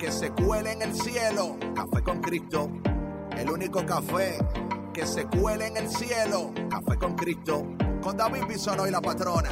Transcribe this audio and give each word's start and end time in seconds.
que 0.00 0.10
se 0.10 0.30
cuele 0.30 0.72
en 0.72 0.82
el 0.82 0.94
cielo. 0.94 1.58
Café 1.74 2.02
con 2.02 2.20
Cristo, 2.22 2.70
el 3.36 3.50
único 3.50 3.84
café 3.84 4.38
que 4.94 5.04
se 5.04 5.26
cuele 5.26 5.66
en 5.66 5.76
el 5.76 5.88
cielo. 5.88 6.52
Café 6.70 6.96
con 6.98 7.14
Cristo, 7.14 7.66
con 8.02 8.16
David 8.16 8.44
Bisono 8.48 8.88
y 8.88 8.90
la 8.90 9.02
patrona. 9.02 9.50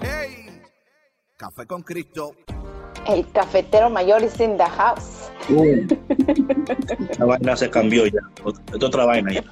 ¡Hey! 0.00 0.62
Café 1.36 1.66
con 1.66 1.82
Cristo. 1.82 2.36
El 3.08 3.28
cafetero 3.32 3.90
mayor 3.90 4.22
is 4.22 4.38
in 4.40 4.56
the 4.56 4.64
house. 4.64 5.28
La 7.18 7.26
vaina 7.26 7.56
se 7.56 7.68
cambió 7.68 8.06
ya. 8.06 8.20
Es 8.72 8.82
otra 8.82 9.04
vaina 9.04 9.32
ya. 9.32 9.44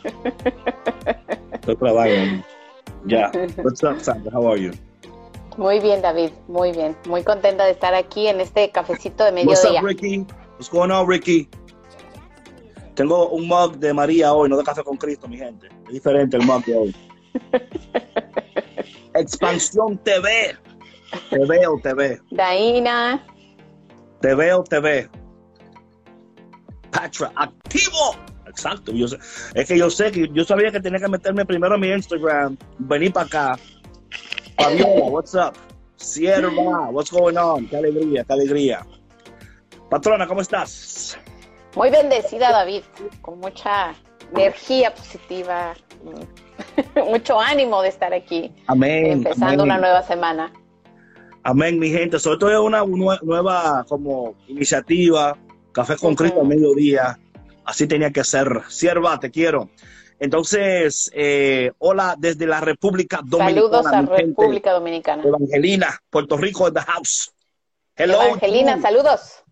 Es 1.60 1.68
otra 1.68 1.92
vaina. 1.92 2.46
Ya. 3.06 3.32
What's 3.58 3.82
up, 3.82 3.98
Sandra? 4.00 4.30
How 4.32 4.52
are 4.52 4.62
you? 4.62 4.70
Muy 5.56 5.80
bien, 5.80 6.00
David, 6.02 6.30
muy 6.48 6.72
bien. 6.72 6.96
Muy 7.08 7.22
contenta 7.22 7.64
de 7.64 7.72
estar 7.72 7.94
aquí 7.94 8.26
en 8.28 8.40
este 8.40 8.70
cafecito 8.70 9.24
de 9.24 9.32
What's 9.44 9.62
mediodía. 9.64 9.80
up, 9.80 9.86
Ricky? 9.86 10.18
What's 10.54 10.70
going 10.70 10.90
on, 10.90 11.08
Ricky? 11.08 11.48
Tengo 12.94 13.28
un 13.30 13.46
mug 13.48 13.76
de 13.78 13.92
María 13.94 14.32
hoy, 14.34 14.48
no 14.48 14.56
de 14.56 14.64
café 14.64 14.82
con 14.84 14.96
Cristo, 14.96 15.28
mi 15.28 15.36
gente. 15.38 15.68
Es 15.86 15.92
diferente 15.92 16.36
el 16.36 16.44
mug 16.46 16.64
de 16.64 16.76
hoy. 16.76 16.96
Expansión 19.14 19.98
TV. 19.98 20.56
Te 21.30 21.38
veo, 21.46 21.78
TV. 21.82 22.20
Daina, 22.30 23.22
Te 24.20 24.34
veo, 24.34 24.62
TV. 24.64 25.08
Patra, 26.90 27.32
activo. 27.36 28.14
Exacto. 28.46 28.92
Yo 28.92 29.08
sé- 29.08 29.18
es 29.54 29.66
que 29.68 29.78
yo 29.78 29.90
sé 29.90 30.10
que 30.12 30.28
yo 30.32 30.44
sabía 30.44 30.70
que 30.70 30.80
tenía 30.80 30.98
que 31.00 31.08
meterme 31.08 31.44
primero 31.44 31.74
a 31.74 31.78
mi 31.78 31.88
Instagram, 31.88 32.56
venir 32.78 33.12
para 33.12 33.26
acá. 33.26 33.58
Fabiola, 34.58 35.04
what's 35.10 35.34
up? 35.34 35.54
Sierva, 35.96 36.90
what's 36.90 37.10
going 37.10 37.36
on? 37.36 37.66
Qué 37.68 37.76
alegría, 37.76 38.24
qué 38.24 38.32
alegría. 38.32 38.86
Patrona, 39.90 40.26
¿cómo 40.26 40.40
estás? 40.40 41.18
muy 41.74 41.88
bendecida, 41.90 42.50
David, 42.52 42.82
con 43.22 43.38
mucha 43.40 43.94
energía 44.34 44.94
positiva, 44.94 45.74
mucho 47.08 47.40
ánimo 47.40 47.80
de 47.80 47.88
estar 47.88 48.12
aquí, 48.12 48.52
Amén. 48.66 49.06
empezando 49.06 49.62
amén. 49.62 49.76
una 49.76 49.78
nueva 49.78 50.02
semana. 50.02 50.52
Amén, 51.44 51.78
mi 51.78 51.88
gente. 51.90 52.18
Sobre 52.18 52.38
todo 52.38 52.50
es 52.52 52.58
una 52.58 52.82
nue- 52.84 53.20
nueva 53.22 53.84
como 53.88 54.34
iniciativa, 54.48 55.36
Café 55.72 55.96
con 55.96 56.14
al 56.20 56.46
mediodía. 56.46 57.18
Así 57.64 57.86
tenía 57.86 58.10
que 58.10 58.22
ser. 58.22 58.46
Sierva, 58.68 59.18
te 59.18 59.30
quiero. 59.30 59.70
Entonces, 60.22 61.10
eh, 61.14 61.72
hola 61.78 62.14
desde 62.16 62.46
la 62.46 62.60
República 62.60 63.22
Dominicana. 63.24 63.82
Saludos 63.82 63.86
a 63.86 64.06
gente. 64.06 64.26
República 64.26 64.72
Dominicana. 64.72 65.24
Evangelina, 65.24 66.00
Puerto 66.08 66.36
Rico 66.36 66.68
in 66.68 66.74
the 66.74 66.80
house. 66.80 67.32
Hello. 67.96 68.22
Evangelina, 68.22 68.76
tú, 68.76 68.82
saludos. 68.82 69.42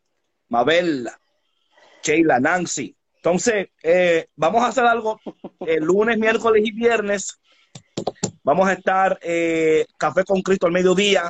Mabel, 0.49 1.11
Sheila, 2.05 2.39
Nancy. 2.39 2.95
Entonces, 3.17 3.71
eh, 3.83 4.29
vamos 4.37 4.63
a 4.63 4.69
hacer 4.69 4.85
algo 4.85 5.19
el 5.67 5.83
lunes, 5.83 6.17
miércoles 6.19 6.63
y 6.65 6.71
viernes. 6.71 7.41
Vamos 8.45 8.69
a 8.69 8.75
estar 8.75 9.19
eh, 9.23 9.87
Café 9.99 10.23
con 10.23 10.41
Cristo 10.41 10.69
al 10.69 10.73
mediodía. 10.73 11.29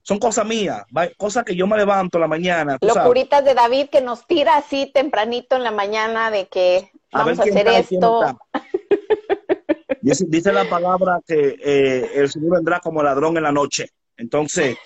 Son 0.00 0.18
cosas 0.18 0.46
mías, 0.46 0.84
cosas 1.18 1.44
que 1.44 1.54
yo 1.54 1.66
me 1.66 1.76
levanto 1.76 2.16
en 2.16 2.22
la 2.22 2.28
mañana. 2.28 2.78
tú 2.78 2.88
sabes. 2.88 3.02
Locuritas 3.02 3.44
de 3.44 3.52
David 3.52 3.90
que 3.90 4.00
nos 4.00 4.26
tira 4.26 4.56
así 4.56 4.90
tempranito 4.90 5.54
en 5.54 5.64
la 5.64 5.70
mañana 5.70 6.30
de 6.30 6.46
que 6.48 6.90
A 7.14 7.24
ver 7.24 7.36
vamos 7.36 7.38
a, 7.38 7.42
hacer 7.42 7.66
está 7.68 7.82
quién 7.88 8.02
esto. 8.02 8.24
está. 8.24 8.38
Dice, 10.00 10.26
dice 10.28 10.52
la 10.52 10.68
palabra 10.68 11.18
que 11.26 11.56
eh, 11.64 12.10
el 12.14 12.28
Señor 12.30 12.56
vendrá 12.56 12.78
como 12.78 13.02
ladrón 13.02 13.38
en 13.38 13.42
la 13.42 13.52
noche. 13.52 13.88
Entonces, 14.18 14.76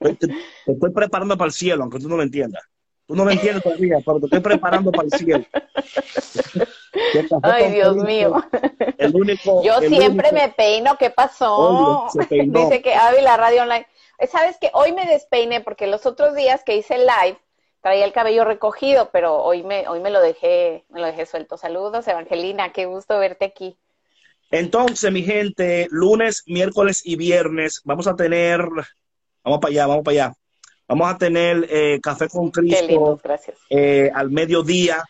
te, 0.00 0.28
estoy 0.66 0.90
preparando 0.92 1.36
para 1.38 1.46
el 1.46 1.52
cielo, 1.52 1.82
aunque 1.84 2.00
tú 2.00 2.08
no 2.08 2.16
lo 2.16 2.24
entiendas. 2.24 2.64
Tú 3.06 3.14
no 3.14 3.24
lo 3.24 3.30
entiendes 3.30 3.62
todavía, 3.62 3.98
pero 4.04 4.18
te 4.18 4.26
estoy 4.26 4.40
preparando 4.40 4.90
para 4.90 5.04
el 5.04 5.12
cielo. 5.12 5.44
Ay, 7.42 7.72
Dios 7.72 7.96
mío. 7.96 8.42
El 8.98 9.14
único. 9.14 9.62
Yo 9.64 9.78
el 9.78 9.88
siempre 9.88 10.30
único- 10.30 10.46
me 10.46 10.52
peino, 10.52 10.96
¿qué 10.98 11.10
pasó? 11.10 12.08
Dice 12.28 12.82
que 12.82 12.94
Ávila 12.94 13.36
Radio 13.36 13.62
Online. 13.62 13.86
Eh, 14.18 14.26
¿Sabes 14.26 14.56
que 14.60 14.70
Hoy 14.74 14.92
me 14.92 15.06
despeiné 15.06 15.60
porque 15.60 15.86
los 15.86 16.04
otros 16.06 16.34
días 16.34 16.62
que 16.64 16.76
hice 16.76 16.96
el 16.96 17.02
live 17.02 17.38
traía 17.82 18.04
el 18.04 18.12
cabello 18.12 18.44
recogido, 18.44 19.10
pero 19.12 19.36
hoy 19.42 19.62
me, 19.62 19.86
hoy 19.88 20.00
me 20.00 20.10
lo 20.10 20.20
dejé, 20.20 20.84
me 20.88 21.00
lo 21.00 21.06
dejé 21.06 21.26
suelto. 21.26 21.58
Saludos, 21.58 22.08
Evangelina, 22.08 22.72
qué 22.72 22.86
gusto 22.86 23.18
verte 23.18 23.44
aquí. 23.44 23.76
Entonces, 24.50 25.10
mi 25.10 25.22
gente, 25.22 25.88
lunes, 25.90 26.42
miércoles 26.46 27.02
y 27.04 27.16
viernes 27.16 27.80
vamos 27.84 28.06
a 28.06 28.14
tener. 28.14 28.60
Vamos 29.44 29.60
para 29.60 29.72
allá, 29.72 29.86
vamos 29.86 30.04
para 30.04 30.12
allá. 30.26 30.34
Vamos 30.86 31.10
a 31.10 31.18
tener 31.18 31.66
eh, 31.70 32.00
Café 32.02 32.28
con 32.28 32.52
Qué 32.52 32.60
Cristo 32.60 33.18
gracias. 33.22 33.58
eh, 33.70 34.10
al 34.14 34.30
mediodía. 34.30 35.02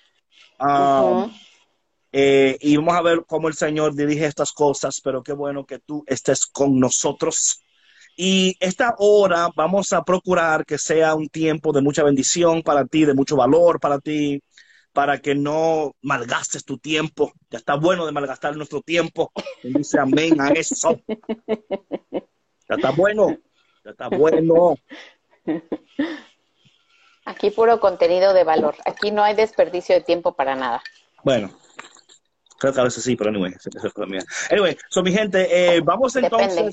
Ujú. 0.60 1.30
Eh, 2.12 2.56
y 2.60 2.76
vamos 2.76 2.94
a 2.94 3.02
ver 3.02 3.24
cómo 3.26 3.48
el 3.48 3.54
Señor 3.54 3.94
dirige 3.94 4.26
estas 4.26 4.52
cosas, 4.52 5.00
pero 5.02 5.22
qué 5.22 5.32
bueno 5.32 5.64
que 5.66 5.78
tú 5.80 6.04
estés 6.06 6.46
con 6.46 6.78
nosotros. 6.78 7.61
Y 8.16 8.56
esta 8.60 8.94
hora 8.98 9.48
vamos 9.56 9.92
a 9.92 10.02
procurar 10.02 10.66
que 10.66 10.78
sea 10.78 11.14
un 11.14 11.28
tiempo 11.28 11.72
de 11.72 11.80
mucha 11.80 12.02
bendición 12.02 12.62
para 12.62 12.84
ti, 12.84 13.04
de 13.04 13.14
mucho 13.14 13.36
valor 13.36 13.80
para 13.80 13.98
ti, 13.98 14.42
para 14.92 15.18
que 15.20 15.34
no 15.34 15.94
malgastes 16.02 16.64
tu 16.64 16.78
tiempo. 16.78 17.32
Ya 17.50 17.58
está 17.58 17.76
bueno 17.76 18.04
de 18.04 18.12
malgastar 18.12 18.56
nuestro 18.56 18.82
tiempo. 18.82 19.32
Y 19.62 19.72
dice 19.72 19.98
amén 19.98 20.40
a 20.40 20.48
eso. 20.48 21.00
Ya 22.68 22.76
está 22.76 22.90
bueno, 22.90 23.36
ya 23.84 23.90
está 23.90 24.08
bueno. 24.08 24.76
Aquí 27.24 27.50
puro 27.50 27.80
contenido 27.80 28.34
de 28.34 28.44
valor. 28.44 28.74
Aquí 28.84 29.10
no 29.10 29.22
hay 29.22 29.34
desperdicio 29.34 29.94
de 29.94 30.00
tiempo 30.00 30.34
para 30.34 30.54
nada. 30.54 30.82
Bueno, 31.24 31.50
creo 32.58 32.72
que 32.72 32.80
a 32.80 32.84
veces 32.84 33.04
sí, 33.04 33.16
pero 33.16 33.30
anyway, 33.30 33.52
es 33.52 34.08
mía. 34.08 34.24
Anyway, 34.50 34.76
so 34.90 35.02
mi 35.02 35.12
gente, 35.12 35.76
eh, 35.76 35.80
vamos 35.80 36.14
Depende. 36.14 36.72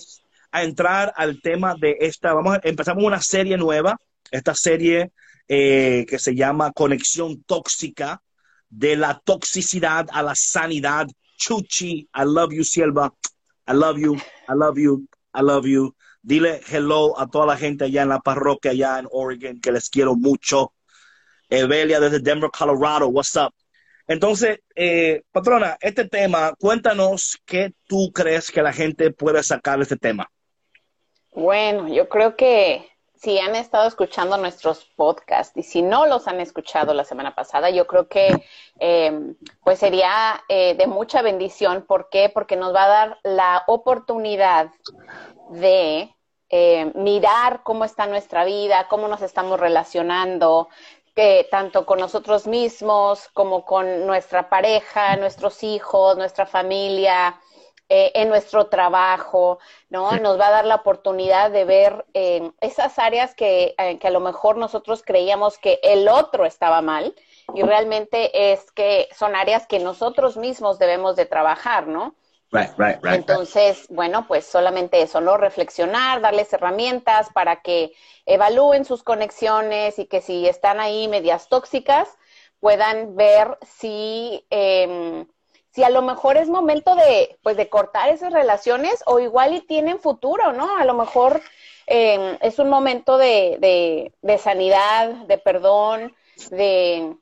A 0.52 0.64
entrar 0.64 1.14
al 1.16 1.42
tema 1.42 1.76
de 1.80 1.98
esta, 2.00 2.34
vamos 2.34 2.56
a, 2.56 2.62
empezamos 2.64 3.04
una 3.04 3.22
serie 3.22 3.58
nueva, 3.58 3.98
esta 4.32 4.56
serie 4.56 5.12
eh, 5.48 6.06
que 6.08 6.20
se 6.20 6.36
llama 6.36 6.72
Conexión 6.72 7.44
Tóxica, 7.44 8.22
de 8.70 8.96
la 8.96 9.20
toxicidad 9.20 10.08
a 10.12 10.22
la 10.22 10.36
sanidad. 10.36 11.08
Chuchi, 11.38 12.08
I 12.14 12.24
love 12.26 12.54
you, 12.54 12.64
Silva. 12.64 13.14
I 13.68 13.74
love 13.74 13.98
you, 14.00 14.16
I 14.48 14.54
love 14.54 14.78
you, 14.78 15.08
I 15.34 15.42
love 15.42 15.66
you. 15.66 15.96
Dile 16.22 16.62
hello 16.68 17.20
a 17.20 17.28
toda 17.28 17.46
la 17.46 17.58
gente 17.58 17.86
allá 17.86 18.04
en 18.04 18.10
la 18.10 18.20
parroquia, 18.20 18.72
allá 18.72 19.00
en 19.00 19.08
Oregon, 19.12 19.60
que 19.60 19.72
les 19.72 19.90
quiero 19.90 20.16
mucho. 20.16 20.74
Evelia 21.50 22.00
desde 22.00 22.20
Denver, 22.20 22.50
Colorado, 22.52 23.08
what's 23.08 23.36
up? 23.36 23.54
Entonces, 24.08 24.60
eh, 24.76 25.22
patrona, 25.32 25.78
este 25.82 26.08
tema, 26.08 26.54
cuéntanos 26.60 27.38
qué 27.46 27.74
tú 27.86 28.12
crees 28.12 28.52
que 28.52 28.62
la 28.62 28.74
gente 28.74 29.12
puede 29.12 29.42
sacar 29.44 29.78
de 29.78 29.84
este 29.84 29.98
tema. 29.98 30.30
Bueno, 31.32 31.88
yo 31.88 32.10
creo 32.10 32.36
que 32.36 32.90
si 33.16 33.38
han 33.38 33.56
estado 33.56 33.88
escuchando 33.88 34.38
nuestros 34.38 34.86
podcasts 34.96 35.58
y 35.58 35.64
si 35.64 35.82
no 35.82 36.06
los 36.06 36.28
han 36.28 36.40
escuchado 36.40 36.94
la 36.94 37.04
semana 37.04 37.36
pasada, 37.36 37.70
yo 37.70 37.86
creo 37.86 38.08
que 38.08 38.46
eh, 38.80 39.34
pues 39.64 39.80
sería 39.80 40.42
eh, 40.48 40.76
de 40.76 40.88
mucha 40.88 41.22
bendición. 41.22 41.86
¿Por 41.86 42.10
qué? 42.10 42.30
Porque 42.30 42.56
nos 42.56 42.74
va 42.74 42.86
a 42.86 42.88
dar 42.88 43.18
la 43.24 43.64
oportunidad 43.68 44.72
de 45.50 46.16
eh, 46.50 46.92
mirar 46.96 47.62
cómo 47.64 47.84
está 47.84 48.08
nuestra 48.08 48.46
vida, 48.46 48.88
cómo 48.90 49.08
nos 49.08 49.22
estamos 49.22 49.60
relacionando, 49.60 50.70
que 51.14 51.46
tanto 51.52 51.86
con 51.86 52.00
nosotros 52.00 52.48
mismos 52.48 53.28
como 53.34 53.66
con 53.66 54.08
nuestra 54.08 54.50
pareja, 54.50 55.18
nuestros 55.18 55.62
hijos, 55.64 56.18
nuestra 56.18 56.46
familia, 56.46 57.40
eh, 57.90 58.12
en 58.14 58.30
nuestro 58.30 58.68
trabajo, 58.68 59.60
¿no? 59.90 60.12
Sí. 60.12 60.20
Nos 60.20 60.40
va 60.40 60.48
a 60.48 60.52
dar 60.52 60.66
la 60.66 60.76
oportunidad 60.76 61.52
de 61.52 61.66
ver 61.66 62.06
eh, 62.14 62.52
esas 62.62 63.00
áreas 63.00 63.34
que, 63.34 63.74
eh, 63.78 63.98
que 63.98 64.08
a 64.08 64.12
lo 64.12 64.20
mejor 64.20 64.58
nosotros 64.58 65.02
creíamos 65.04 65.58
que 65.58 65.80
el 65.82 66.08
otro 66.08 66.46
estaba 66.46 66.82
mal 66.82 67.16
y 67.56 67.64
realmente 67.64 68.52
es 68.52 68.72
que 68.72 69.10
son 69.18 69.36
áreas 69.36 69.66
que 69.66 69.80
nosotros 69.80 70.38
mismos 70.38 70.78
debemos 70.78 71.16
de 71.16 71.26
trabajar, 71.26 71.88
¿no? 71.88 72.16
Right, 72.52 72.72
right, 72.78 73.04
right. 73.04 73.16
Entonces, 73.16 73.86
bueno, 73.90 74.26
pues 74.28 74.46
solamente 74.46 75.02
eso, 75.02 75.22
¿no? 75.22 75.38
Reflexionar, 75.38 76.22
darles 76.22 76.52
herramientas 76.54 77.30
para 77.34 77.62
que 77.62 77.94
evalúen 78.26 78.86
sus 78.86 79.04
conexiones 79.04 80.00
y 80.00 80.06
que 80.06 80.22
si 80.22 80.48
están 80.48 80.80
ahí 80.80 81.08
medias 81.08 81.48
tóxicas, 81.48 82.08
puedan 82.60 83.16
ver 83.16 83.58
si, 83.62 84.46
eh, 84.50 85.26
si 85.72 85.84
a 85.84 85.90
lo 85.90 86.02
mejor 86.02 86.38
es 86.38 86.50
momento 86.50 86.96
de, 86.96 87.38
pues, 87.44 87.58
de 87.58 87.70
cortar 87.70 88.10
esas 88.10 88.34
relaciones 88.34 89.04
o 89.06 89.20
igual 89.20 89.54
y 89.54 89.62
tienen 89.62 90.00
futuro, 90.00 90.54
¿no? 90.54 90.78
A 90.78 90.86
lo 90.86 90.94
mejor 90.94 91.42
eh, 91.88 92.38
es 92.42 92.60
un 92.60 92.70
momento 92.70 93.18
de, 93.18 93.58
de, 93.60 94.14
de 94.22 94.38
sanidad, 94.38 95.10
de 95.28 95.38
perdón, 95.38 96.16
de 96.52 97.16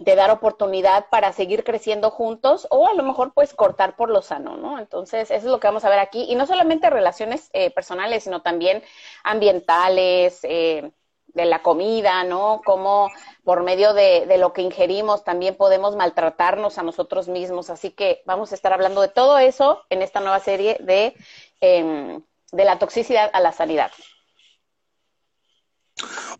de 0.00 0.16
dar 0.16 0.30
oportunidad 0.30 1.06
para 1.10 1.32
seguir 1.32 1.62
creciendo 1.62 2.10
juntos 2.10 2.66
o 2.70 2.88
a 2.88 2.94
lo 2.94 3.02
mejor 3.02 3.34
pues 3.34 3.52
cortar 3.52 3.96
por 3.96 4.08
lo 4.08 4.22
sano, 4.22 4.56
¿no? 4.56 4.78
Entonces, 4.78 5.30
eso 5.30 5.46
es 5.46 5.52
lo 5.52 5.60
que 5.60 5.66
vamos 5.66 5.84
a 5.84 5.90
ver 5.90 5.98
aquí. 5.98 6.24
Y 6.30 6.36
no 6.36 6.46
solamente 6.46 6.88
relaciones 6.88 7.50
eh, 7.52 7.70
personales, 7.70 8.24
sino 8.24 8.40
también 8.40 8.82
ambientales, 9.24 10.40
eh, 10.44 10.90
de 11.34 11.44
la 11.44 11.62
comida, 11.62 12.24
¿no? 12.24 12.60
Como 12.64 13.10
por 13.44 13.62
medio 13.62 13.94
de, 13.94 14.26
de, 14.26 14.38
lo 14.38 14.52
que 14.52 14.62
ingerimos 14.62 15.24
también 15.24 15.56
podemos 15.56 15.96
maltratarnos 15.96 16.78
a 16.78 16.82
nosotros 16.82 17.28
mismos. 17.28 17.70
Así 17.70 17.90
que 17.90 18.22
vamos 18.26 18.52
a 18.52 18.54
estar 18.54 18.72
hablando 18.72 19.00
de 19.00 19.08
todo 19.08 19.38
eso 19.38 19.82
en 19.90 20.02
esta 20.02 20.20
nueva 20.20 20.40
serie 20.40 20.76
de, 20.80 21.14
eh, 21.60 22.20
de 22.52 22.64
la 22.64 22.78
toxicidad 22.78 23.30
a 23.32 23.40
la 23.40 23.52
sanidad. 23.52 23.90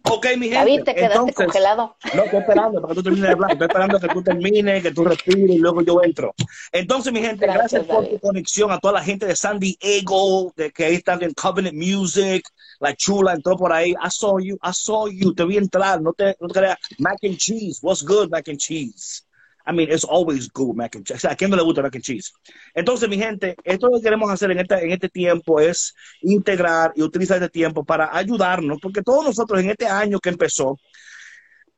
Ok, 0.03 0.27
mi 0.39 0.49
gente. 0.49 0.55
David, 0.55 0.83
te 0.85 0.95
quedaste 0.95 1.15
entonces, 1.15 1.35
congelado. 1.37 1.97
No, 2.15 2.25
estoy 2.25 2.41
esperando 2.41 2.81
para 2.81 2.89
que 2.89 2.95
tú 2.95 3.03
termines 3.03 3.27
de 3.29 3.33
hablar. 3.33 3.53
Estoy 3.53 3.67
esperando 3.67 4.01
que 4.01 4.09
tú 4.09 4.23
termines, 4.23 4.83
que 4.83 4.91
tú 4.93 5.05
respires 5.05 5.51
y 5.51 5.59
luego 5.59 5.83
yo 5.83 6.03
entro. 6.03 6.35
Entonces, 6.73 7.13
mi 7.13 7.21
gente, 7.21 7.47
gracias, 7.47 7.73
Gracias, 7.73 7.87
por 7.87 8.05
David. 8.05 8.17
tu 8.17 8.27
conexión 8.27 8.71
a 8.71 8.79
toda 8.79 8.95
la 8.95 9.03
gente 9.05 9.27
de 9.27 9.37
San 9.37 9.59
Diego, 9.59 10.53
de 10.57 10.71
que 10.71 10.85
ahí 10.87 10.95
están 10.95 11.23
en 11.23 11.33
Covenant 11.35 11.77
Music. 11.77 12.47
La 12.81 12.95
chula 12.97 13.35
entró 13.35 13.57
por 13.57 13.73
ahí. 13.73 13.91
I 13.91 14.09
saw 14.09 14.39
you, 14.39 14.57
I 14.57 14.73
saw 14.73 15.09
you. 15.09 15.35
Te 15.35 15.45
vi 15.45 15.59
entrar. 15.59 16.01
No 16.01 16.13
te, 16.13 16.37
no 16.41 16.49
te 16.49 16.61
creas. 16.61 16.79
Mac 16.99 17.19
and 17.23 17.37
cheese. 17.37 17.79
What's 17.83 18.03
good, 18.03 18.31
mac 18.31 18.49
and 18.49 18.59
cheese? 18.59 19.25
I 19.67 19.73
mean, 19.73 19.91
it's 19.91 20.05
always 20.05 20.49
good 20.49 20.75
mac 20.75 20.95
and 20.97 21.05
cheese. 21.05 21.17
O 21.17 21.21
sea, 21.21 21.33
¿a 21.33 21.37
quién 21.37 21.51
no 21.51 21.57
le 21.57 21.63
gusta 21.63 21.83
mac 21.83 21.95
and 21.95 22.05
cheese? 22.05 22.33
Entonces, 22.75 23.09
mi 23.09 23.19
gente, 23.19 23.57
esto 23.65 23.91
que 23.91 24.03
queremos 24.03 24.31
hacer 24.31 24.51
en 24.51 24.61
este, 24.61 24.85
en 24.85 24.91
este 24.91 25.09
tiempo 25.09 25.61
es 25.61 25.95
integrar 26.23 26.93
y 26.97 27.03
utilizar 27.03 27.37
este 27.37 27.51
tiempo 27.51 27.85
para 27.85 28.17
ayudarnos, 28.17 28.79
porque 28.81 29.03
todos 29.03 29.25
nosotros 29.25 29.61
en 29.61 29.71
este 29.71 29.87
año 29.87 30.19
que 30.19 30.31
empezó, 30.31 30.79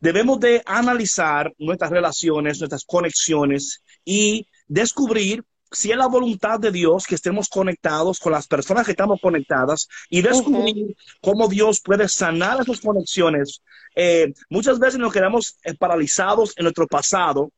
debemos 0.00 0.40
de 0.40 0.62
analizar 0.66 1.52
nuestras 1.58 1.90
relaciones, 1.90 2.58
nuestras 2.58 2.84
conexiones 2.84 3.82
y 4.04 4.48
descubrir 4.66 5.44
si 5.70 5.90
es 5.90 5.96
la 5.96 6.06
voluntad 6.06 6.60
de 6.60 6.70
Dios 6.70 7.06
que 7.06 7.14
estemos 7.14 7.48
conectados 7.48 8.18
con 8.18 8.32
las 8.32 8.46
personas 8.46 8.84
que 8.84 8.92
estamos 8.92 9.20
conectadas 9.20 9.88
y 10.10 10.20
descubrir 10.20 10.76
uh 10.76 10.88
-huh. 10.88 10.96
cómo 11.20 11.48
Dios 11.48 11.80
puede 11.80 12.08
sanar 12.08 12.60
esas 12.60 12.80
conexiones. 12.80 13.62
Eh, 13.94 14.32
muchas 14.50 14.78
veces 14.78 14.98
nos 14.98 15.12
quedamos 15.12 15.56
eh, 15.64 15.74
paralizados 15.74 16.52
en 16.56 16.64
nuestro 16.64 16.86
pasado 16.86 17.50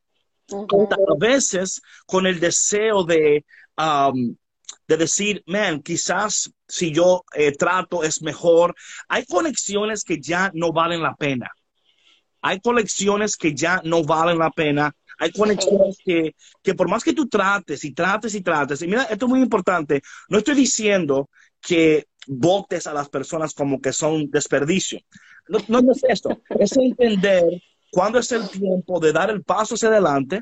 Uh 0.51 0.67
-huh. 0.67 0.93
A 0.93 1.19
veces 1.19 1.81
con 2.07 2.27
el 2.27 2.39
deseo 2.39 3.05
de, 3.05 3.45
um, 3.79 4.37
de 4.87 4.97
decir, 4.97 5.43
man, 5.47 5.81
quizás 5.83 6.53
si 6.69 6.93
yo 6.93 7.25
eh, 7.35 7.53
trato 7.53 8.03
es 8.03 8.23
mejor. 8.23 8.75
Hay 9.09 9.25
conexiones 9.27 10.05
que 10.05 10.21
ya 10.21 10.51
no 10.55 10.73
valen 10.73 11.03
la 11.03 11.15
pena. 11.15 11.51
Hay 12.43 12.61
conexiones 12.61 13.37
que 13.37 13.55
ya 13.55 13.81
no 13.85 14.05
valen 14.05 14.39
la 14.39 14.51
pena. 14.51 14.95
Hay 15.19 15.33
conexiones 15.33 15.97
que, 16.05 16.35
que 16.63 16.75
por 16.75 16.89
más 16.89 17.03
que 17.05 17.13
tú 17.13 17.29
trates 17.29 17.85
y 17.85 17.93
trates 17.93 18.35
y 18.35 18.43
trates, 18.43 18.83
y 18.83 18.87
mira, 18.87 19.05
esto 19.05 19.27
es 19.27 19.31
muy 19.31 19.41
importante, 19.41 20.03
no 20.29 20.39
estoy 20.39 20.57
diciendo 20.57 21.31
que 21.61 22.09
votes 22.27 22.87
a 22.87 22.93
las 22.93 23.09
personas 23.09 23.55
como 23.55 23.81
que 23.81 23.93
son 23.93 24.29
desperdicio. 24.31 25.01
No, 25.49 25.81
no 25.81 25.93
es 25.93 26.03
esto, 26.09 26.41
es 26.59 26.77
entender 26.77 27.45
cuándo 27.95 28.19
es 28.19 28.33
el 28.33 28.49
tiempo 28.51 28.99
de 28.99 29.13
dar 29.13 29.31
el 29.31 29.45
paso 29.45 29.77
hacia 29.77 29.89
adelante 29.89 30.41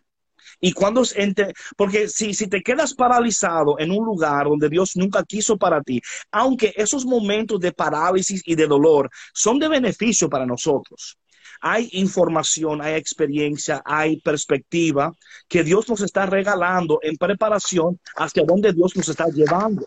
y 0.59 0.73
cuándo 0.73 1.03
es 1.03 1.15
entre, 1.17 1.53
porque 1.77 2.09
si, 2.09 2.33
si 2.33 2.47
te 2.47 2.63
quedas 2.63 2.95
paralizado 2.95 3.79
en 3.79 3.91
un 3.91 4.05
lugar 4.07 4.47
donde 4.47 4.71
Dios 4.71 4.97
nunca 4.97 5.23
quiso 5.23 5.59
para 5.59 5.83
ti, 5.83 6.01
aunque 6.31 6.73
esos 6.75 7.05
momentos 7.05 7.61
de 7.61 7.73
parálisis 7.73 8.43
y 8.47 8.55
de 8.55 8.67
dolor 8.67 9.11
son 9.35 9.59
de 9.59 9.69
beneficio 9.69 10.31
para 10.31 10.47
nosotros. 10.47 11.19
Hay 11.61 11.91
información, 11.93 12.81
hay 12.81 12.95
experiencia, 12.95 13.83
hay 13.85 14.17
perspectiva 14.21 15.13
que 15.47 15.63
Dios 15.63 15.89
nos 15.89 16.01
está 16.01 16.25
regalando 16.25 17.01
en 17.03 17.17
preparación 17.17 18.01
hacia 18.17 18.45
donde 18.45 18.73
Dios 18.73 18.97
nos 18.97 19.09
está 19.11 19.27
llevando. 19.27 19.87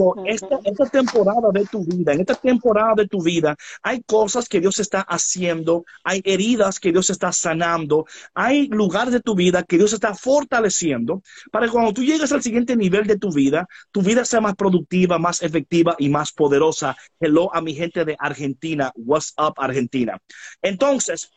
So, 0.00 0.14
esta, 0.24 0.58
esta, 0.64 0.86
temporada 0.86 1.50
de 1.52 1.66
tu 1.66 1.84
vida, 1.84 2.14
en 2.14 2.20
esta 2.20 2.34
temporada 2.34 2.94
de 2.96 3.06
tu 3.06 3.22
vida, 3.22 3.54
hay 3.82 4.02
cosas 4.02 4.48
que 4.48 4.58
Dios 4.58 4.78
está 4.78 5.02
haciendo, 5.02 5.84
hay 6.02 6.22
heridas 6.24 6.80
que 6.80 6.90
Dios 6.90 7.10
está 7.10 7.32
sanando, 7.32 8.06
hay 8.32 8.68
lugares 8.68 9.12
de 9.12 9.20
tu 9.20 9.34
vida 9.34 9.62
que 9.62 9.76
Dios 9.76 9.92
está 9.92 10.14
fortaleciendo 10.14 11.20
para 11.52 11.66
que 11.66 11.72
cuando 11.72 11.92
tú 11.92 12.02
llegues 12.02 12.32
al 12.32 12.42
siguiente 12.42 12.76
nivel 12.76 13.06
de 13.06 13.18
tu 13.18 13.30
vida, 13.30 13.68
tu 13.92 14.00
vida 14.00 14.24
sea 14.24 14.40
más 14.40 14.54
productiva, 14.54 15.18
más 15.18 15.42
efectiva 15.42 15.94
y 15.98 16.08
más 16.08 16.32
poderosa. 16.32 16.96
Hello 17.20 17.54
a 17.54 17.60
mi 17.60 17.74
gente 17.74 18.06
de 18.06 18.16
Argentina. 18.18 18.90
What's 18.94 19.34
up, 19.36 19.52
Argentina? 19.58 20.18
Entonces, 20.62 21.30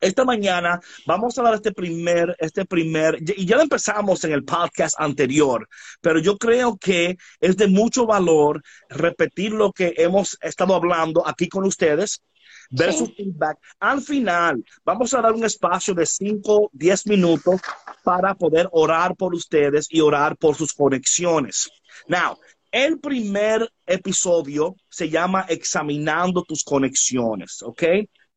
esta 0.00 0.24
mañana 0.24 0.80
vamos 1.06 1.38
a 1.38 1.42
dar 1.42 1.54
este 1.54 1.72
primer, 1.72 2.36
este 2.38 2.64
primer, 2.64 3.18
y 3.36 3.46
ya 3.46 3.56
lo 3.56 3.62
empezamos 3.62 4.24
en 4.24 4.32
el 4.32 4.44
podcast 4.44 4.94
anterior, 4.98 5.68
pero 6.00 6.18
yo 6.18 6.38
creo 6.38 6.76
que 6.76 7.16
es 7.40 7.56
de 7.56 7.68
mucho 7.68 8.06
valor 8.06 8.62
repetir 8.88 9.52
lo 9.52 9.72
que 9.72 9.94
hemos 9.96 10.38
estado 10.40 10.74
hablando 10.74 11.26
aquí 11.26 11.48
con 11.48 11.64
ustedes, 11.64 12.22
ver 12.70 12.92
sí. 12.92 12.98
su 12.98 13.06
feedback. 13.06 13.58
Al 13.80 14.00
final, 14.00 14.64
vamos 14.84 15.14
a 15.14 15.20
dar 15.20 15.32
un 15.32 15.44
espacio 15.44 15.94
de 15.94 16.06
5, 16.06 16.70
10 16.72 17.06
minutos 17.06 17.60
para 18.02 18.34
poder 18.34 18.68
orar 18.72 19.14
por 19.16 19.34
ustedes 19.34 19.86
y 19.90 20.00
orar 20.00 20.36
por 20.36 20.56
sus 20.56 20.72
conexiones. 20.72 21.70
Now, 22.08 22.38
el 22.70 22.98
primer 22.98 23.70
episodio 23.86 24.76
se 24.88 25.10
llama 25.10 25.44
Examinando 25.48 26.42
tus 26.42 26.64
conexiones, 26.64 27.62
¿ok? 27.62 27.82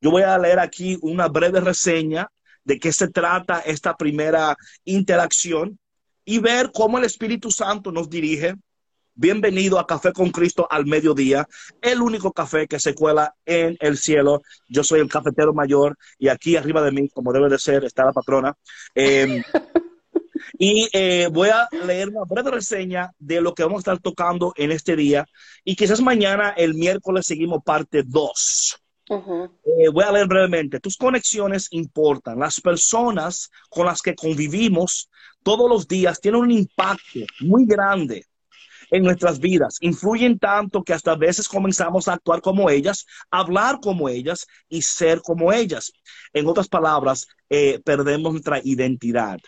Yo 0.02 0.12
voy 0.12 0.24
a 0.24 0.38
leer 0.38 0.60
aquí 0.60 0.98
una 1.02 1.28
breve 1.28 1.62
reseña 1.62 2.30
de 2.64 2.80
qué 2.80 2.92
se 2.92 3.08
trata 3.08 3.60
esta 3.60 3.96
primera 3.96 4.56
interacción 4.84 5.80
y 6.26 6.40
ver 6.40 6.72
cómo 6.74 6.98
el 6.98 7.06
Espíritu 7.06 7.52
Santo 7.52 7.92
nos 7.92 8.10
dirige. 8.10 8.56
Bienvenido 9.14 9.80
a 9.80 9.88
Café 9.88 10.12
con 10.12 10.30
Cristo 10.30 10.68
al 10.70 10.86
mediodía, 10.86 11.48
el 11.82 12.02
único 12.02 12.34
café 12.34 12.68
que 12.68 12.80
se 12.80 12.94
cuela 12.94 13.34
en 13.46 13.78
el 13.80 13.98
cielo. 13.98 14.42
Yo 14.68 14.84
soy 14.84 15.00
el 15.00 15.08
cafetero 15.08 15.54
mayor 15.54 15.98
y 16.20 16.28
aquí 16.28 16.58
arriba 16.58 16.82
de 16.82 16.92
mí, 16.92 17.08
como 17.08 17.32
debe 17.32 17.48
de 17.48 17.58
ser, 17.58 17.86
está 17.86 18.04
la 18.04 18.12
patrona. 18.12 18.54
Eh, 18.94 19.42
y 20.60 20.90
eh, 20.92 21.30
voy 21.32 21.48
a 21.48 21.70
leer 21.86 22.10
una 22.10 22.26
breve 22.26 22.52
reseña 22.52 23.12
de 23.18 23.40
lo 23.40 23.54
que 23.54 23.64
vamos 23.64 23.78
a 23.78 23.80
estar 23.80 24.00
tocando 24.00 24.54
en 24.58 24.74
este 24.74 24.98
día 24.98 25.26
y 25.64 25.78
quizás 25.78 26.02
mañana, 26.02 26.50
el 26.50 26.74
miércoles, 26.74 27.26
seguimos 27.26 27.64
parte 27.64 28.04
2. 28.06 28.85
Eh, 29.10 29.90
voy 29.94 30.04
a 30.04 30.12
leer 30.12 30.28
brevemente. 30.28 30.80
Tus 30.80 30.98
conexiones 30.98 31.68
importan. 31.72 32.40
Las 32.40 32.60
personas 32.60 33.52
con 33.70 33.86
las 33.86 34.02
que 34.02 34.16
convivimos 34.16 35.10
todos 35.44 35.70
los 35.70 35.88
días 35.88 36.20
tienen 36.20 36.42
un 36.42 36.52
impacto 36.52 37.20
muy 37.42 37.66
grande 37.66 38.26
en 38.92 39.04
nuestras 39.04 39.40
vidas. 39.40 39.78
Influyen 39.82 40.40
tanto 40.40 40.84
que 40.84 40.94
hasta 40.94 41.16
veces 41.16 41.48
comenzamos 41.48 42.08
a 42.08 42.14
actuar 42.14 42.42
como 42.42 42.70
ellas, 42.70 43.06
hablar 43.30 43.80
como 43.80 44.10
ellas 44.10 44.48
y 44.70 44.82
ser 44.82 45.22
como 45.22 45.52
ellas. 45.52 45.92
En 46.34 46.48
otras 46.48 46.68
palabras, 46.68 47.28
eh, 47.50 47.80
perdemos 47.84 48.34
nuestra 48.34 48.60
identidad. 48.64 49.40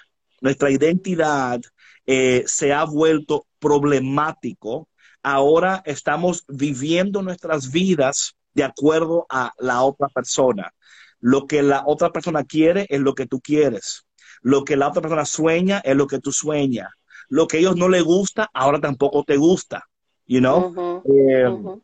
Nuestra 0.42 0.70
identidad 0.70 1.62
eh, 2.06 2.44
se 2.46 2.74
ha 2.74 2.84
vuelto 2.84 3.48
problemático. 3.60 4.88
Ahora 5.24 5.82
estamos 5.86 6.46
viviendo 6.48 7.22
nuestras 7.22 7.72
vidas 7.72 8.36
de 8.58 8.64
acuerdo 8.64 9.28
a 9.30 9.54
la 9.60 9.84
otra 9.84 10.08
persona. 10.10 10.74
Lo 11.20 11.46
que 11.46 11.62
la 11.62 11.84
otra 11.86 12.10
persona 12.12 12.44
quiere 12.44 12.88
es 12.90 13.00
lo 13.00 13.14
que 13.14 13.28
tú 13.28 13.40
quieres. 13.40 14.08
Lo 14.42 14.66
que 14.66 14.76
la 14.76 14.88
otra 14.88 15.02
persona 15.04 15.26
sueña 15.26 15.80
es 15.84 15.96
lo 15.96 16.08
que 16.08 16.20
tú 16.20 16.32
sueñas. 16.32 16.90
Lo 17.30 17.48
que 17.48 17.58
a 17.58 17.60
ellos 17.60 17.76
no 17.76 17.88
les 17.88 18.04
gusta, 18.04 18.50
ahora 18.52 18.82
tampoco 18.82 19.24
te 19.24 19.38
gusta. 19.38 19.88
You 20.26 20.40
know? 20.40 20.58
Uh 20.58 20.76
-huh. 20.76 21.02
eh, 21.06 21.48
uh 21.48 21.60
-huh. 21.60 21.82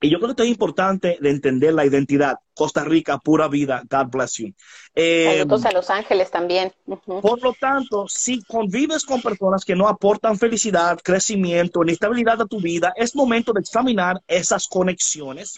Y 0.00 0.10
yo 0.10 0.18
creo 0.18 0.34
que 0.34 0.42
es 0.42 0.48
importante 0.48 1.16
de 1.20 1.30
entender 1.30 1.74
la 1.74 1.86
identidad. 1.86 2.36
Costa 2.54 2.82
Rica, 2.84 3.18
pura 3.18 3.46
vida. 3.48 3.82
God 3.88 4.10
bless 4.10 4.34
you. 4.38 4.52
Eh, 4.94 5.38
Saludos 5.38 5.64
a 5.64 5.72
Los 5.72 5.90
Ángeles 5.90 6.30
también. 6.30 6.72
Uh 6.86 6.96
-huh. 6.96 7.20
Por 7.20 7.40
lo 7.40 7.52
tanto, 7.52 8.06
si 8.08 8.42
convives 8.42 9.04
con 9.04 9.22
personas 9.22 9.64
que 9.64 9.76
no 9.76 9.86
aportan 9.88 10.38
felicidad, 10.38 10.98
crecimiento 11.02 11.82
ni 11.82 11.92
estabilidad 11.92 12.40
a 12.42 12.46
tu 12.46 12.60
vida, 12.60 12.92
es 12.96 13.14
momento 13.14 13.52
de 13.52 13.60
examinar 13.60 14.20
esas 14.26 14.66
conexiones 14.66 15.54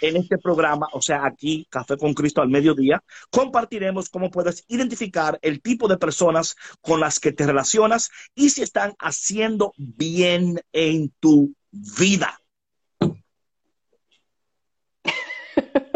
en 0.00 0.16
este 0.16 0.38
programa, 0.38 0.88
o 0.92 1.02
sea, 1.02 1.24
aquí, 1.24 1.66
Café 1.70 1.96
con 1.96 2.14
Cristo 2.14 2.40
al 2.40 2.48
mediodía, 2.48 3.02
compartiremos 3.30 4.08
cómo 4.08 4.30
puedes 4.30 4.64
identificar 4.68 5.38
el 5.42 5.60
tipo 5.60 5.88
de 5.88 5.98
personas 5.98 6.56
con 6.80 7.00
las 7.00 7.20
que 7.20 7.32
te 7.32 7.46
relacionas 7.46 8.10
y 8.34 8.50
si 8.50 8.62
están 8.62 8.94
haciendo 8.98 9.72
bien 9.76 10.60
en 10.72 11.10
tu 11.20 11.54
vida. 11.70 12.38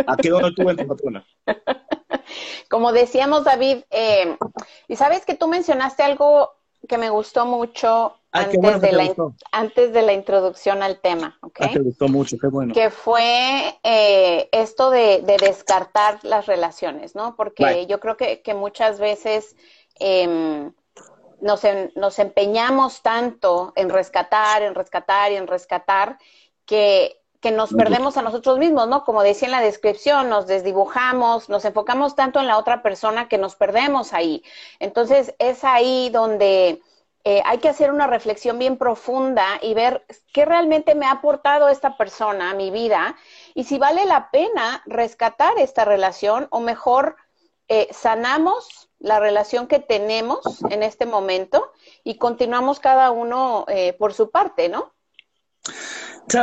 Aquí 0.07 0.29
donde 0.29 0.53
tú 0.53 0.65
patrona. 0.65 1.27
Como 2.71 2.93
decíamos, 2.93 3.45
David, 3.45 3.85
eh, 3.91 4.37
y 4.89 4.97
sabes 4.97 5.25
que 5.27 5.35
tú 5.35 5.49
mencionaste 5.49 6.03
algo 6.03 6.51
que 6.89 6.99
me 6.99 7.11
gustó 7.11 7.47
mucho 7.47 8.17
antes, 8.33 8.81
de 8.81 8.93
la, 8.93 9.15
antes 9.53 9.93
de 9.93 10.03
la 10.03 10.13
introducción 10.13 10.83
al 10.83 11.01
tema, 11.01 11.39
¿ok? 11.43 11.61
Ah, 11.61 11.71
gustó 11.79 12.09
mucho, 12.09 12.37
qué 12.41 12.47
bueno. 12.47 12.75
Que 12.75 12.91
fue 12.91 13.79
eh, 13.83 14.49
esto 14.53 14.91
de, 14.91 15.23
descartar 15.23 16.19
las 16.23 16.47
relaciones, 16.47 17.15
¿no? 17.15 17.37
Porque 17.37 17.87
yo 17.87 18.01
creo 18.01 18.17
que, 18.17 18.55
muchas 18.55 18.99
veces 18.99 19.55
em, 20.01 20.73
nos, 21.41 21.63
nos 21.95 22.19
empeñamos 22.19 23.03
tanto 23.03 23.73
en 23.77 23.91
rescatar, 23.91 24.63
en 24.63 24.75
rescatar 24.75 25.33
y 25.33 25.37
en 25.37 25.47
rescatar, 25.47 26.19
que 26.65 27.22
que 27.43 27.51
nos 27.51 27.75
perdemos 27.75 28.17
a 28.17 28.23
nosotros 28.23 28.59
mismos, 28.59 28.87
¿no? 28.87 29.05
Como 29.05 29.25
decía 29.25 29.47
en 29.47 29.53
la 29.53 29.61
descripción, 29.61 30.31
nos 30.31 30.47
desdibujamos, 30.47 31.49
nos 31.49 31.65
enfocamos 31.65 32.15
tanto 32.15 32.39
en 32.39 32.47
la 32.47 32.57
otra 32.57 32.83
persona 32.83 33.29
que 33.29 33.37
nos 33.37 33.57
perdemos 33.57 34.13
ahí. 34.13 34.45
Entonces, 34.79 35.35
es 35.41 35.65
ahí 35.65 36.09
donde 36.11 36.81
eh, 37.25 37.43
hay 37.45 37.59
que 37.59 37.69
hacer 37.69 37.91
una 37.91 38.07
reflexión 38.07 38.61
bien 38.61 38.77
profunda 38.77 39.45
y 39.61 39.75
ver 39.75 40.07
qué 40.33 40.45
realmente 40.45 40.95
me 40.95 41.07
ha 41.07 41.11
aportado 41.11 41.69
esta 41.69 41.97
persona 41.97 42.51
a 42.51 42.55
mi 42.55 42.71
vida 42.71 43.17
y 43.55 43.65
si 43.65 43.77
vale 43.77 44.07
la 44.07 44.31
pena 44.31 44.83
rescatar 44.87 45.59
esta 45.59 45.85
relación 45.85 46.47
o 46.51 46.61
mejor 46.61 47.17
eh, 47.67 47.89
sanamos 47.93 48.89
la 49.01 49.19
relación 49.19 49.67
que 49.67 49.81
tenemos 49.81 50.63
en 50.71 50.85
este 50.85 51.07
momento 51.07 51.73
y 52.05 52.19
continuamos 52.19 52.79
cada 52.79 53.11
uno 53.11 53.65
eh, 53.69 53.95
por 53.95 54.15
su 54.15 54.31
parte, 54.31 54.69
¿no? 54.69 54.93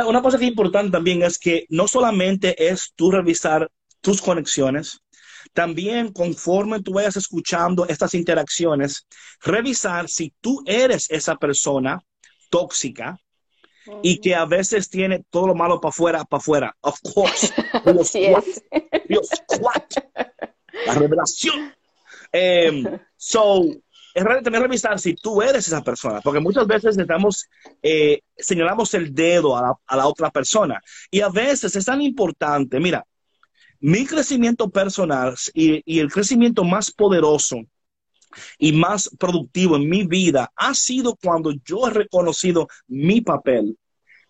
Una 0.06 0.22
cosa 0.22 0.38
que 0.38 0.44
es 0.44 0.50
importante 0.50 0.90
también 0.90 1.22
es 1.22 1.38
que 1.38 1.66
no 1.68 1.88
solamente 1.88 2.68
es 2.68 2.92
tú 2.94 3.10
revisar 3.10 3.70
tus 4.00 4.20
conexiones, 4.22 5.02
también 5.52 6.12
conforme 6.12 6.80
tú 6.80 6.94
vayas 6.94 7.16
escuchando 7.16 7.86
estas 7.86 8.14
interacciones, 8.14 9.06
revisar 9.42 10.08
si 10.08 10.32
tú 10.40 10.62
eres 10.66 11.10
esa 11.10 11.36
persona 11.36 12.02
tóxica 12.50 13.18
y 14.02 14.20
que 14.20 14.34
a 14.34 14.44
veces 14.44 14.88
tiene 14.90 15.24
todo 15.30 15.48
lo 15.48 15.54
malo 15.54 15.80
para 15.80 15.90
afuera, 15.90 16.24
para 16.24 16.40
afuera. 16.40 16.76
Of 16.80 17.00
course. 17.14 17.52
Dios, 17.84 18.12
Dios, 19.08 19.28
La 20.86 20.94
revelación. 20.94 21.74
Em, 22.32 22.84
so, 23.16 23.64
es 24.14 24.24
también 24.24 24.62
revisar 24.62 24.98
si 24.98 25.14
tú 25.14 25.42
eres 25.42 25.66
esa 25.66 25.82
persona, 25.82 26.20
porque 26.20 26.40
muchas 26.40 26.66
veces 26.66 26.96
necesitamos, 26.96 27.48
eh, 27.82 28.20
señalamos 28.36 28.92
el 28.94 29.14
dedo 29.14 29.56
a 29.56 29.78
la, 29.96 30.06
otra 30.06 30.30
persona. 30.30 30.80
Y 31.10 31.20
a 31.20 31.28
veces 31.28 31.74
es 31.76 31.84
tan 31.84 32.02
importante, 32.02 32.80
mira, 32.80 33.04
mi 33.80 34.04
crecimiento 34.04 34.68
personal 34.68 35.34
y, 35.54 35.82
y, 35.84 36.00
el 36.00 36.12
crecimiento 36.12 36.64
más 36.64 36.90
poderoso 36.90 37.56
y 38.58 38.72
más 38.72 39.10
productivo 39.18 39.76
en 39.76 39.88
mi 39.88 40.06
vida 40.06 40.52
ha 40.54 40.74
sido 40.74 41.16
cuando 41.16 41.52
yo 41.64 41.88
he 41.88 41.90
reconocido 41.90 42.68
mi 42.88 43.22
papel 43.22 43.78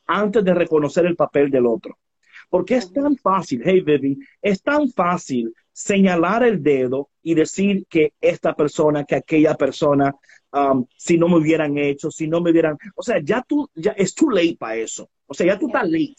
antes 0.06 0.44
de 0.44 0.54
reconocer 0.54 1.06
el 1.06 1.16
papel 1.16 1.50
del 1.50 1.66
otro. 1.66 1.98
Porque 2.50 2.74
es 2.74 2.92
tan 2.92 3.16
fácil, 3.16 3.62
hey 3.64 3.80
baby, 3.80 4.18
es 4.42 4.60
tan 4.62 4.90
fácil 4.90 5.54
señalar 5.72 6.42
el 6.42 6.62
dedo 6.62 7.08
y 7.22 7.34
decir 7.34 7.86
que 7.88 8.12
esta 8.20 8.54
persona, 8.54 9.04
que 9.04 9.14
aquella 9.14 9.54
persona, 9.54 10.14
um, 10.52 10.84
si 10.98 11.16
no 11.16 11.28
me 11.28 11.36
hubieran 11.36 11.78
hecho, 11.78 12.10
si 12.10 12.28
no 12.28 12.40
me 12.40 12.50
hubieran, 12.50 12.76
o 12.96 13.02
sea, 13.02 13.20
ya 13.22 13.42
tú, 13.48 13.70
ya 13.74 13.92
es 13.92 14.14
too 14.14 14.30
late 14.30 14.56
para 14.58 14.76
eso. 14.76 15.08
O 15.26 15.32
sea, 15.32 15.46
ya 15.46 15.58
tú 15.58 15.68
estás 15.68 15.88
late. 15.88 16.16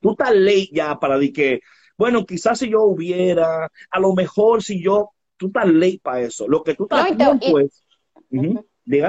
Tú 0.00 0.10
estás 0.12 0.34
late 0.34 0.68
ya 0.70 1.00
para 1.00 1.18
decir 1.18 1.32
que, 1.32 1.60
bueno, 1.96 2.24
quizás 2.24 2.58
si 2.58 2.70
yo 2.70 2.82
hubiera, 2.84 3.70
a 3.90 4.00
lo 4.00 4.14
mejor 4.14 4.62
si 4.62 4.82
yo, 4.82 5.10
tú 5.36 5.46
estás 5.46 5.66
late 5.66 6.00
para 6.02 6.20
eso. 6.20 6.46
Lo 6.46 6.62
que 6.62 6.74
tú 6.74 6.84
estás 6.84 7.10
haciendo, 7.10 7.38
pues, 7.50 7.82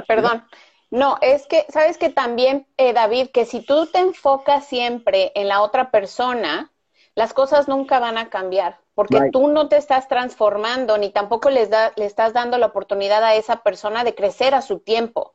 Perdón. 0.08 0.44
No, 0.92 1.18
es 1.22 1.48
que, 1.48 1.66
sabes 1.70 1.98
que 1.98 2.10
también, 2.10 2.68
eh, 2.78 2.94
David, 2.94 3.30
que 3.32 3.46
si 3.46 3.62
tú 3.62 3.88
te 3.88 4.00
enfocas 4.00 4.66
siempre 4.66 5.32
en 5.36 5.48
la 5.48 5.62
otra 5.62 5.90
persona, 5.90 6.72
las 7.16 7.34
cosas 7.34 7.68
nunca 7.68 8.00
van 8.00 8.18
a 8.18 8.30
cambiar 8.30 8.82
porque 8.94 9.32
tú 9.32 9.48
no 9.48 9.70
te 9.70 9.78
estás 9.78 10.08
transformando 10.08 10.98
ni 10.98 11.10
tampoco 11.10 11.50
les 11.50 11.70
da, 11.70 11.94
le 11.96 12.06
estás 12.06 12.34
dando 12.34 12.58
la 12.58 12.68
oportunidad 12.68 13.24
a 13.24 13.36
esa 13.36 13.64
persona 13.64 14.04
de 14.04 14.16
crecer 14.16 14.54
a 14.54 14.62
su 14.62 14.80
tiempo, 14.80 15.34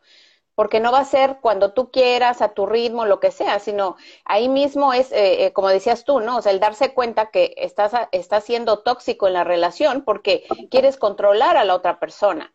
porque 0.55 0.81
no 0.81 0.93
va 0.93 1.01
a 1.01 1.05
ser 1.05 1.39
cuando 1.41 1.73
tú 1.73 1.91
quieras, 1.91 2.43
a 2.43 2.51
tu 2.55 2.67
ritmo, 2.67 3.07
lo 3.07 3.21
que 3.21 3.31
sea, 3.31 3.59
sino 3.59 3.97
ahí 4.25 4.49
mismo 4.49 4.93
es, 4.93 5.11
eh, 5.13 5.47
eh, 5.47 5.53
como 5.53 5.69
decías 5.69 6.05
tú, 6.05 6.21
¿no? 6.21 6.39
O 6.39 6.43
sea, 6.43 6.53
el 6.53 6.61
darse 6.61 6.95
cuenta 6.95 7.31
que 7.31 7.55
estás, 7.57 7.93
estás 8.13 8.45
siendo 8.45 8.81
tóxico 8.81 9.27
en 9.27 9.33
la 9.35 9.45
relación 9.45 10.03
porque 10.03 10.45
quieres 10.71 10.97
controlar 10.97 11.57
a 11.57 11.65
la 11.65 11.75
otra 11.75 11.99
persona. 11.99 12.53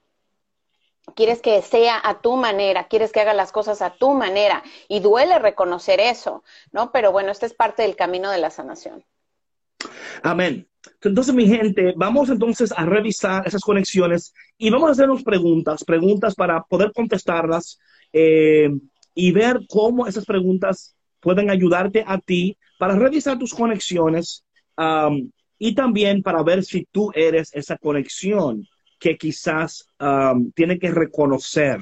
Quieres 1.15 1.41
que 1.41 1.61
sea 1.61 1.99
a 2.03 2.21
tu 2.21 2.35
manera, 2.35 2.87
quieres 2.87 3.11
que 3.11 3.21
haga 3.21 3.33
las 3.33 3.51
cosas 3.51 3.81
a 3.81 3.93
tu 3.95 4.13
manera 4.13 4.63
y 4.87 4.99
duele 4.99 5.39
reconocer 5.39 5.99
eso, 5.99 6.43
¿no? 6.71 6.91
Pero 6.91 7.11
bueno, 7.11 7.31
este 7.31 7.45
es 7.45 7.53
parte 7.53 7.83
del 7.83 7.95
camino 7.95 8.31
de 8.31 8.37
la 8.37 8.49
sanación. 8.49 9.03
Amén. 10.23 10.67
Entonces, 11.03 11.33
mi 11.33 11.47
gente, 11.47 11.93
vamos 11.95 12.29
entonces 12.29 12.71
a 12.75 12.85
revisar 12.85 13.47
esas 13.47 13.61
conexiones 13.61 14.33
y 14.57 14.69
vamos 14.69 14.89
a 14.89 14.91
hacernos 14.93 15.23
preguntas, 15.23 15.83
preguntas 15.83 16.35
para 16.35 16.63
poder 16.63 16.91
contestarlas 16.93 17.79
eh, 18.13 18.69
y 19.13 19.31
ver 19.31 19.61
cómo 19.69 20.07
esas 20.07 20.25
preguntas 20.25 20.95
pueden 21.19 21.49
ayudarte 21.49 22.03
a 22.05 22.17
ti 22.17 22.57
para 22.79 22.95
revisar 22.95 23.37
tus 23.37 23.53
conexiones 23.53 24.43
y 25.59 25.75
también 25.75 26.23
para 26.23 26.41
ver 26.41 26.63
si 26.63 26.85
tú 26.91 27.11
eres 27.13 27.53
esa 27.53 27.77
conexión 27.77 28.67
que 29.01 29.17
quizás 29.17 29.87
um, 29.99 30.51
tiene 30.51 30.77
que 30.77 30.91
reconocer. 30.91 31.79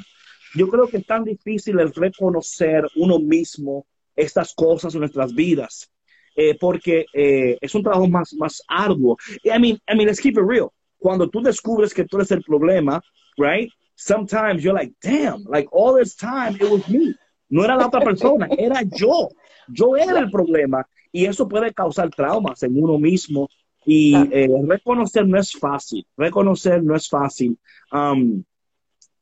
Yo 0.55 0.69
creo 0.69 0.87
que 0.87 0.97
es 0.97 1.05
tan 1.05 1.25
difícil 1.25 1.79
el 1.79 1.93
reconocer 1.93 2.87
uno 2.95 3.19
mismo 3.19 3.85
estas 4.15 4.53
cosas 4.55 4.93
en 4.95 5.01
nuestras 5.01 5.35
vidas. 5.35 5.91
Eh, 6.35 6.57
porque 6.57 7.05
eh, 7.13 7.57
es 7.59 7.75
un 7.75 7.83
trabajo 7.83 8.07
más, 8.07 8.33
más 8.33 8.63
arduo. 8.67 9.17
I 9.43 9.59
mean, 9.59 9.77
I 9.89 9.95
mean, 9.95 10.07
let's 10.07 10.21
keep 10.21 10.37
it 10.37 10.45
real. 10.47 10.69
Cuando 10.97 11.29
tú 11.29 11.41
descubres 11.41 11.93
que 11.93 12.05
tú 12.05 12.15
eres 12.15 12.31
el 12.31 12.41
problema, 12.41 13.01
right? 13.37 13.69
Sometimes 13.95 14.63
you're 14.63 14.73
like, 14.73 14.93
damn, 15.01 15.43
like 15.49 15.67
all 15.73 15.93
this 15.93 16.15
time 16.15 16.55
it 16.55 16.71
was 16.71 16.87
me. 16.87 17.13
No 17.49 17.65
era 17.65 17.75
la 17.75 17.87
otra 17.87 17.99
persona, 17.99 18.47
era 18.57 18.83
yo. 18.83 19.27
Yo 19.67 19.97
era 19.97 20.19
el 20.19 20.31
problema. 20.31 20.87
Y 21.11 21.25
eso 21.25 21.49
puede 21.49 21.73
causar 21.73 22.09
traumas 22.11 22.63
en 22.63 22.81
uno 22.81 22.97
mismo. 22.97 23.49
Y 23.85 24.15
eh, 24.15 24.49
reconocer 24.67 25.27
no 25.27 25.39
es 25.39 25.53
fácil. 25.53 26.05
Reconocer 26.17 26.83
no 26.83 26.95
es 26.95 27.07
fácil. 27.07 27.57
Um, 27.91 28.43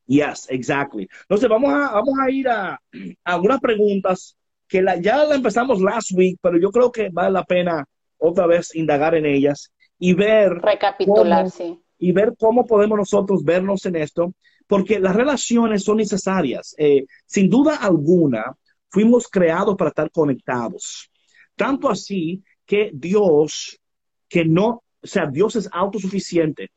yes, 0.05 0.47
exactly. 0.49 1.07
Entonces 1.21 1.47
vamos 1.47 1.71
a, 1.71 1.91
vamos 1.91 2.15
a 2.19 2.31
ir 2.31 2.47
a, 2.49 2.73
a 2.73 2.79
algunas 3.23 3.59
preguntas 3.59 4.35
que 4.67 4.81
la, 4.81 4.99
ya 4.99 5.23
la 5.23 5.35
empezamos 5.35 5.81
last 5.81 6.11
week, 6.13 6.37
pero 6.41 6.59
yo 6.59 6.71
creo 6.71 6.91
que 6.91 7.09
vale 7.09 7.31
la 7.31 7.43
pena 7.43 7.85
otra 8.17 8.47
vez 8.47 8.75
indagar 8.75 9.15
en 9.15 9.25
ellas 9.25 9.71
y 9.99 10.13
ver. 10.13 10.53
Recapitular, 10.53 11.49
sí. 11.49 11.79
Y 11.99 12.11
ver 12.11 12.35
cómo 12.37 12.65
podemos 12.65 12.97
nosotros 12.97 13.43
vernos 13.43 13.85
en 13.85 13.95
esto, 13.95 14.33
porque 14.67 14.99
las 14.99 15.15
relaciones 15.15 15.83
son 15.83 15.97
necesarias. 15.97 16.75
Eh, 16.77 17.05
sin 17.25 17.49
duda 17.49 17.77
alguna, 17.77 18.55
fuimos 18.89 19.27
creados 19.27 19.75
para 19.75 19.89
estar 19.89 20.11
conectados. 20.11 21.09
Tanto 21.55 21.89
así 21.89 22.43
que 22.65 22.91
Dios, 22.93 23.79
que 24.29 24.45
no, 24.45 24.83
o 25.01 25.07
sea, 25.07 25.27
Dios 25.27 25.55
es 25.55 25.69
autosuficiente. 25.71 26.71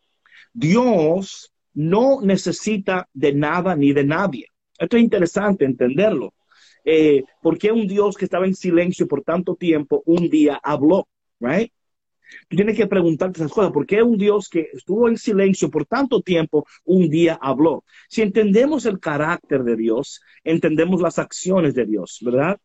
Dios 0.53 1.53
no 1.75 2.21
necesita 2.21 3.09
de 3.13 3.33
nada 3.33 3.77
ni 3.77 3.93
de 3.93 4.05
nadie. 4.05 4.47
Esto 4.79 4.97
es 4.97 5.03
interesante 5.03 5.65
entenderlo. 5.65 6.35
Eh, 6.85 7.23
¿Por 7.43 7.59
qué 7.59 7.71
un 7.71 7.87
Dios 7.87 8.17
que 8.17 8.25
estaba 8.25 8.47
en 8.47 8.55
silencio 8.55 9.07
por 9.07 9.23
tanto 9.23 9.55
tiempo 9.55 10.03
un 10.07 10.29
día 10.29 10.59
habló? 10.63 11.07
Right? 11.39 11.73
Tú 12.49 12.57
tienes 12.57 12.77
que 12.77 12.87
preguntarte 12.87 13.41
esas 13.41 13.53
cosas. 13.53 13.73
¿Por 13.73 13.87
qué 13.87 14.03
un 14.03 14.17
Dios 14.17 14.49
que 14.49 14.69
estuvo 14.73 15.09
en 15.09 15.17
silencio 15.17 15.71
por 15.71 15.87
tanto 15.87 16.23
tiempo 16.23 16.67
un 16.85 17.09
día 17.09 17.39
habló? 17.41 17.85
Si 18.09 18.23
entendemos 18.23 18.87
el 18.87 19.01
carácter 19.01 19.63
de 19.65 19.77
Dios, 19.77 20.21
entendemos 20.45 21.01
las 21.01 21.19
acciones 21.19 21.75
de 21.75 21.87
Dios, 21.87 22.19
¿verdad? 22.23 22.59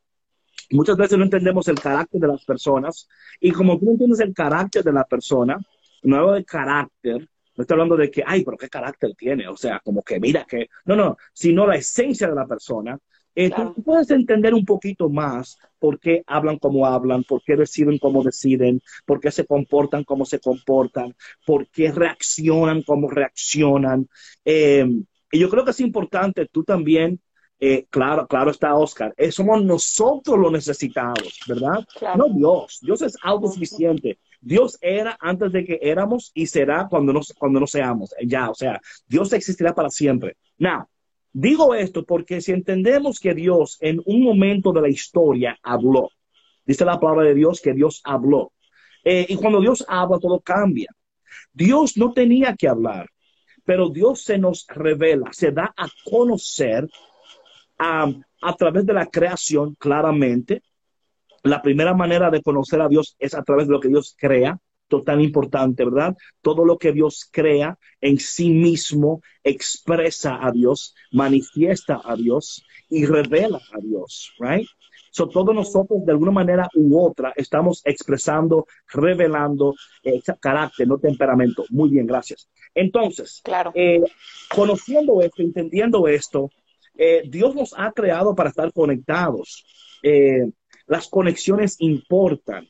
Muchas 0.71 0.97
veces 0.97 1.17
no 1.17 1.23
entendemos 1.23 1.67
el 1.67 1.79
carácter 1.79 2.21
de 2.21 2.27
las 2.27 2.43
personas 2.45 3.07
y 3.39 3.51
como 3.51 3.77
tú 3.77 3.85
no 3.85 3.91
entiendes 3.91 4.19
el 4.19 4.33
carácter 4.33 4.83
de 4.83 4.93
la 4.93 5.03
persona, 5.03 5.57
no 6.03 6.17
hablo 6.17 6.33
de 6.33 6.45
carácter, 6.45 7.27
no 7.55 7.61
estoy 7.61 7.75
hablando 7.75 7.95
de 7.97 8.09
que, 8.09 8.23
ay, 8.25 8.43
pero 8.43 8.57
qué 8.57 8.69
carácter 8.69 9.11
tiene, 9.17 9.47
o 9.47 9.55
sea, 9.55 9.79
como 9.83 10.01
que 10.01 10.19
mira 10.19 10.45
que, 10.45 10.67
no, 10.85 10.95
no, 10.95 11.17
sino 11.33 11.65
la 11.65 11.75
esencia 11.75 12.27
de 12.27 12.35
la 12.35 12.47
persona, 12.47 12.97
Eh, 13.37 13.49
tú 13.51 13.83
puedes 13.83 14.09
entender 14.11 14.53
un 14.53 14.63
poquito 14.63 15.09
más 15.09 15.57
por 15.77 15.99
qué 15.99 16.23
hablan 16.25 16.57
como 16.57 16.85
hablan, 16.85 17.23
por 17.25 17.41
qué 17.43 17.57
deciden 17.57 17.97
como 17.99 18.23
deciden, 18.23 18.79
por 19.05 19.19
qué 19.19 19.29
se 19.29 19.45
comportan 19.45 20.05
como 20.05 20.23
se 20.23 20.39
comportan, 20.39 21.13
por 21.45 21.67
qué 21.67 21.91
reaccionan 21.91 22.81
como 22.83 23.09
reaccionan. 23.09 24.07
Eh, 24.45 24.87
y 25.33 25.39
yo 25.39 25.49
creo 25.49 25.65
que 25.65 25.71
es 25.71 25.81
importante 25.81 26.47
tú 26.47 26.63
también 26.63 27.19
eh, 27.59 27.85
claro, 27.89 28.27
claro 28.27 28.51
está 28.51 28.75
Oscar, 28.75 29.13
eh, 29.15 29.31
somos 29.31 29.63
nosotros 29.63 30.37
los 30.37 30.51
necesitados, 30.51 31.39
¿verdad? 31.47 31.85
No 32.17 32.27
Dios, 32.29 32.79
Dios 32.81 33.01
es 33.01 33.17
autosuficiente. 33.23 34.19
Dios 34.41 34.77
era 34.81 35.17
antes 35.19 35.51
de 35.51 35.65
que 35.65 35.79
éramos 35.81 36.31
y 36.33 36.45
será 36.47 36.87
cuando 36.89 37.13
no, 37.13 37.21
cuando 37.37 37.59
no 37.59 37.65
seamos, 37.65 38.13
eh, 38.19 38.27
ya, 38.27 38.49
o 38.49 38.55
sea, 38.55 38.79
Dios 39.07 39.31
existirá 39.33 39.73
para 39.73 39.89
siempre. 39.89 40.35
Now, 40.57 40.87
digo 41.31 41.73
esto 41.73 42.05
porque 42.05 42.41
si 42.41 42.51
entendemos 42.51 43.19
que 43.19 43.33
Dios 43.33 43.77
en 43.79 44.01
un 44.05 44.23
momento 44.23 44.73
de 44.73 44.81
la 44.81 44.89
historia 44.89 45.57
habló, 45.63 46.09
dice 46.65 46.83
la 46.83 46.99
palabra 46.99 47.23
de 47.25 47.35
Dios 47.35 47.61
que 47.61 47.73
Dios 47.73 48.01
habló, 48.03 48.51
y 49.03 49.35
cuando 49.35 49.61
Dios 49.61 49.85
habla 49.87 50.17
todo 50.17 50.39
cambia. 50.39 50.89
Dios 51.53 51.95
no 51.95 52.11
tenía 52.11 52.55
que 52.55 52.67
hablar, 52.67 53.07
pero 53.63 53.89
Dios 53.89 54.23
se 54.23 54.37
nos 54.37 54.65
revela, 54.67 55.31
se 55.31 55.51
da 55.51 55.73
a 55.77 55.87
conocer 56.09 56.89
a, 57.77 58.11
través 58.57 58.85
de 58.85 58.93
la 58.93 59.05
creación, 59.07 59.75
claramente. 59.75 60.63
La 61.43 61.61
primera 61.61 61.93
manera 61.93 62.29
de 62.31 62.41
conocer 62.41 62.81
a 62.81 62.87
Dios 62.87 63.15
es 63.19 63.35
a 63.35 63.43
través 63.43 63.67
de 63.67 63.73
lo 63.73 63.79
que 63.79 63.89
Dios 63.89 64.15
crea, 64.17 64.57
total 64.87 65.21
importante, 65.21 65.83
¿verdad? 65.83 66.15
Todo 66.41 66.65
lo 66.65 66.77
que 66.77 66.91
Dios 66.91 67.27
crea 67.31 67.77
en 68.01 68.19
sí 68.19 68.49
mismo 68.49 69.21
expresa 69.43 70.39
a 70.41 70.51
Dios, 70.51 70.95
manifiesta 71.11 72.01
a 72.03 72.15
Dios 72.15 72.65
y 72.89 73.05
revela 73.05 73.59
a 73.73 73.79
Dios, 73.79 74.33
right? 74.39 74.67
So, 75.15 75.29
todos 75.29 75.55
nosotros, 75.55 76.05
de 76.05 76.11
alguna 76.11 76.31
manera 76.31 76.67
u 76.75 76.99
otra, 76.99 77.31
estamos 77.37 77.81
expresando, 77.85 78.67
revelando 78.89 79.73
ese 80.03 80.35
carácter, 80.37 80.89
no 80.89 80.97
temperamento. 80.97 81.63
Muy 81.69 81.89
bien, 81.89 82.05
gracias. 82.05 82.49
Entonces, 82.73 83.39
claro. 83.41 83.71
Eh, 83.75 84.03
conociendo 84.53 85.21
esto, 85.21 85.41
entendiendo 85.41 86.09
esto, 86.09 86.51
eh, 86.97 87.23
Dios 87.27 87.55
nos 87.55 87.73
ha 87.77 87.91
creado 87.91 88.35
para 88.35 88.49
estar 88.49 88.71
conectados. 88.73 89.65
Eh, 90.03 90.49
las 90.87 91.07
conexiones 91.07 91.75
importan. 91.79 92.67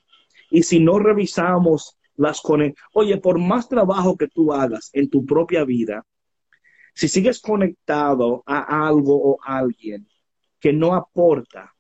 Y 0.50 0.64
si 0.64 0.80
no 0.80 1.00
revisamos 1.00 1.98
las 2.16 2.42
conexiones, 2.42 2.82
oye, 2.94 3.18
por 3.18 3.40
más 3.40 3.68
trabajo 3.68 4.16
que 4.16 4.28
tú 4.28 4.54
hagas 4.54 4.90
en 4.94 5.10
tu 5.10 5.26
propia 5.26 5.66
vida, 5.66 6.06
si 6.94 7.08
sigues 7.10 7.42
conectado 7.42 8.42
a 8.46 8.88
algo 8.88 9.16
o 9.16 9.38
a 9.44 9.58
alguien 9.58 10.08
que 10.60 10.72
no 10.72 10.96
aporta, 10.96 11.74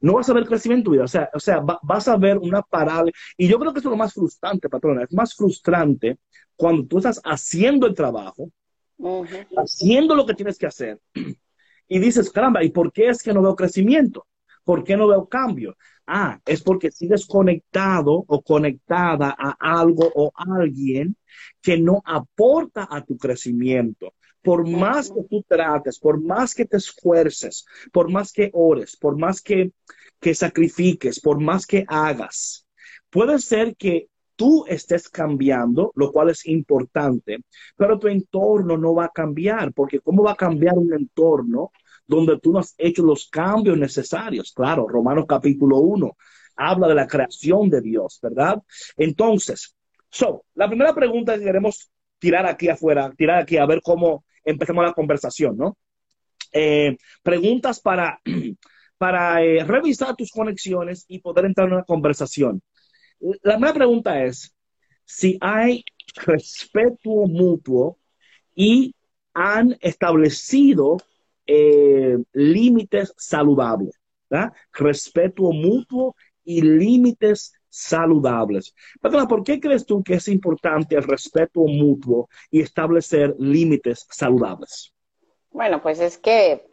no 0.00 0.14
vas 0.14 0.28
a 0.28 0.32
ver 0.32 0.46
crecimiento 0.46 0.80
en 0.80 0.84
tu 0.84 0.90
vida. 0.92 1.04
O 1.04 1.08
sea, 1.08 1.28
o 1.34 1.40
sea 1.40 1.60
vas 1.82 2.06
a 2.06 2.16
ver 2.16 2.38
una 2.38 2.62
parada. 2.62 3.10
Y 3.36 3.48
yo 3.48 3.58
creo 3.58 3.72
que 3.72 3.80
eso 3.80 3.88
es 3.88 3.92
lo 3.92 3.96
más 3.96 4.14
frustrante, 4.14 4.68
patrona. 4.68 5.02
Es 5.02 5.12
más 5.12 5.34
frustrante 5.34 6.18
cuando 6.54 6.86
tú 6.86 6.98
estás 6.98 7.20
haciendo 7.24 7.86
el 7.86 7.94
trabajo, 7.94 8.50
haciendo 9.56 10.14
lo 10.14 10.24
que 10.26 10.34
tienes 10.34 10.56
que 10.56 10.66
hacer, 10.66 11.00
y 11.88 11.98
dices, 11.98 12.30
caramba, 12.30 12.62
¿y 12.62 12.70
por 12.70 12.92
qué 12.92 13.08
es 13.08 13.22
que 13.22 13.32
no 13.32 13.42
veo 13.42 13.56
crecimiento? 13.56 14.26
¿Por 14.64 14.84
qué 14.84 14.96
no 14.96 15.08
veo 15.08 15.26
cambio? 15.28 15.76
Ah, 16.06 16.38
es 16.44 16.62
porque 16.62 16.90
sigues 16.90 17.26
conectado 17.26 18.24
o 18.26 18.42
conectada 18.42 19.34
a 19.38 19.56
algo 19.58 20.10
o 20.14 20.30
alguien 20.34 21.16
que 21.60 21.78
no 21.78 22.02
aporta 22.04 22.86
a 22.90 23.04
tu 23.04 23.16
crecimiento. 23.16 24.14
Por 24.42 24.68
más 24.68 25.10
que 25.10 25.22
tú 25.28 25.44
trates, 25.46 25.98
por 25.98 26.22
más 26.22 26.54
que 26.54 26.64
te 26.64 26.76
esfuerces, 26.76 27.66
por 27.92 28.10
más 28.10 28.32
que 28.32 28.50
ores, 28.52 28.96
por 28.96 29.18
más 29.18 29.42
que, 29.42 29.72
que 30.20 30.34
sacrifiques, 30.34 31.20
por 31.20 31.40
más 31.40 31.66
que 31.66 31.84
hagas, 31.88 32.66
puede 33.10 33.38
ser 33.38 33.76
que 33.76 34.08
tú 34.38 34.64
estés 34.68 35.08
cambiando, 35.08 35.90
lo 35.96 36.12
cual 36.12 36.30
es 36.30 36.46
importante, 36.46 37.38
pero 37.76 37.98
tu 37.98 38.06
entorno 38.06 38.78
no 38.78 38.94
va 38.94 39.06
a 39.06 39.08
cambiar, 39.08 39.72
porque 39.72 39.98
¿cómo 39.98 40.22
va 40.22 40.32
a 40.32 40.36
cambiar 40.36 40.78
un 40.78 40.94
entorno 40.94 41.72
donde 42.06 42.38
tú 42.38 42.52
no 42.52 42.60
has 42.60 42.72
hecho 42.78 43.02
los 43.02 43.28
cambios 43.28 43.76
necesarios? 43.76 44.52
Claro, 44.54 44.86
Romanos 44.86 45.24
capítulo 45.28 45.78
1 45.78 46.16
habla 46.54 46.86
de 46.86 46.94
la 46.94 47.08
creación 47.08 47.68
de 47.68 47.80
Dios, 47.80 48.20
¿verdad? 48.22 48.62
Entonces, 48.96 49.74
so, 50.08 50.44
la 50.54 50.68
primera 50.68 50.94
pregunta 50.94 51.36
que 51.36 51.44
queremos 51.44 51.90
tirar 52.20 52.46
aquí 52.46 52.68
afuera, 52.68 53.12
tirar 53.16 53.42
aquí 53.42 53.56
a 53.56 53.66
ver 53.66 53.80
cómo 53.82 54.24
empezamos 54.44 54.84
la 54.84 54.92
conversación, 54.92 55.56
¿no? 55.56 55.76
Eh, 56.52 56.96
preguntas 57.24 57.80
para, 57.80 58.20
para 58.98 59.42
eh, 59.42 59.64
revisar 59.64 60.14
tus 60.14 60.30
conexiones 60.30 61.06
y 61.08 61.18
poder 61.18 61.46
entrar 61.46 61.66
en 61.66 61.74
una 61.74 61.82
conversación. 61.82 62.62
La 63.42 63.72
pregunta 63.72 64.24
es 64.24 64.54
si 65.04 65.38
hay 65.40 65.84
respeto 66.14 67.10
mutuo 67.26 67.98
y 68.54 68.94
han 69.34 69.76
establecido 69.80 70.98
eh, 71.46 72.18
límites 72.32 73.14
saludables. 73.16 73.98
Respeto 74.72 75.44
mutuo 75.52 76.14
y 76.44 76.60
límites 76.60 77.52
saludables. 77.68 78.74
¿por 79.00 79.44
qué 79.44 79.60
crees 79.60 79.86
tú 79.86 80.02
que 80.02 80.14
es 80.14 80.28
importante 80.28 80.96
el 80.96 81.02
respeto 81.02 81.60
mutuo 81.60 82.28
y 82.50 82.60
establecer 82.60 83.34
límites 83.38 84.06
saludables? 84.10 84.92
Bueno, 85.50 85.80
pues 85.82 86.00
es 86.00 86.18
que, 86.18 86.66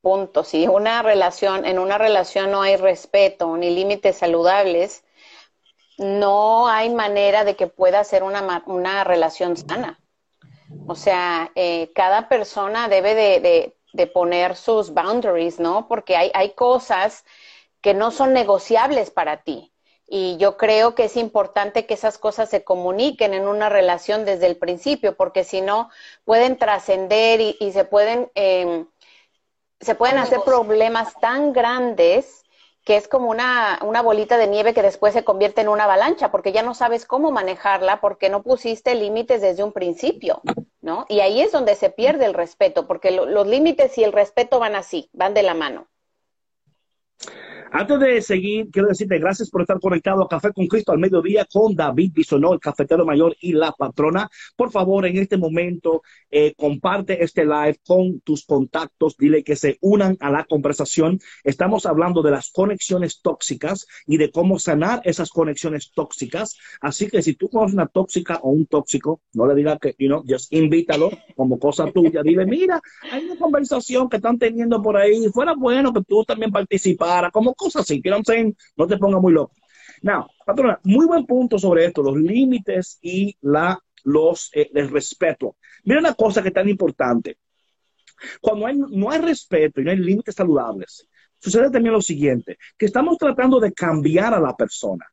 punto, 0.00 0.44
si 0.44 0.66
una 0.66 1.02
relación, 1.02 1.64
en 1.64 1.78
una 1.78 1.98
relación 1.98 2.50
no 2.50 2.62
hay 2.62 2.76
respeto 2.76 3.56
ni 3.56 3.70
límites 3.70 4.16
saludables, 4.16 5.04
no 5.98 6.68
hay 6.68 6.90
manera 6.90 7.44
de 7.44 7.56
que 7.56 7.66
pueda 7.66 8.02
ser 8.04 8.22
una, 8.22 8.62
una 8.66 9.04
relación 9.04 9.56
sana. 9.56 10.00
O 10.86 10.94
sea, 10.94 11.50
eh, 11.54 11.92
cada 11.94 12.28
persona 12.28 12.88
debe 12.88 13.14
de, 13.14 13.74
de, 13.92 14.06
poner 14.06 14.54
sus 14.54 14.92
boundaries, 14.94 15.58
¿no? 15.58 15.88
Porque 15.88 16.16
hay, 16.16 16.30
hay 16.34 16.52
cosas 16.52 17.24
que 17.80 17.94
no 17.94 18.10
son 18.10 18.32
negociables 18.32 19.10
para 19.10 19.42
ti. 19.42 19.72
Y 20.06 20.36
yo 20.38 20.56
creo 20.56 20.94
que 20.94 21.04
es 21.04 21.16
importante 21.16 21.84
que 21.84 21.94
esas 21.94 22.16
cosas 22.16 22.48
se 22.48 22.64
comuniquen 22.64 23.34
en 23.34 23.46
una 23.46 23.68
relación 23.68 24.24
desde 24.24 24.46
el 24.46 24.56
principio, 24.56 25.16
porque 25.16 25.44
si 25.44 25.60
no, 25.60 25.90
pueden 26.24 26.56
trascender 26.56 27.40
y, 27.40 27.72
se 27.72 27.84
pueden, 27.84 28.30
eh, 28.34 28.86
se 29.80 29.94
pueden 29.94 30.18
hacer 30.18 30.40
problemas 30.44 31.12
tan 31.20 31.52
grandes 31.52 32.44
que 32.88 32.96
es 32.96 33.06
como 33.06 33.28
una, 33.28 33.78
una, 33.84 34.00
bolita 34.00 34.38
de 34.38 34.46
nieve 34.46 34.72
que 34.72 34.80
después 34.80 35.12
se 35.12 35.22
convierte 35.22 35.60
en 35.60 35.68
una 35.68 35.84
avalancha, 35.84 36.30
porque 36.30 36.52
ya 36.52 36.62
no 36.62 36.72
sabes 36.72 37.04
cómo 37.04 37.30
manejarla, 37.30 38.00
porque 38.00 38.30
no 38.30 38.42
pusiste 38.42 38.94
límites 38.94 39.42
desde 39.42 39.62
un 39.62 39.72
principio, 39.72 40.40
¿no? 40.80 41.04
Y 41.10 41.20
ahí 41.20 41.42
es 41.42 41.52
donde 41.52 41.74
se 41.74 41.90
pierde 41.90 42.24
el 42.24 42.32
respeto, 42.32 42.86
porque 42.86 43.10
los 43.10 43.46
límites 43.46 43.98
y 43.98 44.04
el 44.04 44.12
respeto 44.14 44.58
van 44.58 44.74
así, 44.74 45.10
van 45.12 45.34
de 45.34 45.42
la 45.42 45.52
mano. 45.52 45.86
Antes 47.70 48.00
de 48.00 48.22
seguir, 48.22 48.70
quiero 48.70 48.88
decirte 48.88 49.18
gracias 49.18 49.50
por 49.50 49.60
estar 49.60 49.78
conectado 49.78 50.22
a 50.22 50.28
Café 50.28 50.52
con 50.54 50.66
Cristo 50.66 50.92
al 50.92 50.98
mediodía 50.98 51.46
con 51.52 51.74
David 51.74 52.12
Bisonó, 52.14 52.54
el 52.54 52.60
cafetero 52.60 53.04
mayor 53.04 53.36
y 53.40 53.52
la 53.52 53.72
patrona. 53.72 54.30
Por 54.56 54.70
favor, 54.70 55.04
en 55.04 55.18
este 55.18 55.36
momento, 55.36 56.02
eh, 56.30 56.54
comparte 56.56 57.22
este 57.22 57.44
live 57.44 57.78
con 57.86 58.20
tus 58.20 58.46
contactos, 58.46 59.16
dile 59.18 59.44
que 59.44 59.54
se 59.54 59.76
unan 59.82 60.16
a 60.20 60.30
la 60.30 60.44
conversación. 60.44 61.18
Estamos 61.44 61.84
hablando 61.84 62.22
de 62.22 62.30
las 62.30 62.50
conexiones 62.50 63.20
tóxicas 63.20 63.86
y 64.06 64.16
de 64.16 64.30
cómo 64.30 64.58
sanar 64.58 65.02
esas 65.04 65.28
conexiones 65.28 65.92
tóxicas. 65.94 66.56
Así 66.80 67.08
que 67.08 67.20
si 67.20 67.34
tú 67.34 67.50
conoces 67.50 67.74
una 67.74 67.86
tóxica 67.86 68.40
o 68.42 68.50
un 68.50 68.66
tóxico, 68.66 69.20
no 69.34 69.46
le 69.46 69.54
digas 69.54 69.78
que, 69.78 69.94
you 69.98 70.08
know, 70.08 70.24
just 70.26 70.50
invítalo 70.54 71.10
como 71.36 71.58
cosa 71.58 71.90
tuya. 71.92 72.22
Dile, 72.22 72.46
mira, 72.46 72.80
hay 73.12 73.26
una 73.26 73.36
conversación 73.36 74.08
que 74.08 74.16
están 74.16 74.38
teniendo 74.38 74.80
por 74.80 74.96
ahí. 74.96 75.28
Fuera 75.34 75.54
bueno 75.54 75.92
que 75.92 76.02
tú 76.02 76.24
también 76.24 76.50
participaras. 76.50 77.30
Como 77.30 77.54
cosas 77.58 77.82
así, 77.82 78.00
que 78.00 78.10
no 78.10 78.86
te 78.86 78.96
ponga 78.96 79.20
muy 79.20 79.32
loco. 79.32 79.54
Now, 80.02 80.28
patrona, 80.46 80.78
muy 80.84 81.06
buen 81.06 81.26
punto 81.26 81.58
sobre 81.58 81.86
esto, 81.86 82.02
los 82.02 82.16
límites 82.16 82.98
y 83.02 83.36
la, 83.40 83.78
los, 84.04 84.50
eh, 84.54 84.70
el 84.74 84.90
respeto. 84.90 85.56
Mira 85.84 86.00
una 86.00 86.14
cosa 86.14 86.42
que 86.42 86.48
es 86.48 86.54
tan 86.54 86.68
importante. 86.68 87.38
Cuando 88.40 88.66
hay, 88.66 88.76
no 88.76 89.10
hay 89.10 89.20
respeto 89.20 89.80
y 89.80 89.84
no 89.84 89.90
hay 89.90 89.96
límites 89.96 90.34
saludables, 90.34 91.06
sucede 91.38 91.70
también 91.70 91.92
lo 91.92 92.02
siguiente, 92.02 92.58
que 92.76 92.86
estamos 92.86 93.16
tratando 93.18 93.60
de 93.60 93.72
cambiar 93.72 94.34
a 94.34 94.40
la 94.40 94.56
persona. 94.56 95.06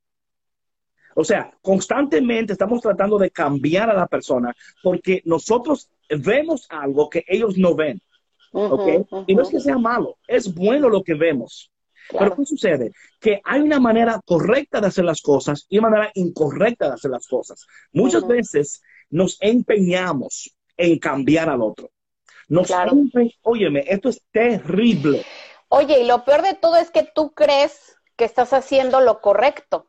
O 1.16 1.24
sea, 1.24 1.52
constantemente 1.62 2.54
estamos 2.54 2.82
tratando 2.82 3.18
de 3.18 3.32
cambiar 3.32 3.90
a 3.90 3.94
la 3.94 4.08
persona 4.08 4.54
porque 4.84 5.22
nosotros 5.26 5.90
vemos 6.10 6.68
algo 6.70 7.10
que 7.10 7.24
ellos 7.28 7.58
no 7.58 7.74
ven. 7.74 8.02
Y 9.28 9.36
no 9.36 9.42
es 9.42 9.50
que 9.50 9.60
sea 9.60 9.78
malo, 9.78 10.18
es 10.28 10.54
bueno 10.54 10.90
lo 10.90 11.04
que 11.04 11.14
vemos. 11.14 11.72
Pero 12.12 12.36
¿qué 12.36 12.46
sucede? 12.46 12.92
Que 13.20 13.42
hay 13.44 13.62
una 13.62 13.80
manera 13.80 14.22
correcta 14.26 14.80
de 14.80 14.88
hacer 14.88 15.06
las 15.06 15.22
cosas 15.22 15.66
y 15.70 15.80
una 15.80 15.90
manera 15.90 16.12
incorrecta 16.16 16.88
de 16.88 16.94
hacer 16.94 17.12
las 17.12 17.28
cosas. 17.28 17.66
Muchas 17.92 18.28
veces 18.28 18.82
nos 19.10 19.38
empeñamos 19.42 20.56
en 20.78 21.00
cambiar 21.00 21.50
al 21.50 21.62
otro. 21.62 21.90
Nos 22.48 22.72
óyeme, 23.42 23.84
esto 23.88 24.10
es 24.10 24.22
terrible. 24.32 25.26
Oye, 25.70 26.02
y 26.02 26.06
lo 26.06 26.24
peor 26.26 26.44
de 26.44 26.54
todo 26.54 26.76
es 26.76 26.92
que 26.92 27.10
tú 27.16 27.34
crees 27.34 27.98
que 28.16 28.26
estás 28.26 28.54
haciendo 28.54 29.02
lo 29.02 29.20
correcto. 29.22 29.88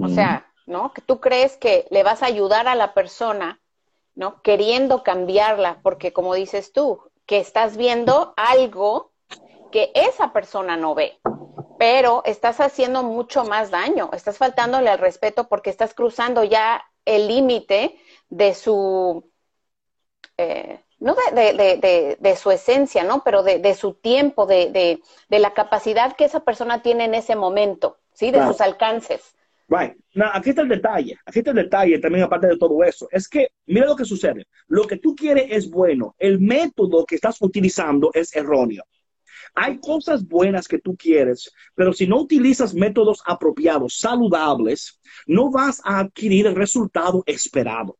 O 0.00 0.08
sea, 0.08 0.52
¿no? 0.66 0.92
Que 0.92 1.00
tú 1.00 1.20
crees 1.20 1.56
que 1.56 1.86
le 1.90 2.02
vas 2.02 2.22
a 2.22 2.26
ayudar 2.26 2.68
a 2.68 2.74
la 2.74 2.92
persona, 2.92 3.60
¿no? 4.14 4.42
Queriendo 4.42 5.02
cambiarla, 5.02 5.80
porque 5.82 6.12
como 6.12 6.34
dices 6.34 6.72
tú, 6.72 7.00
que 7.26 7.38
estás 7.38 7.76
viendo 7.76 8.34
algo 8.36 9.09
que 9.70 9.92
esa 9.94 10.32
persona 10.32 10.76
no 10.76 10.94
ve, 10.94 11.18
pero 11.78 12.22
estás 12.24 12.60
haciendo 12.60 13.02
mucho 13.02 13.44
más 13.44 13.70
daño, 13.70 14.10
estás 14.12 14.38
faltándole 14.38 14.90
al 14.90 14.98
respeto 14.98 15.48
porque 15.48 15.70
estás 15.70 15.94
cruzando 15.94 16.44
ya 16.44 16.84
el 17.04 17.28
límite 17.28 17.96
de 18.28 18.54
su, 18.54 19.24
eh, 20.36 20.80
no 20.98 21.16
de, 21.32 22.36
su 22.36 22.50
esencia, 22.50 23.02
¿no? 23.02 23.22
Pero 23.24 23.42
de, 23.42 23.74
su 23.74 23.94
tiempo, 23.94 24.46
de, 24.46 25.00
la 25.28 25.54
capacidad 25.54 26.14
que 26.14 26.24
esa 26.24 26.40
persona 26.40 26.82
tiene 26.82 27.04
en 27.04 27.14
ese 27.14 27.36
momento, 27.36 27.98
¿sí? 28.12 28.30
De 28.30 28.44
sus 28.46 28.60
alcances. 28.60 29.34
Right. 29.68 29.96
aquí 30.32 30.50
está 30.50 30.62
el 30.62 30.68
detalle, 30.68 31.16
aquí 31.24 31.38
está 31.38 31.52
el 31.52 31.58
detalle 31.58 32.00
también 32.00 32.24
aparte 32.24 32.48
de 32.48 32.58
todo 32.58 32.82
eso. 32.82 33.08
Es 33.12 33.28
que, 33.28 33.52
mira 33.66 33.86
lo 33.86 33.94
que 33.94 34.04
sucede. 34.04 34.46
Lo 34.66 34.84
que 34.84 34.96
tú 34.96 35.14
quieres 35.14 35.46
es 35.48 35.70
bueno. 35.70 36.14
El 36.18 36.40
método 36.40 37.06
que 37.06 37.14
estás 37.14 37.40
utilizando 37.40 38.10
es 38.12 38.34
erróneo. 38.34 38.82
Hay 39.54 39.78
cosas 39.78 40.26
buenas 40.26 40.68
que 40.68 40.78
tú 40.78 40.96
quieres, 40.96 41.52
pero 41.74 41.92
si 41.92 42.06
no 42.06 42.20
utilizas 42.20 42.74
métodos 42.74 43.22
apropiados, 43.26 43.98
saludables, 43.98 45.00
no 45.26 45.50
vas 45.50 45.80
a 45.84 46.00
adquirir 46.00 46.46
el 46.46 46.54
resultado 46.54 47.22
esperado. 47.26 47.98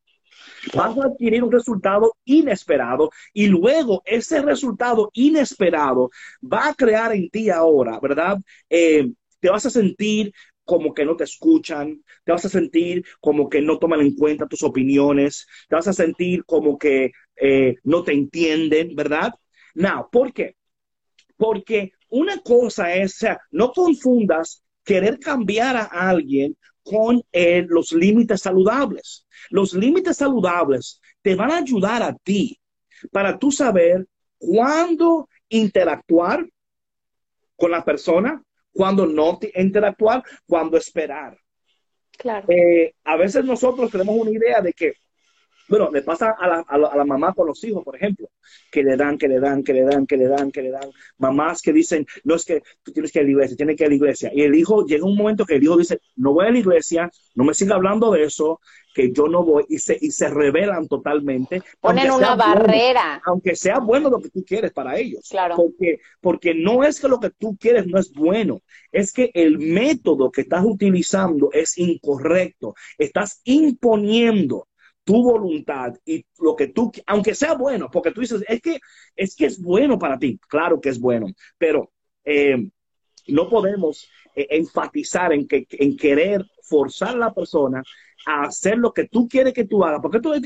Vas 0.75 0.97
a 0.99 1.07
adquirir 1.07 1.43
un 1.43 1.53
resultado 1.53 2.17
inesperado 2.25 3.11
y 3.33 3.47
luego 3.47 4.03
ese 4.05 4.43
resultado 4.43 5.11
inesperado 5.15 6.11
va 6.43 6.69
a 6.69 6.75
crear 6.75 7.15
en 7.15 7.31
ti 7.31 7.51
ahora, 7.51 7.99
¿verdad? 8.01 8.39
Eh, 8.69 9.11
te 9.41 9.51
vas 9.51 9.65
a 9.67 9.71
sentir 9.71 10.33
como 10.65 10.95
que 10.95 11.05
no 11.05 11.17
te 11.17 11.25
escuchan, 11.25 12.03
te 12.25 12.33
vas 12.33 12.45
a 12.45 12.49
sentir 12.49 13.05
como 13.21 13.49
que 13.49 13.61
no 13.61 13.79
toman 13.79 14.01
en 14.01 14.15
cuenta 14.15 14.47
tus 14.47 14.63
opiniones, 14.63 15.47
te 15.69 15.75
vas 15.75 15.89
a 15.89 15.93
sentir 15.93 16.45
como 16.45 16.79
que 16.79 17.13
eh, 17.37 17.77
no 17.83 18.05
te 18.05 18.13
entienden, 18.13 18.95
¿verdad? 18.95 19.35
Now, 19.75 20.09
¿por 20.11 20.33
qué? 20.33 20.57
Porque 21.41 21.93
una 22.11 22.39
cosa 22.43 22.95
es, 22.95 23.15
o 23.15 23.19
sea, 23.21 23.41
no 23.51 23.73
confundas 23.73 24.63
querer 24.85 25.19
cambiar 25.19 25.75
a 25.75 25.85
alguien 25.85 26.55
con 26.83 27.23
eh, 27.33 27.65
los 27.67 27.93
límites 27.93 28.43
saludables. 28.43 29.27
Los 29.49 29.73
límites 29.73 30.19
saludables 30.19 31.01
te 31.23 31.35
van 31.35 31.51
a 31.51 31.57
ayudar 31.57 32.03
a 32.03 32.15
ti 32.15 32.61
para 33.11 33.39
tú 33.39 33.51
saber 33.51 34.07
cuándo 34.37 35.31
interactuar 35.49 36.47
con 37.57 37.71
la 37.71 37.83
persona, 37.87 38.43
cuándo 38.71 39.07
no 39.07 39.39
interactuar, 39.55 40.23
cuándo 40.47 40.77
esperar. 40.77 41.39
Claro. 42.19 42.47
Eh, 42.51 42.93
a 43.05 43.17
veces 43.17 43.47
nosotros 43.47 43.91
tenemos 43.91 44.15
una 44.15 44.31
idea 44.31 44.61
de 44.61 44.75
que 44.75 44.93
bueno, 45.71 45.89
le 45.93 46.03
pasa 46.03 46.35
a 46.37 46.49
la, 46.49 46.65
a, 46.67 46.77
la, 46.77 47.05
mamá 47.05 47.33
con 47.33 47.47
los 47.47 47.63
hijos, 47.63 47.85
por 47.85 47.95
ejemplo, 47.95 48.29
que 48.73 48.83
le 48.83 48.97
dan, 48.97 49.17
que 49.17 49.29
le 49.29 49.39
dan, 49.39 49.63
que 49.63 49.73
le 49.73 49.83
dan, 49.83 50.05
que 50.05 50.17
le 50.17 50.27
dan, 50.27 50.51
que 50.51 50.63
le 50.63 50.71
dan. 50.71 50.91
Mamás 51.19 51.63
que 51.63 51.73
dicen, 51.73 52.05
no 52.25 52.35
es 52.35 52.45
que 52.45 52.61
tú 52.83 52.93
tienes 52.93 53.13
que 53.13 53.21
ir 53.21 53.23
a 53.23 53.27
la 53.27 53.31
iglesia, 53.31 53.57
tienes 53.57 53.77
que 53.77 53.85
ir 53.85 53.87
a 53.87 53.91
la 53.91 53.95
iglesia. 53.95 54.31
Y 54.35 54.43
el 54.43 54.55
hijo, 54.57 54.85
llega 54.85 55.07
un 55.07 55.17
momento 55.17 55.47
que 55.47 55.55
el 55.55 55.63
hijo 55.63 55.77
dice, 55.77 56.01
no 56.17 56.33
voy 56.35 56.47
a 56.47 56.51
la 56.51 56.59
iglesia, 56.59 57.09
no 57.37 57.45
me 57.45 57.55
siga 57.55 57.77
hablando 57.77 58.11
de 58.11 58.25
eso, 58.25 58.61
que 58.93 59.13
yo 59.13 59.29
no 59.29 59.45
voy, 59.45 59.65
y 59.69 59.79
se, 59.79 59.97
y 60.01 60.11
se 60.11 60.29
rebelan 60.29 60.89
totalmente. 60.89 61.63
Ponen 61.81 62.11
una 62.11 62.35
barrera. 62.35 63.23
aunque 63.25 63.55
sea 63.55 63.79
bueno 63.79 64.11
lo 64.11 64.21
que 64.21 64.31
tú 64.31 64.45
quieres 64.45 64.73
para 64.73 64.99
ellos. 64.99 65.29
Claro. 65.31 65.55
Porque, 65.55 66.01
porque 66.21 66.55
no 66.55 66.83
es 66.83 67.01
que 67.01 67.09
lo 67.09 67.21
que 67.21 67.31
tú 67.31 67.57
quieres 67.57 67.87
no 67.87 67.99
es 67.99 68.13
bueno, 68.13 68.61
es 68.91 69.13
que 69.13 69.31
el 69.35 69.59
método 69.59 70.33
que 70.33 70.41
estás 70.41 70.65
utilizando 70.65 71.51
es 71.53 71.79
incorrecto. 71.79 72.75
Estás 72.99 73.41
imponiendo 73.45 74.67
tu 75.05 75.23
voluntad 75.23 75.95
y 76.05 76.25
lo 76.39 76.55
que 76.55 76.69
tú, 76.69 76.93
aunque 77.07 77.35
sea 77.35 77.55
bueno, 77.55 77.89
porque 77.91 78.11
tú 78.13 78.21
dices, 78.21 78.45
es 78.47 78.61
que 78.61 78.79
es, 79.17 79.35
que 79.35 79.47
es 79.47 79.61
bueno 79.61 79.99
para 79.99 80.19
ti, 80.19 80.39
claro 80.49 80.81
que 80.81 80.91
es 80.91 81.01
bueno, 81.01 81.27
pero 81.59 81.91
eh, 82.25 82.71
no 83.29 83.49
podemos 83.49 84.09
eh, 84.35 84.47
enfatizar 84.51 85.33
en, 85.33 85.47
que, 85.47 85.67
en 85.71 85.97
querer 85.97 86.45
forzar 86.63 87.11
a 87.11 87.19
la 87.19 87.35
persona 87.35 87.83
a 88.27 88.43
hacer 88.43 88.79
lo 88.79 88.93
que 88.93 89.09
tú 89.09 89.27
quieres 89.29 89.55
que 89.55 89.65
tú 89.65 89.85
hagas, 89.85 90.01
porque 90.01 90.19
esto 90.19 90.35
es, 90.35 90.43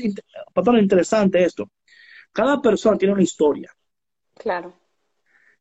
interesante 0.81 1.43
esto. 1.43 1.69
Cada 2.31 2.61
persona 2.61 2.97
tiene 2.97 3.13
una 3.13 3.23
historia. 3.23 3.71
Claro. 4.33 4.73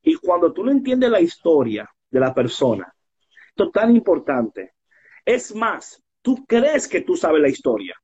Y 0.02 0.16
cuando 0.16 0.52
tú 0.52 0.64
no 0.64 0.70
entiendes 0.70 1.10
la 1.10 1.20
historia 1.20 1.88
de 2.10 2.20
la 2.20 2.34
persona, 2.34 2.92
esto 3.48 3.64
es 3.64 3.72
tan 3.72 3.94
importante. 3.94 4.74
Es 5.24 5.54
más, 5.54 6.02
tú 6.20 6.44
crees 6.46 6.88
que 6.88 7.00
tú 7.02 7.16
sabes 7.16 7.40
la 7.40 7.48
historia 7.48 7.94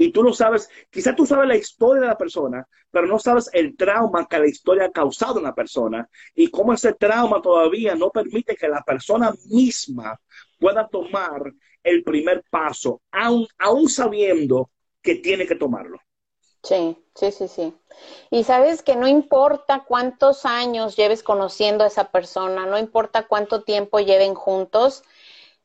y 0.00 0.12
tú 0.12 0.22
no 0.22 0.32
sabes, 0.32 0.70
quizás 0.90 1.16
tú 1.16 1.26
sabes 1.26 1.48
la 1.48 1.56
historia 1.56 2.02
de 2.02 2.06
la 2.06 2.16
persona, 2.16 2.64
pero 2.88 3.08
no 3.08 3.18
sabes 3.18 3.50
el 3.52 3.76
trauma 3.76 4.26
que 4.26 4.38
la 4.38 4.46
historia 4.46 4.84
ha 4.86 4.92
causado 4.92 5.38
en 5.38 5.44
la 5.44 5.54
persona 5.54 6.08
y 6.36 6.50
cómo 6.50 6.72
ese 6.72 6.94
trauma 6.94 7.42
todavía 7.42 7.96
no 7.96 8.10
permite 8.10 8.54
que 8.54 8.68
la 8.68 8.80
persona 8.82 9.32
misma 9.50 10.18
pueda 10.58 10.88
tomar 10.88 11.52
el 11.82 12.04
primer 12.04 12.44
paso, 12.48 13.02
aún, 13.10 13.48
aún 13.58 13.88
sabiendo 13.88 14.70
que 15.02 15.16
tiene 15.16 15.46
que 15.46 15.56
tomarlo. 15.56 15.98
Sí, 16.62 16.96
sí, 17.16 17.32
sí, 17.32 17.48
sí. 17.48 17.74
Y 18.30 18.44
sabes 18.44 18.84
que 18.84 18.94
no 18.94 19.08
importa 19.08 19.84
cuántos 19.84 20.46
años 20.46 20.96
lleves 20.96 21.24
conociendo 21.24 21.82
a 21.82 21.88
esa 21.88 22.12
persona, 22.12 22.66
no 22.66 22.78
importa 22.78 23.26
cuánto 23.26 23.62
tiempo 23.64 23.98
lleven 23.98 24.34
juntos, 24.34 25.02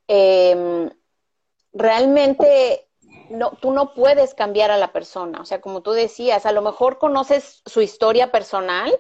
eh, 0.08 0.90
realmente 1.72 2.88
no, 3.30 3.52
tú 3.52 3.72
no 3.72 3.94
puedes 3.94 4.34
cambiar 4.34 4.72
a 4.72 4.78
la 4.78 4.92
persona. 4.92 5.42
O 5.42 5.46
sea, 5.46 5.62
como 5.62 5.82
tú 5.82 5.92
decías, 5.92 6.46
a 6.46 6.52
lo 6.52 6.62
mejor 6.62 6.98
conoces 6.98 7.62
su 7.66 7.82
historia 7.82 8.32
personal 8.32 8.94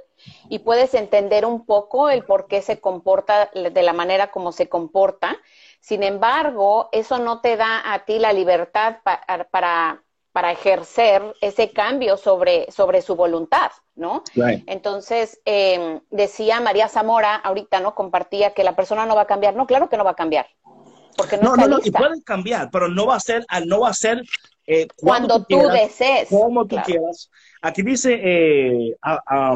y 0.49 0.59
puedes 0.59 0.93
entender 0.93 1.45
un 1.45 1.65
poco 1.65 2.09
el 2.09 2.25
por 2.25 2.47
qué 2.47 2.61
se 2.61 2.79
comporta 2.79 3.49
de 3.53 3.83
la 3.83 3.93
manera 3.93 4.31
como 4.31 4.51
se 4.51 4.69
comporta. 4.69 5.37
Sin 5.79 6.03
embargo, 6.03 6.89
eso 6.91 7.19
no 7.19 7.41
te 7.41 7.57
da 7.57 7.93
a 7.93 8.05
ti 8.05 8.19
la 8.19 8.33
libertad 8.33 8.97
para, 9.03 10.01
para 10.31 10.51
ejercer 10.51 11.35
ese 11.41 11.71
cambio 11.71 12.17
sobre, 12.17 12.71
sobre 12.71 13.01
su 13.01 13.15
voluntad, 13.15 13.71
¿no? 13.95 14.23
Entonces, 14.65 15.41
em, 15.45 16.01
decía 16.09 16.59
María 16.59 16.87
Zamora, 16.87 17.35
ahorita, 17.35 17.79
¿no? 17.81 17.93
Compartía 17.95 18.53
que 18.53 18.63
la 18.63 18.75
persona 18.75 19.05
no 19.05 19.15
va 19.15 19.21
a 19.21 19.27
cambiar. 19.27 19.55
No, 19.55 19.67
claro 19.67 19.89
que 19.89 19.97
no 19.97 20.03
va 20.03 20.11
a 20.11 20.15
cambiar 20.15 20.47
no, 21.41 21.55
no, 21.55 21.67
no, 21.67 21.79
y 21.83 21.91
pueden 21.91 22.21
cambiar, 22.21 22.69
pero 22.71 22.87
no 22.87 23.07
va 23.07 23.15
a 23.15 23.19
ser, 23.19 23.45
no 23.65 23.81
va 23.81 23.89
a 23.89 23.93
ser 23.93 24.21
eh, 24.65 24.87
cuando, 24.95 25.43
tú, 25.43 25.59
desees. 25.67 26.29
Como 26.29 26.65
tú 26.65 26.77
quieras. 26.85 27.29
Aquí 27.61 27.81
dice 27.81 28.19
eh, 28.23 28.95
a, 29.01 29.55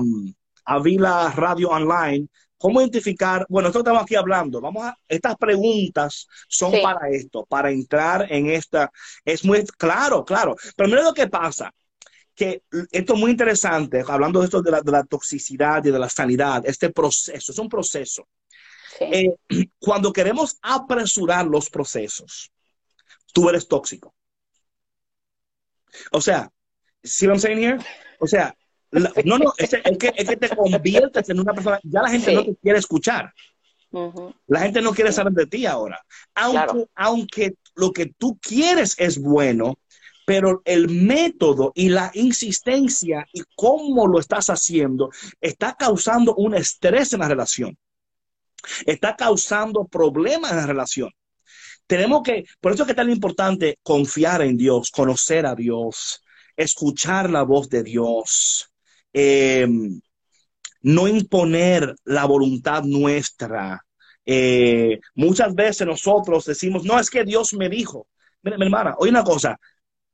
Avila 0.66 1.32
Radio 1.36 1.70
Online, 1.70 2.28
¿cómo 2.58 2.82
identificar? 2.82 3.46
Bueno, 3.50 3.70
esto 3.70 3.80
estamos 3.80 4.04
aquí 4.04 4.16
hablando. 4.16 4.60
Vamos 4.60 4.86
a, 4.86 4.98
estas 5.08 5.38
preguntas 5.38 6.28
son 6.48 6.74
para 6.82 7.10
esto, 7.10 7.46
para 7.46 7.72
entrar 7.72 8.28
en 8.30 8.50
esta. 8.50 8.92
Es 9.24 9.46
muy 9.46 9.66
claro, 9.66 10.26
claro. 10.26 10.56
Pero 10.76 10.90
mira 10.90 11.04
lo 11.04 11.14
que 11.14 11.28
pasa 11.28 11.74
que 12.36 12.62
esto 12.92 13.14
es 13.16 13.20
muy 13.20 13.32
interesante, 13.32 14.04
hablando 14.08 14.40
de 14.40 14.46
esto 14.46 14.62
de 14.62 14.70
la, 14.70 14.82
de 14.82 14.92
la, 14.92 15.04
toxicidad 15.04 15.84
y 15.84 15.90
de 15.90 15.98
la 15.98 16.08
sanidad, 16.08 16.64
este 16.68 16.92
proceso, 16.92 17.52
es 17.52 17.58
un 17.58 17.68
proceso. 17.68 18.28
Eh, 19.00 19.36
cuando 19.80 20.14
queremos 20.14 20.58
apresurar 20.62 21.46
los 21.46 21.70
procesos, 21.70 22.52
tú 23.34 23.50
eres 23.50 23.68
tóxico. 23.68 24.14
O 26.12 26.22
sea, 26.22 26.52
¿sí 27.04 27.28
what 27.28 27.44
I'm 27.44 27.60
here? 27.60 27.78
O 28.20 28.28
sea, 28.28 28.56
no, 28.92 29.38
no, 29.38 29.54
es, 29.58 29.70
que, 29.70 30.12
te 30.12 30.56
conviertes 30.56 31.30
en 31.30 31.40
una 31.40 31.54
persona, 31.54 31.80
ya 31.84 32.02
la 32.02 32.10
gente 32.10 32.34
no 32.34 32.46
te 32.46 32.56
quiere 32.56 32.80
escuchar. 32.80 33.34
La 34.48 34.60
gente 34.62 34.82
no 34.82 34.94
quiere 34.94 35.12
saber 35.12 35.34
de 35.34 35.48
ti 35.48 35.66
ahora. 35.66 36.00
Aunque, 36.36 36.86
aunque 36.96 37.56
lo 37.76 37.92
que 37.92 38.08
tú 38.18 38.38
quieres 38.42 38.96
es 38.98 39.20
bueno, 39.20 39.80
pero 40.26 40.62
el 40.66 40.90
método 40.90 41.72
y 41.74 41.90
la 41.90 42.12
insistencia 42.14 43.26
y 43.32 43.44
cómo 43.56 44.08
lo 44.08 44.20
estás 44.20 44.50
haciendo 44.50 45.10
está 45.40 45.76
causando 45.76 46.36
un 46.36 46.54
estrés 46.54 47.14
en 47.14 47.22
la 47.22 47.30
relación 47.30 47.78
está 48.86 49.16
causando 49.16 49.86
problemas 49.86 50.52
en 50.52 50.58
la 50.58 50.68
relación. 50.68 51.10
Tenemos 51.88 52.22
que, 52.24 52.46
por 52.60 52.74
eso 52.74 52.84
es 52.84 52.88
que 52.88 52.92
es 52.92 52.98
tan 52.98 53.10
importante 53.10 53.80
confiar 53.82 54.42
en 54.42 54.58
Dios, 54.58 54.92
conocer 54.92 55.46
a 55.46 55.56
Dios, 55.56 56.22
escuchar 56.56 57.30
la 57.30 57.44
voz 57.44 57.70
de 57.70 57.84
Dios, 57.84 58.70
em, 59.14 60.02
no 60.82 61.08
imponer 61.08 61.96
la 62.04 62.26
voluntad 62.26 62.84
nuestra. 62.84 63.84
Eh, 64.26 65.00
muchas 65.16 65.56
veces 65.56 65.88
nosotros 65.88 66.46
decimos, 66.46 66.84
no, 66.84 67.00
es 67.00 67.10
que 67.10 67.24
Dios 67.24 67.54
me 67.54 67.70
dijo. 67.70 68.08
Mira, 68.42 68.58
mi 68.58 68.66
hermana, 68.66 68.96
oye 68.98 69.12
una 69.12 69.24
cosa, 69.24 69.58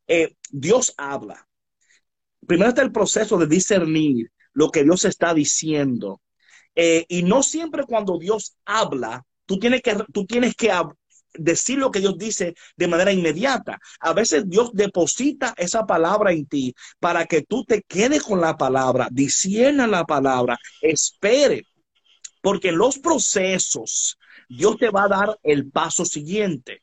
eh, 0.07 0.35
Dios 0.51 0.93
habla. 0.97 1.47
Primero 2.45 2.69
está 2.69 2.83
el 2.83 2.91
proceso 2.91 3.37
de 3.37 3.47
discernir 3.47 4.31
lo 4.53 4.69
que 4.69 4.83
Dios 4.83 5.05
está 5.05 5.33
diciendo 5.33 6.21
Eh, 6.75 7.05
y 7.07 7.23
no 7.23 7.43
siempre 7.43 7.85
cuando 7.85 8.17
Dios 8.17 8.55
habla, 8.65 9.25
tú 9.45 9.59
tienes 9.59 9.81
que, 9.81 9.95
tú 10.11 10.25
tienes 10.25 10.55
que 10.55 10.71
decir 11.33 11.77
lo 11.77 11.91
que 11.91 11.99
Dios 11.99 12.17
dice 12.17 12.55
de 12.75 12.87
manera 12.87 13.11
inmediata. 13.11 13.79
A 13.99 14.13
veces 14.13 14.49
Dios 14.49 14.71
deposita 14.73 15.53
esa 15.57 15.85
palabra 15.85 16.31
en 16.31 16.45
ti 16.45 16.73
para 16.99 17.25
que 17.25 17.43
tú 17.43 17.63
te 17.63 17.81
quedes 17.83 18.23
con 18.23 18.41
la 18.41 18.57
palabra, 18.57 19.07
disierna 19.11 19.87
la 19.87 20.05
palabra, 20.05 20.57
espere, 20.81 21.63
porque 22.41 22.69
en 22.69 22.77
los 22.77 22.99
procesos 22.99 24.17
Dios 24.49 24.77
te 24.77 24.89
va 24.89 25.03
a 25.03 25.07
dar 25.07 25.39
el 25.43 25.69
paso 25.71 26.05
siguiente. 26.05 26.81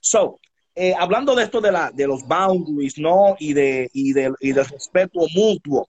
So, 0.00 0.38
eh, 0.74 0.94
hablando 0.98 1.34
de 1.34 1.44
esto 1.44 1.60
de, 1.60 1.72
la, 1.72 1.90
de 1.90 2.06
los 2.06 2.22
boundaries, 2.26 2.98
¿no? 2.98 3.36
Y, 3.38 3.54
de, 3.54 3.88
y, 3.92 4.12
de, 4.12 4.32
y 4.40 4.52
del 4.52 4.66
respeto 4.66 5.20
mutuo, 5.34 5.88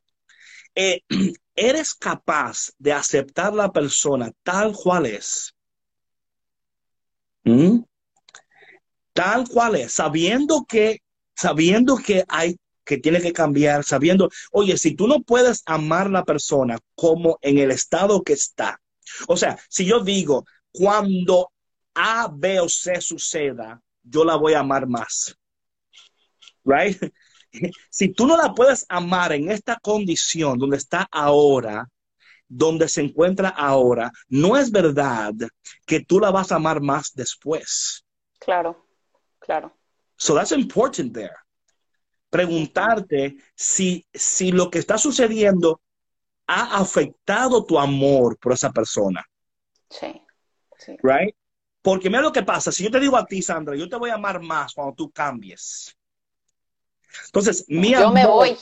eh, 0.75 1.01
¿eres 1.57 1.93
capaz 1.93 2.71
de 2.77 2.93
aceptar 2.93 3.53
la 3.53 3.73
persona 3.73 4.31
tal 4.43 4.73
cual 4.73 5.07
es? 5.07 5.53
¿Mm? 7.43 7.79
Tal 9.11 9.49
cual 9.49 9.75
es, 9.75 9.93
sabiendo 9.93 10.65
que, 10.65 11.01
sabiendo 11.35 11.97
que 11.97 12.23
hay 12.29 12.55
que 12.85 12.97
tiene 12.97 13.19
que 13.21 13.33
cambiar, 13.33 13.83
sabiendo, 13.83 14.29
oye, 14.51 14.77
si 14.77 14.95
tú 14.95 15.07
no 15.07 15.21
puedes 15.21 15.61
amar 15.65 16.09
la 16.09 16.23
persona 16.23 16.79
como 16.95 17.37
en 17.41 17.57
el 17.57 17.71
estado 17.71 18.23
que 18.23 18.31
está, 18.31 18.79
o 19.27 19.35
sea, 19.35 19.59
si 19.67 19.85
yo 19.85 19.99
digo, 19.99 20.45
cuando 20.71 21.51
A, 21.93 22.29
B 22.33 22.61
o 22.61 22.69
C 22.69 23.01
suceda, 23.01 23.81
yo 24.03 24.23
la 24.23 24.35
voy 24.35 24.53
a 24.53 24.59
amar 24.59 24.87
más. 24.87 25.37
Right? 26.63 26.97
Si 27.89 28.09
tú 28.09 28.27
no 28.27 28.37
la 28.37 28.53
puedes 28.53 28.85
amar 28.89 29.31
en 29.33 29.51
esta 29.51 29.77
condición 29.81 30.57
donde 30.57 30.77
está 30.77 31.07
ahora, 31.11 31.87
donde 32.47 32.87
se 32.87 33.01
encuentra 33.01 33.49
ahora, 33.49 34.11
no 34.29 34.57
es 34.57 34.71
verdad 34.71 35.33
que 35.85 36.01
tú 36.01 36.19
la 36.19 36.31
vas 36.31 36.51
a 36.51 36.55
amar 36.55 36.81
más 36.81 37.13
después. 37.13 38.05
Claro, 38.39 38.85
claro. 39.39 39.73
So 40.15 40.35
that's 40.35 40.51
important 40.51 41.13
there. 41.13 41.35
Preguntarte 42.29 43.37
si, 43.55 44.05
si 44.13 44.51
lo 44.51 44.69
que 44.69 44.79
está 44.79 44.97
sucediendo 44.97 45.81
ha 46.47 46.77
afectado 46.77 47.65
tu 47.65 47.77
amor 47.77 48.37
por 48.37 48.53
esa 48.53 48.71
persona. 48.71 49.23
Sí, 49.89 50.21
sí. 50.77 50.97
Right? 51.03 51.35
Porque 51.81 52.09
mira 52.09 52.21
lo 52.21 52.31
que 52.31 52.43
pasa, 52.43 52.71
si 52.71 52.83
yo 52.83 52.91
te 52.91 52.99
digo 52.99 53.15
a 53.15 53.25
ti, 53.25 53.41
Sandra, 53.41 53.75
yo 53.75 53.87
te 53.87 53.95
voy 53.95 54.09
a 54.09 54.15
amar 54.15 54.41
más 54.41 54.73
cuando 54.73 54.93
tú 54.93 55.11
cambies. 55.11 55.96
Entonces, 57.25 57.65
mi 57.67 57.91
yo 57.91 58.11
me 58.11 58.25
voy. 58.25 58.57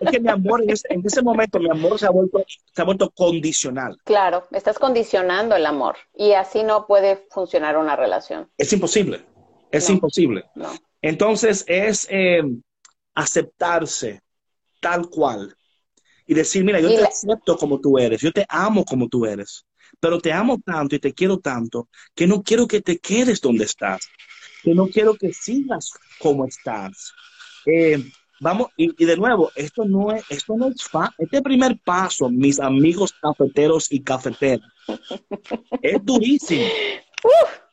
Es 0.00 0.10
que 0.10 0.20
mi 0.20 0.28
amor, 0.28 0.62
en 0.62 0.70
ese, 1.04 1.22
momento, 1.22 1.58
mi 1.58 1.68
amor 1.68 1.98
se 1.98 2.06
ha, 2.06 2.10
vuelto, 2.10 2.42
se 2.74 2.80
ha 2.80 2.84
vuelto 2.84 3.10
condicional. 3.10 3.98
Claro, 4.04 4.46
estás 4.52 4.78
condicionando 4.78 5.54
el 5.54 5.66
amor 5.66 5.96
y 6.14 6.32
así 6.32 6.62
no 6.62 6.86
puede 6.86 7.26
funcionar 7.30 7.76
una 7.76 7.94
relación. 7.94 8.50
Es 8.56 8.72
imposible, 8.72 9.24
es 9.70 9.90
imposible. 9.90 10.44
No. 10.54 10.70
Entonces, 11.02 11.64
es 11.66 12.06
eh, 12.10 12.42
aceptarse 13.14 14.22
tal 14.80 15.08
cual 15.10 15.54
y 16.26 16.34
decir, 16.34 16.62
mira, 16.64 16.78
yo 16.80 16.88
te 16.88 17.02
acepto 17.02 17.56
como 17.56 17.80
tú 17.80 17.98
eres, 17.98 18.20
yo 18.20 18.30
te 18.30 18.44
amo 18.48 18.84
como 18.84 19.08
tú 19.08 19.24
eres, 19.26 19.64
pero 19.98 20.20
te 20.20 20.32
amo 20.32 20.60
tanto 20.64 20.94
y 20.94 20.98
te 20.98 21.12
quiero 21.12 21.38
tanto 21.38 21.88
que 22.14 22.26
no 22.26 22.42
quiero 22.42 22.68
que 22.68 22.82
te 22.82 22.98
quedes 22.98 23.40
donde 23.40 23.64
estás, 23.64 24.08
que 24.62 24.74
no 24.74 24.86
quiero 24.88 25.14
que 25.14 25.32
sigas 25.32 25.90
como 26.18 26.46
estás. 26.46 27.12
Eh, 27.70 27.98
vamos, 28.40 28.68
y, 28.76 29.04
de 29.04 29.16
nuevo, 29.16 29.50
esto 29.54 29.84
no 29.84 30.10
es, 30.12 30.24
esto 30.30 30.56
no 30.56 30.68
es 30.68 30.82
fácil. 30.82 31.14
Este 31.18 31.42
primer 31.42 31.78
paso, 31.84 32.30
mis 32.30 32.58
amigos 32.58 33.12
cafeteros 33.20 33.92
y 33.92 34.02
cafeteras, 34.02 34.66
es 35.82 36.04
durísimo. 36.04 36.66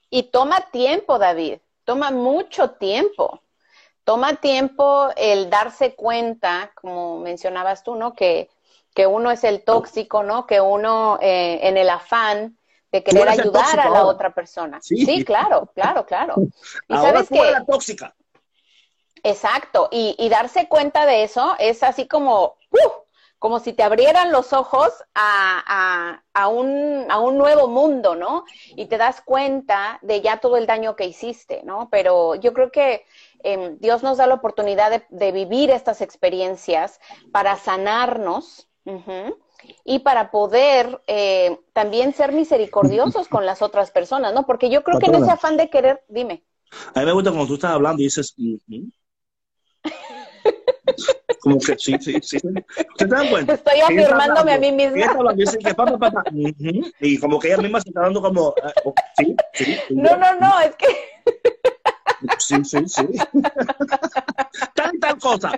y 0.10 0.24
toma 0.24 0.68
tiempo, 0.72 1.18
David, 1.18 1.60
toma 1.86 2.12
mucho 2.12 2.72
tiempo. 2.72 3.42
Toma 4.04 4.36
tiempo 4.36 5.10
el 5.16 5.50
darse 5.50 5.96
cuenta, 5.96 6.72
como 6.76 7.20
mencionabas 7.22 7.84
tú, 7.84 7.96
¿no? 7.96 8.14
Que, 8.14 8.50
que 8.94 9.08
uno 9.08 9.32
es 9.32 9.44
el 9.44 9.64
tóxico, 9.64 10.22
¿no? 10.22 10.46
Que 10.46 10.62
uno 10.62 11.18
eh, 11.22 11.60
en 11.64 11.78
el 11.78 11.90
afán 11.90 12.56
de 12.92 13.04
querer 13.04 13.28
ayudar 13.28 13.80
a 13.80 13.90
la 13.90 14.06
otra 14.06 14.34
persona. 14.34 14.80
Sí. 14.82 15.24
claro, 15.26 15.72
claro, 15.74 16.06
claro. 16.06 16.36
Y 16.88 16.94
ahora 16.94 17.24
sabes 17.24 17.30
que 17.30 17.52
la 17.52 17.66
tóxica. 17.66 18.16
Exacto, 19.26 19.90
y, 19.92 20.30
darse 20.30 20.68
cuenta 20.68 21.08
de 21.08 21.24
eso 21.24 21.56
es 21.58 21.82
así 21.82 22.08
como, 22.08 22.58
como 23.40 23.60
si 23.60 23.74
te 23.74 23.82
abrieran 23.82 24.32
los 24.32 24.54
ojos 24.54 24.92
a, 25.16 26.22
un, 26.48 27.08
a, 27.10 27.20
un, 27.20 27.36
nuevo 27.36 27.68
mundo, 27.68 28.14
¿no? 28.14 28.46
Y 28.76 28.86
te 28.86 29.00
das 29.00 29.22
cuenta 29.22 29.98
de 30.04 30.22
ya 30.22 30.38
todo 30.38 30.58
el 30.58 30.68
daño 30.68 30.96
que 30.96 31.08
hiciste, 31.08 31.64
¿no? 31.64 31.90
Pero 31.90 32.36
yo 32.36 32.54
creo 32.54 32.70
que 32.70 33.04
em, 33.42 33.80
Dios 33.80 34.04
nos 34.04 34.18
da 34.18 34.28
la 34.28 34.36
oportunidad 34.36 35.04
de, 35.10 35.32
vivir 35.32 35.72
estas 35.72 36.02
experiencias 36.02 37.00
para 37.32 37.56
sanarnos. 37.56 38.68
y 39.84 40.00
para 40.00 40.30
poder 40.30 41.02
eh, 41.08 41.60
también 41.74 42.14
ser 42.14 42.32
misericordiosos 42.32 43.28
con 43.28 43.48
las 43.48 43.64
otras 43.64 43.90
personas, 43.90 44.36
¿no? 44.36 44.46
Porque 44.46 44.70
yo 44.70 44.84
creo 44.84 45.00
que 45.00 45.08
en 45.08 45.16
ese 45.16 45.32
afán 45.32 45.58
de 45.58 45.72
querer, 45.72 46.04
dime. 46.08 46.44
A 46.94 47.00
mí 47.00 47.06
me 47.08 47.14
gusta 47.14 47.32
cuando 47.32 47.48
tú 47.48 47.56
estás 47.56 47.72
hablando 47.72 48.04
y 48.04 48.06
dices, 48.06 48.36
como 51.42 51.60
que 51.60 51.78
sí, 51.78 51.96
sí, 52.00 52.20
sí. 52.22 52.38
¿Usted 52.38 53.08
dan 53.08 53.28
cuenta? 53.30 53.54
Estoy 53.54 53.80
afirmándome 53.82 54.54
a 54.54 54.60
mí 54.60 54.72
misma. 54.72 54.98
Y, 57.00 57.18
como 57.20 57.40
que 57.40 57.48
ella 57.50 57.58
misma 57.58 57.82
se 57.82 57.90
está 57.90 58.02
dando 58.02 58.22
como, 58.22 58.54
ah, 58.64 58.74
oh, 58.84 58.94
sí, 59.18 59.36
sí. 59.54 59.78
No, 59.90 60.16
no, 60.18 60.40
no, 60.40 60.60
es 60.62 60.76
que... 60.76 60.88
Sí, 62.40 62.56
sí, 62.64 62.80
sí. 62.88 63.08
tal, 64.74 64.92
tal 65.00 65.20
cosa. 65.20 65.52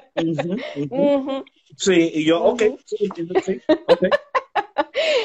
Sí, 1.77 2.11
y 2.13 2.25
yo, 2.25 2.43
ok, 2.43 2.63
sí, 2.85 3.09
sí, 3.15 3.61
ok. 3.87 4.03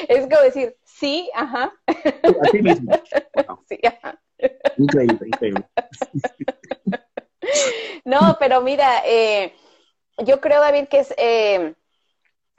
Es 0.09 0.27
como 0.27 0.43
decir, 0.43 0.77
sí, 0.85 1.31
ajá. 1.35 1.73
a 1.87 2.51
ti 2.51 2.63
mismo. 2.63 2.93
Sí, 3.69 3.79
ajá. 3.85 4.21
Increíble, 4.77 5.27
increíble. 5.27 5.65
No, 8.05 8.37
pero 8.41 8.61
mira, 8.61 9.03
eh, 9.05 9.55
yo 10.19 10.41
creo, 10.41 10.61
David, 10.61 10.89
que 10.89 11.01
es, 11.01 11.15
eh, 11.17 11.75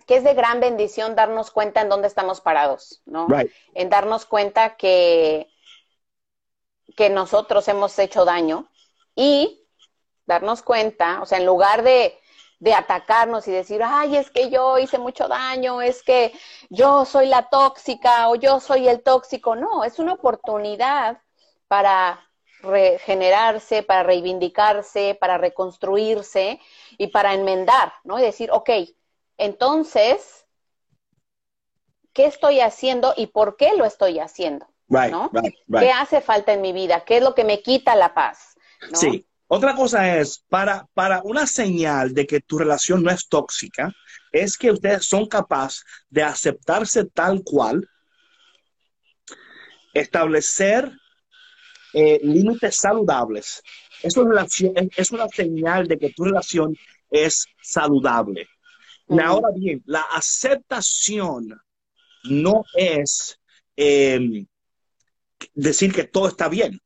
que 0.08 0.18
es 0.18 0.24
de 0.24 0.34
gran 0.34 0.60
bendición 0.60 1.16
darnos 1.16 1.52
cuenta 1.52 1.82
en 1.82 1.90
dónde 1.90 2.08
estamos 2.08 2.42
parados, 2.42 3.02
¿no? 3.06 3.28
En 3.74 3.90
darnos 3.90 4.26
cuenta 4.26 4.76
que, 4.76 5.50
que 6.96 7.10
nosotros 7.10 7.68
hemos 7.68 7.98
hecho 8.00 8.26
daño 8.26 8.70
y 9.16 9.66
darnos 10.26 10.62
cuenta, 10.62 11.22
o 11.22 11.26
sea, 11.26 11.38
en 11.38 11.46
lugar 11.46 11.84
de, 11.84 12.18
de 12.60 12.74
atacarnos 12.74 13.48
y 13.48 13.52
decir, 13.52 13.82
ay, 13.84 14.16
es 14.16 14.32
que 14.32 14.50
yo 14.50 14.78
hice 14.78 14.98
mucho 14.98 15.28
daño, 15.28 15.82
es 15.82 16.02
que 16.04 16.34
yo 16.70 17.04
soy 17.04 17.28
la 17.28 17.50
tóxica 17.50 18.30
o 18.30 18.36
yo 18.36 18.62
soy 18.62 18.88
el 18.88 19.04
tóxico. 19.04 19.56
No, 19.56 19.84
es 19.84 20.00
una 20.00 20.14
oportunidad 20.14 21.22
para 21.68 22.30
regenerarse, 22.64 23.84
para 23.84 24.04
reivindicarse, 24.04 25.18
para 25.20 25.38
reconstruirse 25.38 26.60
y 26.98 27.08
para 27.08 27.34
enmendar, 27.34 27.94
¿no? 28.04 28.18
Y 28.18 28.24
decir, 28.24 28.50
ok, 28.52 28.70
entonces, 29.38 30.46
¿qué 32.14 32.26
estoy 32.26 32.62
haciendo 32.62 33.14
y 33.16 33.28
por 33.28 33.58
qué 33.58 33.76
lo 33.78 33.86
estoy 33.86 34.20
haciendo? 34.20 34.66
¿no? 34.88 35.32
¿Qué 35.80 35.92
hace 35.92 36.22
falta 36.22 36.54
en 36.54 36.62
mi 36.62 36.74
vida? 36.74 37.04
¿Qué 37.04 37.18
es 37.18 37.24
lo 37.24 37.34
que 37.36 37.44
me 37.44 37.62
quita 37.62 37.96
la 37.96 38.14
paz? 38.14 38.56
Sí. 38.94 39.26
Otra 39.48 39.76
cosa 39.76 40.18
es, 40.18 40.40
para, 40.50 40.88
para 40.94 41.22
una 41.24 41.46
señal 41.46 42.14
de 42.14 42.26
que 42.26 42.40
tu 42.40 42.58
relación 42.58 43.04
no 43.04 43.12
es 43.12 43.28
tóxica, 43.28 43.94
es 44.32 44.58
que 44.58 44.72
ustedes 44.72 45.06
son 45.06 45.28
capaces 45.28 45.84
de 46.10 46.24
aceptarse 46.24 47.06
tal 47.06 47.44
cual, 47.44 47.88
establecer 49.94 50.92
eh, 51.94 52.20
límites 52.24 52.76
saludables. 52.76 53.62
Eso 54.02 54.26
es 54.96 55.12
una 55.12 55.28
señal 55.30 55.88
de 55.88 55.98
que 55.98 56.10
tu 56.10 56.26
relación 56.26 56.76
es 57.10 57.46
saludable. 57.62 58.48
Ahora 59.08 59.50
bien, 59.56 59.84
la 59.86 60.02
aceptación 60.12 61.60
no 62.24 62.64
es 62.76 63.40
em, 63.76 64.46
decir 65.54 65.94
que 65.94 66.06
todo 66.06 66.28
está 66.28 66.48
bien, 66.50 66.80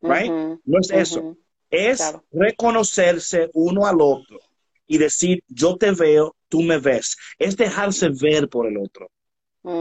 right? 0.00 0.30
no 0.64 0.80
es 0.80 0.90
eso. 0.90 1.36
Es 1.70 2.14
reconocerse 2.30 3.50
uno 3.54 3.86
al 3.86 4.00
otro 4.00 4.40
y 4.86 4.98
decir, 4.98 5.42
yo 5.48 5.76
te 5.76 5.92
veo, 5.92 6.36
tú 6.48 6.60
me 6.60 6.78
ves. 6.78 7.16
Es 7.38 7.56
dejarse 7.56 8.10
ver 8.10 8.48
por 8.48 8.66
el 8.66 8.76
otro, 8.76 9.10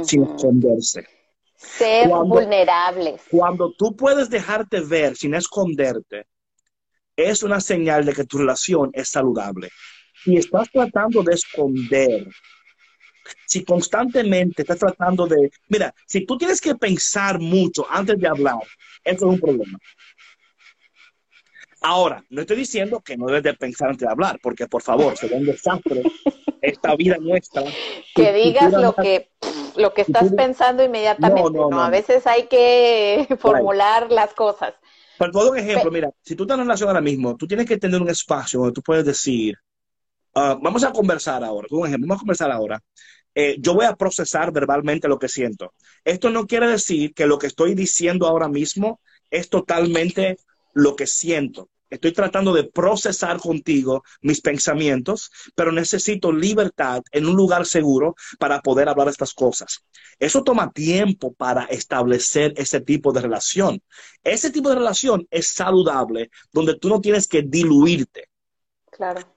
sin 0.04 0.24
esconderse. 0.24 1.06
Ser 1.62 2.10
vulnerables. 2.10 3.21
Cuando 3.30 3.71
tú 3.74 3.95
puedes 3.95 4.30
dejarte 4.30 4.80
ver 4.82 5.15
sin 5.15 5.36
esconderte, 5.36 6.26
es 7.15 7.43
una 7.43 7.62
señal 7.62 8.04
de 8.06 8.13
que 8.13 8.26
tu 8.26 8.39
relación 8.39 8.89
es 8.93 9.10
saludable. 9.10 9.69
Si 10.24 10.38
estás 10.38 10.69
tratando 10.71 11.21
de 11.21 11.34
esconder, 11.34 12.28
si 13.45 13.63
constantemente 13.63 14.63
estás 14.63 14.80
tratando 14.80 15.28
de, 15.28 15.52
mira, 15.69 15.93
si 16.08 16.26
tú 16.26 16.38
tienes 16.38 16.60
que 16.60 16.76
pensar 16.76 17.39
mucho 17.39 17.86
antes 17.89 18.17
de 18.19 18.28
hablar, 18.28 18.60
eso 19.04 19.15
es 19.28 19.34
un 19.34 19.39
problema. 19.39 19.78
Ahora, 21.82 22.24
no 22.30 22.41
estoy 22.41 22.58
diciendo 22.58 23.02
que 23.02 23.17
no 23.17 23.26
debes 23.26 23.43
de 23.43 23.54
pensar 23.56 23.89
antes 23.89 24.06
de 24.08 24.12
hablar, 24.12 24.39
porque 24.41 24.67
por 24.67 24.82
favor, 24.82 25.17
sería 25.17 25.38
un 25.38 25.45
desastre 25.45 26.04
esta 26.62 26.95
vida 26.95 27.17
nuestra. 27.19 27.63
Que 28.15 28.34
digas 28.34 28.71
lo 28.74 28.93
que 28.93 29.30
lo 29.76 29.94
que 29.94 30.02
estás 30.02 30.32
pensando 30.34 30.84
inmediatamente, 30.84 31.52
no, 31.52 31.82
A 31.82 31.90
veces 31.90 32.26
hay 32.28 32.48
que 32.48 33.28
formular 33.40 34.12
las 34.12 34.34
cosas. 34.34 34.74
Para 35.18 35.32
todo 35.32 35.52
un 35.52 35.58
ejemplo, 35.58 35.92
mira, 35.92 36.12
si 36.22 36.36
tú 36.36 36.44
estás 36.44 36.58
en 36.58 36.66
relación 36.66 36.90
ahora 36.90 37.02
mismo, 37.02 37.36
tú 37.38 37.48
tienes 37.48 37.68
que 37.68 37.78
tener 37.78 38.02
un 38.02 38.10
espacio 38.10 38.60
donde 38.60 38.74
tú 38.74 38.82
puedes 38.82 39.06
decir, 39.06 39.56
ah, 40.34 40.58
vamos 40.62 40.84
a 40.84 40.92
conversar 40.92 41.44
ahora, 41.44 41.68
un 41.70 41.88
ejemplo, 41.88 42.08
vamos 42.08 42.22
a 42.22 42.24
conversar 42.24 42.52
ahora. 42.52 42.82
Eh, 43.34 43.58
yo 43.60 43.74
voy 43.74 43.86
a 43.86 43.96
procesar 43.96 44.52
verbalmente 44.52 45.08
lo 45.08 45.18
que 45.18 45.30
siento. 45.30 45.74
Esto 46.04 46.30
no 46.30 46.48
quiere 46.48 46.68
decir 46.68 47.14
que 47.14 47.28
lo 47.28 47.40
que 47.40 47.48
estoy 47.48 47.76
diciendo 47.76 48.28
ahora 48.28 48.50
mismo 48.50 49.00
es 49.30 49.50
totalmente 49.50 50.38
lo 50.74 50.96
que 50.96 51.08
siento. 51.08 51.70
Estoy 51.92 52.14
tratando 52.14 52.54
de 52.54 52.64
procesar 52.64 53.38
contigo 53.38 54.04
mis 54.22 54.40
pensamientos, 54.40 55.30
pero 55.54 55.74
necesito 55.74 56.32
libertad 56.32 57.02
en 57.12 57.28
un 57.28 57.36
lugar 57.36 57.66
seguro 57.66 58.16
para 58.40 58.62
poder 58.62 58.88
hablar 58.88 59.10
estas 59.10 59.34
cosas. 59.34 59.84
Eso 60.18 60.42
toma 60.42 60.72
tiempo 60.72 61.34
para 61.34 61.66
establecer 61.66 62.54
ese 62.56 62.80
tipo 62.80 63.12
de 63.12 63.22
relación. 63.22 63.84
Ese 64.24 64.52
tipo 64.52 64.70
de 64.70 64.76
relación 64.76 65.28
es 65.30 65.48
saludable, 65.48 66.32
donde 66.54 66.80
tú 66.80 66.88
no 66.88 67.02
tienes 67.02 67.28
que 67.28 67.42
diluirte. 67.42 68.30
Claro. 68.90 69.31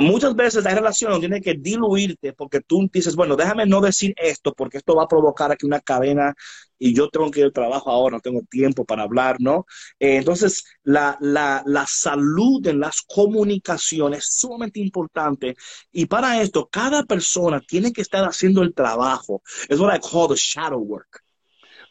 Muchas 0.00 0.34
veces 0.34 0.64
la 0.64 0.74
relación 0.74 1.20
tiene 1.20 1.40
que 1.40 1.54
diluirte 1.54 2.32
porque 2.32 2.60
tú 2.60 2.88
dices, 2.92 3.16
bueno, 3.16 3.36
déjame 3.36 3.66
no 3.66 3.80
decir 3.80 4.14
esto 4.16 4.54
porque 4.54 4.78
esto 4.78 4.94
va 4.94 5.04
a 5.04 5.08
provocar 5.08 5.52
aquí 5.52 5.66
una 5.66 5.80
cadena 5.80 6.34
y 6.78 6.94
yo 6.94 7.08
tengo 7.08 7.30
que 7.30 7.40
ir 7.40 7.46
al 7.46 7.52
trabajo 7.52 7.90
ahora, 7.90 8.16
no 8.16 8.20
tengo 8.20 8.42
tiempo 8.50 8.84
para 8.84 9.02
hablar, 9.02 9.36
¿no? 9.38 9.66
Eh, 9.98 10.16
entonces, 10.16 10.64
la, 10.82 11.16
la, 11.20 11.62
la 11.66 11.86
salud 11.86 12.66
en 12.66 12.80
las 12.80 13.02
comunicaciones 13.02 14.20
es 14.20 14.34
sumamente 14.40 14.80
importante 14.80 15.56
y 15.92 16.06
para 16.06 16.40
esto 16.40 16.68
cada 16.70 17.04
persona 17.04 17.60
tiene 17.60 17.92
que 17.92 18.00
estar 18.00 18.24
haciendo 18.24 18.62
el 18.62 18.74
trabajo. 18.74 19.42
Es 19.68 19.78
what 19.78 19.94
I 19.94 20.00
call 20.00 20.28
the 20.28 20.36
shadow 20.36 20.80
work, 20.80 21.22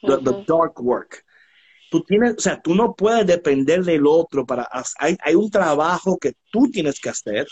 the, 0.02 0.18
the 0.18 0.44
dark 0.48 0.82
work 0.82 1.24
tú 1.90 2.04
tienes, 2.04 2.36
o 2.38 2.40
sea, 2.40 2.62
tú 2.62 2.76
no 2.76 2.96
puedes 2.96 3.26
depender 3.26 3.84
del 3.84 4.06
otro 4.06 4.46
para, 4.46 4.70
hay, 5.00 5.18
hay 5.22 5.36
un 5.36 5.50
trabajo 5.50 6.18
que 6.18 6.34
tú 6.52 6.70
tienes 6.72 7.00
que 7.00 7.10
hacer 7.10 7.48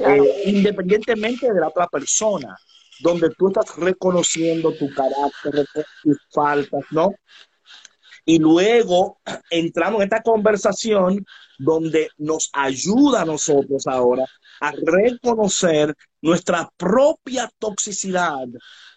eh, 0.00 0.42
independientemente 0.46 1.52
de 1.52 1.60
la 1.60 1.68
otra 1.68 1.86
persona, 1.88 2.56
donde 3.00 3.30
tú 3.30 3.48
estás 3.48 3.76
reconociendo 3.76 4.72
tu 4.72 4.88
carácter, 4.92 5.66
tus 6.02 6.18
faltas, 6.32 6.84
¿no? 6.90 7.14
Y 8.24 8.38
luego 8.38 9.20
entramos 9.50 10.00
en 10.00 10.04
esta 10.04 10.22
conversación 10.22 11.24
donde 11.58 12.08
nos 12.16 12.50
ayuda 12.52 13.22
a 13.22 13.24
nosotros 13.26 13.86
ahora 13.86 14.24
a 14.60 14.72
reconocer 14.72 15.94
nuestra 16.22 16.70
propia 16.76 17.50
toxicidad 17.58 18.46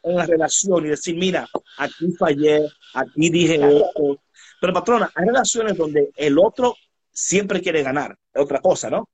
en 0.03 0.15
la 0.15 0.25
relación 0.25 0.85
y 0.85 0.89
decir, 0.89 1.15
mira, 1.17 1.47
aquí 1.77 2.11
fallé, 2.17 2.69
aquí 2.93 3.29
dije 3.29 3.55
esto. 3.55 4.21
Pero 4.61 4.73
patrona, 4.73 5.11
hay 5.13 5.25
relaciones 5.25 5.75
donde 5.75 6.09
el 6.15 6.39
otro 6.39 6.75
siempre 7.11 7.61
quiere 7.61 7.83
ganar, 7.83 8.17
es 8.33 8.41
otra 8.41 8.61
cosa, 8.61 8.89
¿no? 8.89 9.09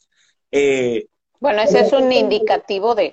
Eh, 0.52 1.08
bueno, 1.43 1.62
ese 1.62 1.82
es 1.82 1.91
un 1.91 2.10
indicativo 2.10 2.95
de, 2.95 3.12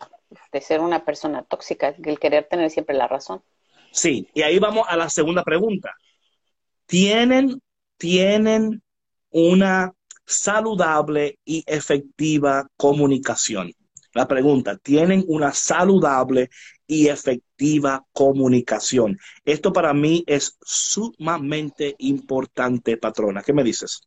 ser 0.60 0.78
una 0.78 1.04
persona 1.04 1.42
tóxica, 1.42 1.96
el 2.00 2.20
querer 2.20 2.46
tener 2.48 2.70
siempre 2.70 2.96
la 2.96 3.08
razón. 3.08 3.42
Sí, 3.90 4.28
y 4.32 4.42
ahí 4.42 4.60
vamos 4.60 4.86
a 4.88 4.96
la 4.96 5.10
segunda 5.10 5.42
pregunta. 5.42 5.96
¿Tienen, 6.86 7.60
tienen 7.96 8.84
una 9.30 9.92
saludable 10.24 11.40
y 11.44 11.64
efectiva 11.66 12.68
comunicación? 12.76 13.72
La 14.14 14.28
pregunta, 14.28 14.76
¿tienen 14.76 15.24
una 15.26 15.52
saludable 15.52 16.50
y 16.86 17.08
efectiva 17.08 18.06
comunicación? 18.12 19.18
Esto 19.44 19.72
para 19.72 19.92
mí 19.92 20.22
es 20.28 20.56
sumamente 20.62 21.96
importante, 21.98 22.96
patrona. 22.96 23.42
¿Qué 23.42 23.52
me 23.52 23.64
dices? 23.64 24.02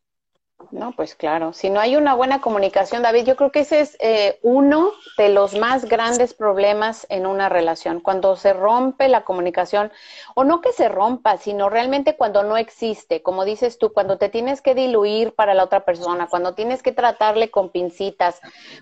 No, 0.70 0.92
pues 0.92 1.14
claro. 1.14 1.52
Si 1.52 1.70
no 1.70 1.80
hay 1.80 1.96
una 1.96 2.14
buena 2.14 2.40
comunicación, 2.40 3.02
David, 3.02 3.24
yo 3.24 3.36
creo 3.36 3.50
que 3.52 3.60
ese 3.60 3.80
es 3.80 3.96
eh, 4.00 4.38
uno 4.42 4.92
de 5.16 5.28
los 5.28 5.54
más 5.54 5.84
grandes 5.84 6.34
problemas 6.34 7.06
en 7.10 7.26
una 7.26 7.48
relación. 7.48 8.00
Cuando 8.00 8.36
se 8.36 8.52
rompe 8.52 9.08
la 9.08 9.24
comunicación, 9.24 9.92
o 10.34 10.44
no 10.44 10.60
que 10.60 10.72
se 10.72 10.88
rompa, 10.88 11.36
sino 11.36 11.70
realmente 11.70 12.16
cuando 12.16 12.42
no 12.42 12.56
existe, 12.56 13.22
como 13.22 13.44
dices 13.44 13.78
tú, 13.78 13.92
cuando 13.92 14.18
te 14.18 14.28
tienes 14.28 14.62
que 14.62 14.74
diluir 14.74 15.34
para 15.34 15.54
la 15.54 15.64
otra 15.64 15.84
persona, 15.84 16.26
cuando 16.28 16.54
tienes 16.54 16.82
que 16.82 16.92
tratarle 16.92 17.50
con 17.50 17.70
pincitas, 17.70 18.40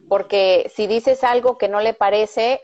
porque 0.09 0.71
si 0.75 0.87
dices 0.87 1.25
algo 1.25 1.59
que 1.59 1.69
no 1.69 1.81
le 1.81 1.95
parece, 1.95 2.63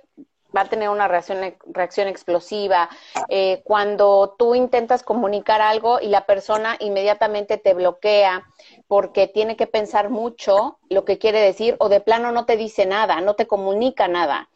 va 0.56 0.62
a 0.62 0.68
tener 0.68 0.88
una 0.88 1.08
reacción, 1.08 1.54
reacción 1.66 2.08
explosiva. 2.08 2.88
Eh, 3.28 3.62
cuando 3.64 4.34
tú 4.38 4.54
intentas 4.54 5.02
comunicar 5.02 5.61
algo 5.61 6.00
y 6.00 6.08
la 6.08 6.26
persona 6.26 6.76
inmediatamente 6.80 7.58
te 7.58 7.74
bloquea 7.74 8.46
porque 8.87 9.26
tiene 9.26 9.56
que 9.56 9.66
pensar 9.66 10.11
mucho 10.11 10.78
lo 10.88 11.04
que 11.04 11.18
quiere 11.18 11.40
decir 11.40 11.76
o 11.78 11.88
de 11.88 12.00
plano 12.00 12.32
no 12.32 12.46
te 12.46 12.56
dice 12.56 12.87
nada, 12.87 13.20
no 13.20 13.34
te 13.34 13.46
comunica 13.46 14.08
nada. 14.08 14.48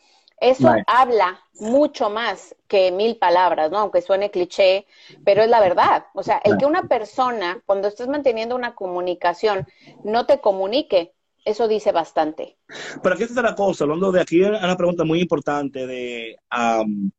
Eso 0.42 0.74
habla 0.88 1.40
mucho 1.61 2.11
más 2.11 2.57
que 2.66 2.90
mil 2.90 3.16
palabras, 3.16 3.70
¿no? 3.70 3.78
Aunque 3.78 4.02
suene 4.02 4.33
cliché, 4.33 4.87
pero 5.24 5.42
es 5.42 5.48
la 5.48 5.61
verdad. 5.61 6.07
O 6.14 6.24
sea, 6.24 6.40
el 6.42 6.59
que 6.59 6.66
una 6.66 6.88
persona, 6.88 7.62
cuando 7.64 7.87
estés 7.87 8.09
manteniendo 8.09 8.57
una 8.57 8.74
comunicación, 8.74 9.68
no 10.02 10.26
te 10.26 10.40
comunique, 10.40 11.14
eso 11.44 11.68
dice 11.68 11.92
bastante. 11.92 12.59
Pero 13.02 13.14
aquí 13.14 13.24
está 13.24 13.42
la 13.42 13.55
cosa, 13.55 13.85
hablando 13.85 14.12
de 14.12 14.20
aquí, 14.20 14.42
hay 14.42 14.50
una 14.50 14.76
pregunta 14.76 15.05
muy 15.05 15.20
importante 15.20 15.87
de 15.87 16.37
um, 16.57 17.11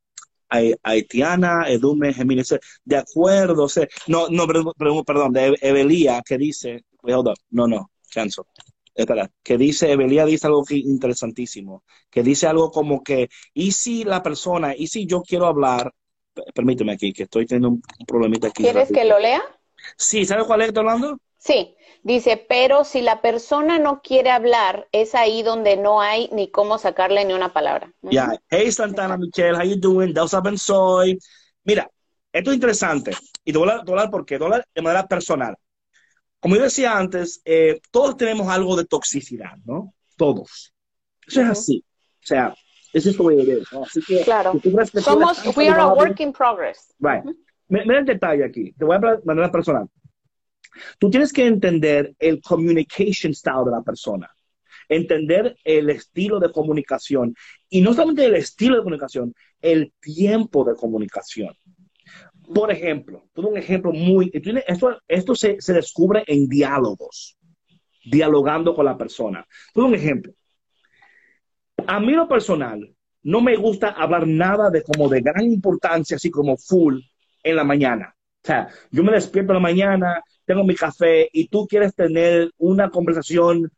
Haitiana, 0.84 1.66
Edume, 1.68 2.14
Gemini, 2.14 2.44
de 2.86 2.98
acuerdo, 2.98 3.64
o 3.64 3.70
sea, 3.70 3.88
no, 4.08 4.28
no, 4.30 4.46
perdón, 4.48 5.34
de 5.34 5.58
Evelía, 5.62 6.22
que 6.26 6.38
dice, 6.38 6.86
no, 7.52 7.68
no, 7.68 7.90
chanzo, 8.10 8.48
espera, 8.94 9.30
que 9.42 9.58
dice, 9.58 9.92
Evelía 9.92 10.26
dice 10.26 10.48
algo 10.48 10.64
interesantísimo, 10.70 11.84
que 12.10 12.24
dice 12.24 12.48
algo 12.48 12.72
como 12.72 13.04
que, 13.04 13.30
¿y 13.54 13.72
si 13.72 14.04
la 14.04 14.22
persona, 14.22 14.76
y 14.76 14.88
si 14.88 15.06
yo 15.06 15.22
quiero 15.22 15.48
hablar, 15.48 15.92
permíteme 16.54 16.94
aquí, 16.94 17.14
que 17.14 17.24
estoy 17.24 17.46
teniendo 17.46 17.70
un 17.70 17.82
problemita 18.08 18.48
aquí. 18.48 18.64
¿Quieres 18.64 18.92
que 18.92 19.06
lo 19.06 19.20
lea? 19.20 19.42
Sí, 19.98 20.26
¿sabes 20.26 20.46
cuál 20.46 20.62
es 20.62 20.66
que 20.66 20.70
estoy 20.70 20.82
hablando? 20.82 21.18
Sí, 21.38 21.76
dice, 22.04 22.38
pero 22.48 22.84
si 22.86 23.02
la 23.02 23.22
persona 23.22 23.78
no 23.78 24.02
quiere 24.02 24.32
hablar, 24.32 24.88
es 24.92 25.14
ahí 25.14 25.44
donde 25.44 25.76
no 25.76 26.02
hay 26.02 26.30
ni 26.32 26.50
cómo 26.50 26.78
sacarle 26.78 27.26
ni 27.26 27.34
una 27.34 27.52
palabra. 27.52 27.94
Ya, 28.02 28.30
hey 28.50 28.72
Santana 28.72 29.18
Michelle, 29.18 29.58
how 29.58 29.64
you 29.64 29.76
doing? 29.76 30.16
Saben 30.28 30.58
soy. 30.58 31.20
Mira, 31.64 31.90
esto 32.32 32.50
es 32.52 32.56
interesante 32.56 33.12
y 33.44 33.52
te 33.52 33.58
voy 33.58 33.70
a 33.70 33.74
hablar 33.74 34.10
por 34.10 34.26
qué, 34.26 34.38
de 34.38 34.82
manera 34.82 35.06
personal. 35.08 35.56
Como 36.40 36.56
yo 36.56 36.64
decía 36.64 36.98
antes, 36.98 37.42
eh, 37.46 37.80
todos 37.92 38.18
tenemos 38.18 38.48
algo 38.50 38.76
de 38.76 38.86
toxicidad, 38.86 39.58
¿no? 39.66 39.94
Todos. 40.18 40.74
Eso 41.26 41.42
es 41.42 41.48
así. 41.48 41.86
O 41.88 42.26
sea, 42.26 42.56
eso 42.92 43.10
es 43.10 43.18
como 43.18 43.32
es, 43.32 43.72
¿no? 43.72 43.84
Así 43.84 44.02
que... 44.02 44.24
Claro. 44.24 44.54
Somos, 45.02 45.42
we 45.56 45.68
are 45.70 45.82
a 45.82 45.88
work 45.88 46.20
in 46.20 46.34
progress. 46.34 46.94
Right. 47.00 47.24
Mira 47.82 48.00
el 48.00 48.06
detalle 48.06 48.44
aquí. 48.44 48.72
Te 48.74 48.86
voy 48.86 48.94
a 48.94 48.98
hablar 48.98 49.20
de 49.20 49.26
manera 49.26 49.52
personal. 49.52 49.88
Tú 51.00 51.10
tienes 51.10 51.34
que 51.34 51.46
entender 51.48 52.14
el 52.20 52.40
communication 52.40 53.34
style 53.34 53.66
de 53.66 53.72
la 53.72 53.82
persona, 53.82 54.30
entender 54.88 55.56
el 55.64 55.90
estilo 55.90 56.40
de 56.40 56.52
comunicación 56.52 57.36
y 57.70 57.82
no 57.82 57.94
solamente 57.94 58.26
el 58.26 58.36
estilo 58.36 58.76
de 58.76 58.84
comunicación, 58.84 59.34
el 59.60 59.92
tiempo 60.00 60.64
de 60.64 60.76
comunicación. 60.76 61.56
Por 62.54 62.72
ejemplo, 62.72 63.24
todo 63.34 63.48
un 63.48 63.58
ejemplo 63.58 63.92
muy... 63.92 64.32
Esto, 65.08 65.36
se, 65.36 65.60
se 65.60 65.74
descubre 65.74 66.24
en 66.28 66.48
diálogos, 66.48 67.38
dialogando 68.06 68.76
con 68.76 68.86
la 68.86 68.98
persona. 68.98 69.48
Todo 69.74 69.86
un 69.86 69.96
ejemplo. 69.96 70.32
A 71.88 72.00
mí 72.00 72.14
lo 72.14 72.28
personal, 72.28 72.94
no 73.24 73.42
me 73.42 73.56
gusta 73.56 73.90
hablar 73.90 74.28
nada 74.28 74.70
de 74.70 74.84
como 74.84 75.10
de 75.10 75.22
gran 75.22 75.46
importancia, 75.46 76.18
así 76.18 76.30
como 76.30 76.58
full 76.58 77.00
en 77.44 77.56
la 77.56 77.64
mañana. 77.64 78.16
O 78.44 78.48
sea, 78.48 78.68
yo 78.92 79.04
me 79.04 79.12
despierto 79.12 79.52
en 79.52 79.56
la 79.56 79.62
mañana, 79.62 80.24
tengo 80.46 80.64
mi 80.64 80.76
café 80.76 81.30
y 81.32 81.48
tú 81.48 81.68
quieres 81.68 81.96
tener 81.96 82.52
una 82.58 82.90
conversación. 82.90 83.72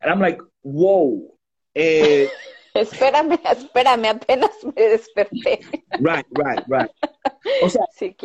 And 0.00 0.10
I'm 0.10 0.20
like, 0.20 0.40
wow. 0.62 1.38
Eh, 1.74 2.28
espérame, 2.74 3.38
espérame, 3.44 4.06
apenas 4.06 4.50
me 4.64 4.82
desperté. 4.82 5.60
Right, 6.00 6.26
right, 6.32 6.64
right. 6.66 6.90
O 7.62 7.68
sea, 7.68 7.84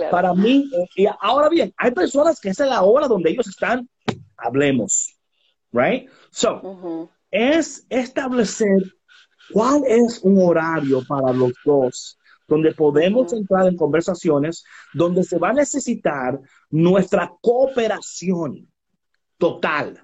para 0.10 0.34
mí, 0.34 0.70
y 0.96 1.06
ahora 1.22 1.50
bien, 1.50 1.74
hay 1.78 1.92
personas 1.92 2.40
que 2.40 2.50
esa 2.50 2.64
es 2.64 2.70
la 2.70 2.82
hora 2.82 3.08
donde 3.08 3.30
ellos 3.32 3.48
están, 3.48 3.88
hablemos. 4.38 5.16
Right? 5.72 6.10
So, 6.32 7.10
es 7.30 7.86
establecer 7.90 8.82
¿Cuál 9.52 9.84
es 9.88 10.20
un 10.20 10.40
horario 10.42 11.04
para 11.08 11.34
los 11.34 11.54
dos 11.66 12.19
donde 12.50 12.74
podemos 12.74 13.32
entrar 13.32 13.68
en 13.68 13.78
conversaciones 13.78 14.64
donde 14.94 15.24
se 15.24 15.38
va 15.38 15.50
a 15.50 15.54
necesitar 15.54 16.40
nuestra 16.70 17.32
cooperación 17.42 18.68
total? 19.38 20.04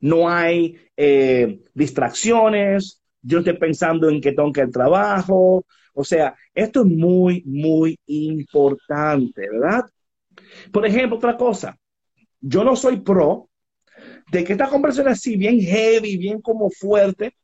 No 0.00 0.30
hay 0.30 0.76
eh, 0.96 1.60
distracciones, 1.74 3.02
yo 3.20 3.40
estoy 3.40 3.58
pensando 3.58 4.08
en 4.08 4.20
que 4.20 4.32
tengo 4.32 4.52
que 4.52 4.62
el 4.62 4.72
trabajo, 4.72 5.66
o 5.92 6.04
sea, 6.04 6.34
esto 6.54 6.80
es 6.80 6.86
muy, 6.86 7.42
muy 7.44 7.98
importante, 8.06 9.48
¿verdad? 9.50 9.84
Por 10.72 10.86
ejemplo, 10.86 11.18
otra 11.18 11.36
cosa, 11.36 11.76
yo 12.40 12.64
no 12.64 12.76
soy 12.76 13.00
pro 13.00 13.50
de 14.30 14.44
que 14.44 14.52
esta 14.52 14.68
conversación 14.68 15.08
así, 15.08 15.36
bien 15.36 15.60
heavy, 15.60 16.16
bien 16.16 16.40
como 16.40 16.70
fuerte, 16.70 17.34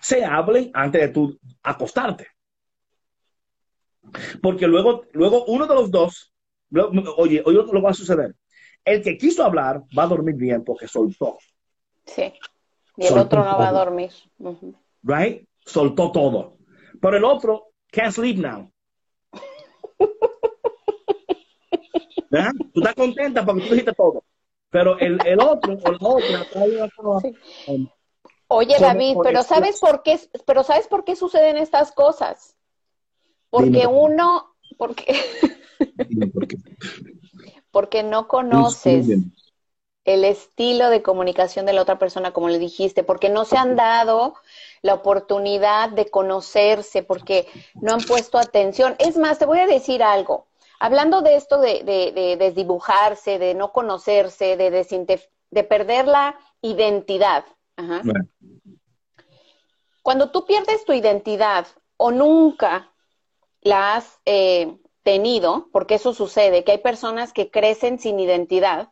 se 0.00 0.24
hablen 0.24 0.70
antes 0.74 1.00
de 1.00 1.08
tú 1.08 1.38
acostarte. 1.62 2.28
Porque 4.42 4.66
luego, 4.66 5.04
luego 5.12 5.44
uno 5.46 5.66
de 5.66 5.74
los 5.74 5.90
dos, 5.90 6.32
oye, 7.16 7.42
oye, 7.44 7.64
lo 7.72 7.82
va 7.82 7.90
a 7.90 7.94
suceder. 7.94 8.34
El 8.84 9.02
que 9.02 9.18
quiso 9.18 9.44
hablar 9.44 9.82
va 9.96 10.04
a 10.04 10.08
dormir 10.08 10.36
bien 10.36 10.64
porque 10.64 10.86
soltó. 10.86 11.38
Sí. 12.04 12.32
Y 12.96 13.06
el 13.06 13.18
otro 13.18 13.44
no 13.44 13.58
va 13.58 13.68
a 13.68 13.72
dormir. 13.72 14.12
Right? 15.02 15.46
Soltó 15.64 16.12
todo. 16.12 16.58
Pero 17.00 17.16
el 17.16 17.24
otro 17.24 17.72
can't 17.90 18.12
sleep 18.12 18.38
now. 18.38 18.70
¿Verdad? 22.30 22.52
Tú 22.72 22.80
estás 22.80 22.94
contenta 22.94 23.44
porque 23.44 23.62
tú 23.62 23.70
dijiste 23.70 23.92
todo. 23.92 24.22
Pero 24.70 24.98
el, 24.98 25.18
el 25.26 25.40
otro 25.40 25.74
o 25.74 26.20
la 26.20 26.42
otra 26.42 26.64
sí. 27.20 27.34
Oye, 28.48 28.76
David, 28.78 29.16
pero 29.22 29.42
¿sabes 29.42 29.80
por 29.80 30.02
qué? 30.02 30.20
Pero 30.44 30.62
¿sabes 30.62 30.86
por 30.86 31.04
qué 31.04 31.16
suceden 31.16 31.56
estas 31.56 31.92
cosas? 31.92 32.55
Porque 33.56 33.86
uno, 33.86 34.54
porque, 34.76 35.18
porque 37.70 38.02
no 38.02 38.28
conoces 38.28 39.08
el 40.04 40.24
estilo 40.24 40.90
de 40.90 41.02
comunicación 41.02 41.64
de 41.64 41.72
la 41.72 41.80
otra 41.80 41.98
persona, 41.98 42.32
como 42.32 42.50
le 42.50 42.58
dijiste, 42.58 43.02
porque 43.02 43.30
no 43.30 43.46
se 43.46 43.56
han 43.56 43.74
dado 43.74 44.34
la 44.82 44.92
oportunidad 44.92 45.88
de 45.88 46.10
conocerse, 46.10 47.02
porque 47.02 47.48
no 47.80 47.94
han 47.94 48.02
puesto 48.02 48.36
atención. 48.38 48.94
Es 48.98 49.16
más, 49.16 49.38
te 49.38 49.46
voy 49.46 49.60
a 49.60 49.66
decir 49.66 50.02
algo. 50.02 50.46
Hablando 50.78 51.22
de 51.22 51.36
esto 51.36 51.58
de, 51.58 51.82
de, 51.82 52.36
desdibujarse, 52.36 53.38
de 53.38 53.54
no 53.54 53.72
conocerse, 53.72 54.58
de, 54.58 54.70
de 55.50 55.64
perder 55.64 56.06
la 56.06 56.38
identidad. 56.60 57.46
Cuando 60.02 60.30
tú 60.30 60.44
pierdes 60.44 60.84
tu 60.84 60.92
identidad 60.92 61.66
o 61.96 62.12
nunca 62.12 62.92
la 63.66 63.96
has 63.96 64.20
eh, 64.24 64.76
tenido, 65.02 65.68
porque 65.72 65.96
eso 65.96 66.14
sucede, 66.14 66.64
que 66.64 66.72
hay 66.72 66.78
personas 66.78 67.32
que 67.32 67.50
crecen 67.50 67.98
sin 67.98 68.20
identidad, 68.20 68.90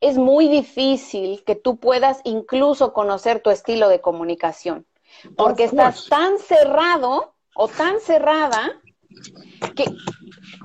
es 0.00 0.16
muy 0.16 0.48
difícil 0.48 1.42
que 1.44 1.56
tú 1.56 1.78
puedas 1.78 2.20
incluso 2.24 2.92
conocer 2.92 3.40
tu 3.40 3.50
estilo 3.50 3.88
de 3.88 4.00
comunicación, 4.00 4.86
porque 5.36 5.64
estás 5.64 6.06
tan 6.08 6.38
cerrado 6.38 7.34
o 7.54 7.66
tan 7.66 7.98
cerrada 8.00 8.80
que 9.74 9.86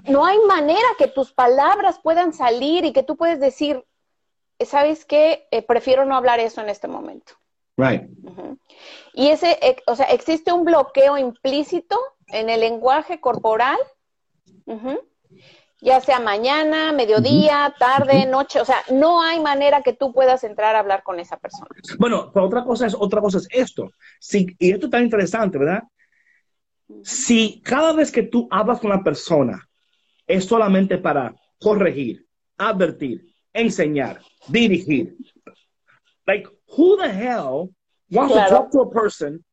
no 0.03 0.25
hay 0.25 0.37
manera 0.47 0.87
que 0.97 1.07
tus 1.07 1.31
palabras 1.31 1.99
puedan 2.03 2.33
salir 2.33 2.85
y 2.85 2.93
que 2.93 3.03
tú 3.03 3.15
puedes 3.15 3.39
decir, 3.39 3.83
¿sabes 4.59 5.05
qué? 5.05 5.47
Eh, 5.49 5.61
prefiero 5.61 6.05
no 6.05 6.15
hablar 6.15 6.39
eso 6.39 6.61
en 6.61 6.69
este 6.69 6.87
momento. 6.87 7.33
Right. 7.77 8.03
Y 9.13 9.29
ese, 9.29 9.57
eh, 9.61 9.77
o 9.87 9.95
sea, 9.95 10.05
existe 10.07 10.51
un 10.51 10.63
bloqueo 10.63 11.17
implícito 11.17 11.99
en 12.33 12.49
el 12.49 12.59
lenguaje 12.59 13.19
corporal 13.19 13.77
ya 15.83 15.99
sea 15.99 16.21
mañana, 16.21 16.93
mediodía, 16.93 17.75
tarde, 17.77 18.25
noche, 18.25 18.61
o 18.61 18.65
sea, 18.65 18.77
no 18.89 19.21
hay 19.21 19.41
manera 19.41 19.81
que 19.83 19.91
tú 19.91 20.13
puedas 20.13 20.43
entrar 20.45 20.75
a 20.75 20.79
hablar 20.79 21.03
con 21.03 21.19
esa 21.19 21.37
persona. 21.37 21.67
Bueno, 21.99 22.31
pero 22.33 22.45
otra 22.45 22.63
cosa 22.63 22.87
es, 22.87 22.95
otra 22.97 23.19
cosa 23.19 23.39
es 23.39 23.47
esto. 23.51 23.89
y 24.31 24.71
esto 24.71 24.85
está 24.85 25.01
interesante, 25.01 25.57
¿verdad? 25.57 25.83
Si 27.03 27.61
cada 27.61 27.91
vez 27.91 28.11
que 28.11 28.23
tú 28.23 28.47
hablas 28.49 28.79
con 28.79 28.91
una 28.91 29.03
persona 29.03 29.61
es 30.25 30.45
solamente 30.45 30.97
para 30.97 31.35
corregir, 31.59 32.25
advertir, 32.57 33.35
enseñar, 33.51 34.21
dirigir, 34.47 35.17
like, 36.25 36.47
who 36.77 36.95
the 36.95 37.09
hell 37.09 37.69
wants 38.09 38.33
to 38.33 38.47
talk 38.47 38.71
to 38.71 38.81
a 38.81 38.89
person 38.89 39.43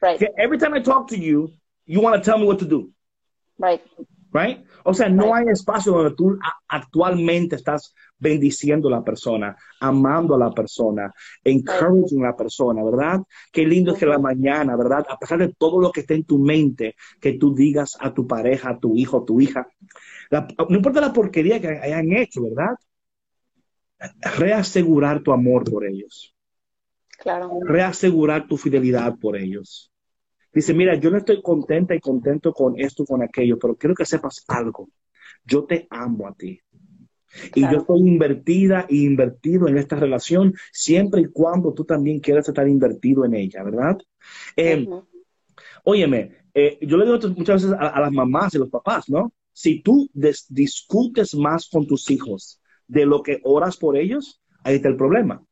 right. 0.00 0.22
every 0.38 0.58
time 0.58 0.74
I 0.74 0.80
talk 0.80 1.08
to 1.08 1.16
you, 1.16 1.50
you 1.86 2.00
want 2.00 2.16
to 2.16 2.22
tell 2.22 2.38
me 2.38 2.46
what 2.46 2.58
to 2.58 2.66
do? 2.66 2.90
Right. 3.58 3.82
Right? 4.32 4.64
O 4.84 4.92
sea, 4.92 5.08
no 5.08 5.34
hay 5.34 5.46
espacio 5.46 5.92
donde 5.92 6.16
tú 6.16 6.36
actualmente 6.68 7.54
estás 7.54 7.94
bendiciendo 8.18 8.88
a 8.88 8.90
la 8.90 9.04
persona, 9.04 9.56
amando 9.80 10.34
a 10.34 10.38
la 10.38 10.50
persona, 10.50 11.12
encouraging 11.44 12.24
a 12.24 12.30
la 12.30 12.36
persona, 12.36 12.82
¿verdad? 12.82 13.20
Qué 13.52 13.64
lindo 13.64 13.92
es 13.92 13.98
que 13.98 14.06
la 14.06 14.18
mañana, 14.18 14.76
¿verdad? 14.76 15.06
A 15.08 15.18
pesar 15.18 15.38
de 15.38 15.54
todo 15.56 15.80
lo 15.80 15.92
que 15.92 16.00
esté 16.00 16.14
en 16.14 16.24
tu 16.24 16.38
mente, 16.38 16.96
que 17.20 17.34
tú 17.34 17.54
digas 17.54 17.96
a 18.00 18.12
tu 18.12 18.26
pareja, 18.26 18.70
a 18.70 18.78
tu 18.78 18.96
hijo, 18.96 19.18
a 19.18 19.24
tu 19.24 19.40
hija, 19.40 19.68
no 20.32 20.76
importa 20.76 21.00
la 21.00 21.12
porquería 21.12 21.60
que 21.60 21.68
hayan 21.68 22.12
hecho, 22.12 22.42
¿verdad? 22.42 22.74
Reasegurar 24.36 25.22
tu 25.22 25.32
amor 25.32 25.64
por 25.70 25.86
ellos. 25.86 26.34
Claro. 27.18 27.60
Reasegurar 27.62 28.48
tu 28.48 28.56
fidelidad 28.56 29.16
por 29.16 29.36
ellos. 29.36 29.92
Dice, 30.54 30.72
mira, 30.72 30.94
yo 30.94 31.10
no 31.10 31.18
estoy 31.18 31.42
contenta 31.42 31.94
y 31.94 32.00
contento 32.00 32.52
con 32.52 32.78
esto, 32.78 33.04
con 33.04 33.22
aquello, 33.22 33.58
pero 33.58 33.76
quiero 33.76 33.94
que 33.94 34.06
sepas 34.06 34.44
algo. 34.48 34.88
Yo 35.44 35.64
te 35.64 35.86
amo 35.90 36.28
a 36.28 36.34
ti. 36.34 36.60
Y 37.54 37.62
yo 37.62 37.78
estoy 37.78 38.00
invertida 38.00 38.86
e 38.88 38.96
invertido 38.96 39.66
en 39.66 39.76
esta 39.76 39.96
relación 39.96 40.54
siempre 40.72 41.22
y 41.22 41.26
cuando 41.26 41.72
tú 41.72 41.84
también 41.84 42.20
quieras 42.20 42.48
estar 42.48 42.68
invertido 42.68 43.24
en 43.24 43.34
ella, 43.34 43.64
¿verdad? 43.64 43.98
Eh, 44.56 44.86
óyeme, 45.82 46.30
eh, 46.54 46.78
yo 46.80 46.96
le 46.96 47.04
digo 47.06 47.18
muchas 47.36 47.62
veces 47.64 47.76
a, 47.78 48.00
las 48.00 48.12
mamás 48.12 48.54
y 48.54 48.58
los 48.58 48.70
papás, 48.70 49.10
¿no? 49.10 49.32
Si 49.52 49.82
tú 49.82 50.08
discutes 50.48 51.34
más 51.34 51.68
con 51.68 51.86
tus 51.86 52.08
hijos 52.10 52.60
de 52.86 53.04
lo 53.04 53.22
que 53.22 53.40
oras 53.42 53.76
por 53.76 53.96
ellos, 53.96 54.40
ahí 54.62 54.76
está 54.76 54.88
el 54.88 54.96
problema. 54.96 55.44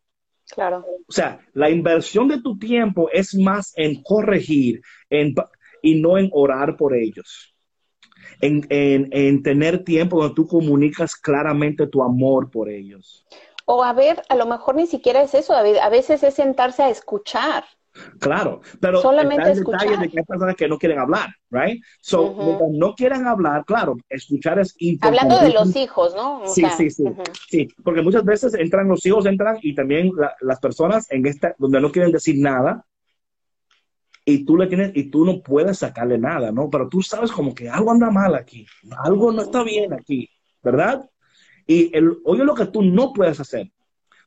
Claro. 0.52 0.84
O 1.08 1.12
sea, 1.12 1.40
la 1.54 1.70
inversión 1.70 2.28
de 2.28 2.42
tu 2.42 2.58
tiempo 2.58 3.08
es 3.10 3.34
más 3.34 3.72
en 3.76 4.02
corregir 4.02 4.82
y 5.82 6.00
no 6.00 6.18
en 6.18 6.28
orar 6.32 6.76
por 6.76 6.94
ellos. 6.94 7.54
En, 8.40 9.42
tener 9.42 9.82
tiempo 9.82 10.20
donde 10.20 10.34
tú 10.34 10.46
comunicas 10.46 11.16
claramente 11.16 11.86
tu 11.86 12.02
amor 12.02 12.50
por 12.50 12.68
ellos. 12.68 13.24
O 13.64 13.82
a 13.82 13.92
ver, 13.94 14.22
a 14.28 14.34
lo 14.34 14.46
mejor 14.46 14.74
ni 14.74 14.86
siquiera 14.86 15.22
es 15.22 15.32
eso, 15.34 15.54
David. 15.54 15.76
A 15.76 15.88
veces 15.88 16.22
es 16.22 16.34
sentarse 16.34 16.82
a 16.82 16.90
escuchar. 16.90 17.64
Claro, 18.18 18.62
pero 18.80 19.02
solamente 19.02 19.52
está 19.52 19.60
el 19.60 19.64
detalle 19.64 19.96
de 19.98 20.08
que 20.08 20.18
hay 20.20 20.24
personas 20.24 20.56
que 20.56 20.68
no 20.68 20.78
quieren 20.78 20.98
hablar, 20.98 21.28
right? 21.50 21.82
So, 22.00 22.34
no 22.70 22.94
quieren 22.94 23.26
hablar, 23.26 23.64
claro, 23.66 23.96
escuchar 24.08 24.58
es 24.58 24.74
importante. 24.78 25.24
Hablando 25.24 25.44
de 25.44 25.52
los 25.52 25.76
hijos, 25.76 26.14
¿no? 26.14 26.46
sí, 26.46 26.64
sí, 26.76 26.90
sí, 26.90 27.04
sí, 27.48 27.68
porque 27.84 28.00
muchas 28.00 28.24
veces 28.24 28.54
entran 28.54 28.88
los 28.88 29.04
hijos, 29.04 29.26
entran 29.26 29.58
y 29.60 29.74
también 29.74 30.10
las 30.40 30.58
personas 30.60 31.10
en 31.10 31.26
esta, 31.26 31.54
donde 31.58 31.80
no 31.80 31.92
quieren 31.92 32.12
decir 32.12 32.36
nada 32.38 32.84
y 34.24 34.44
tú 34.44 34.56
le 34.56 34.68
tienes, 34.68 34.92
y 34.94 35.10
tú 35.10 35.24
no 35.24 35.42
puedes 35.42 35.78
sacarle 35.78 36.16
nada, 36.16 36.50
¿no? 36.50 36.70
Pero 36.70 36.88
tú 36.88 37.02
sabes 37.02 37.30
como 37.30 37.54
que 37.54 37.68
algo 37.68 37.90
anda 37.90 38.10
mal 38.10 38.34
aquí, 38.34 38.66
algo 39.04 39.32
no 39.32 39.42
está 39.42 39.62
bien 39.64 39.92
aquí, 39.92 40.30
¿verdad? 40.62 41.08
Y 41.66 41.94
el, 41.96 42.16
oye 42.24 42.44
lo 42.44 42.54
que 42.54 42.66
tú 42.66 42.82
no 42.82 43.12
puedes 43.12 43.38
hacer, 43.38 43.70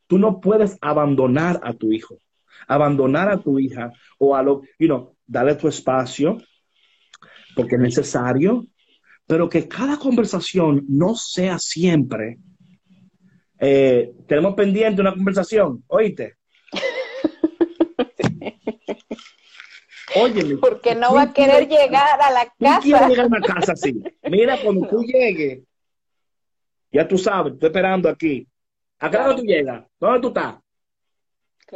tú 0.05 0.20
no 0.20 0.39
puedes 0.39 0.78
abandonar 0.82 1.59
a 1.63 1.74
tu 1.74 1.91
hijo 1.91 2.20
abandonar 2.68 3.30
a 3.30 3.38
tu 3.38 3.60
hija 3.60 3.91
o 4.18 4.36
a 4.36 4.43
lo, 4.43 4.62
you 4.80 4.88
know, 4.88 5.16
darle 5.26 5.56
tu 5.56 5.68
espacio 5.68 6.38
porque 7.56 7.76
es 7.76 7.82
necesario, 7.82 8.66
pero 9.26 9.49
que 9.49 9.68
cada 9.68 9.97
conversación 9.97 10.86
no 10.88 11.16
sea 11.16 11.58
siempre. 11.58 12.38
Eh, 13.60 14.12
tenemos 14.28 14.53
pendiente 14.53 15.01
una 15.01 15.14
conversación, 15.14 15.84
oíste. 15.88 16.36
Óyeme. 20.16 20.58
Porque 20.58 20.95
no 20.95 21.14
va 21.14 21.24
a 21.24 21.34
querer 21.34 21.68
llegar 21.68 22.22
a 22.22 22.32
la 22.32 22.45
casa. 22.45 22.80
quiere 22.82 23.08
llegar 23.08 23.26
a 23.26 23.30
la 23.30 23.41
casa 23.41 23.74
así. 23.74 24.01
Mira, 24.30 24.58
cuando 24.62 24.88
tú 24.88 25.03
llegues, 25.08 25.64
ya 26.91 27.08
tú 27.08 27.18
sabes, 27.18 27.53
estoy 27.53 27.68
esperando 27.68 28.10
aquí. 28.10 28.47
¿A 28.99 29.10
qué 29.10 29.18
hora 29.18 29.36
tú 29.36 29.43
llegas? 29.43 29.84
¿Dónde 29.99 30.22
tú 30.22 30.28
estás? 30.30 30.56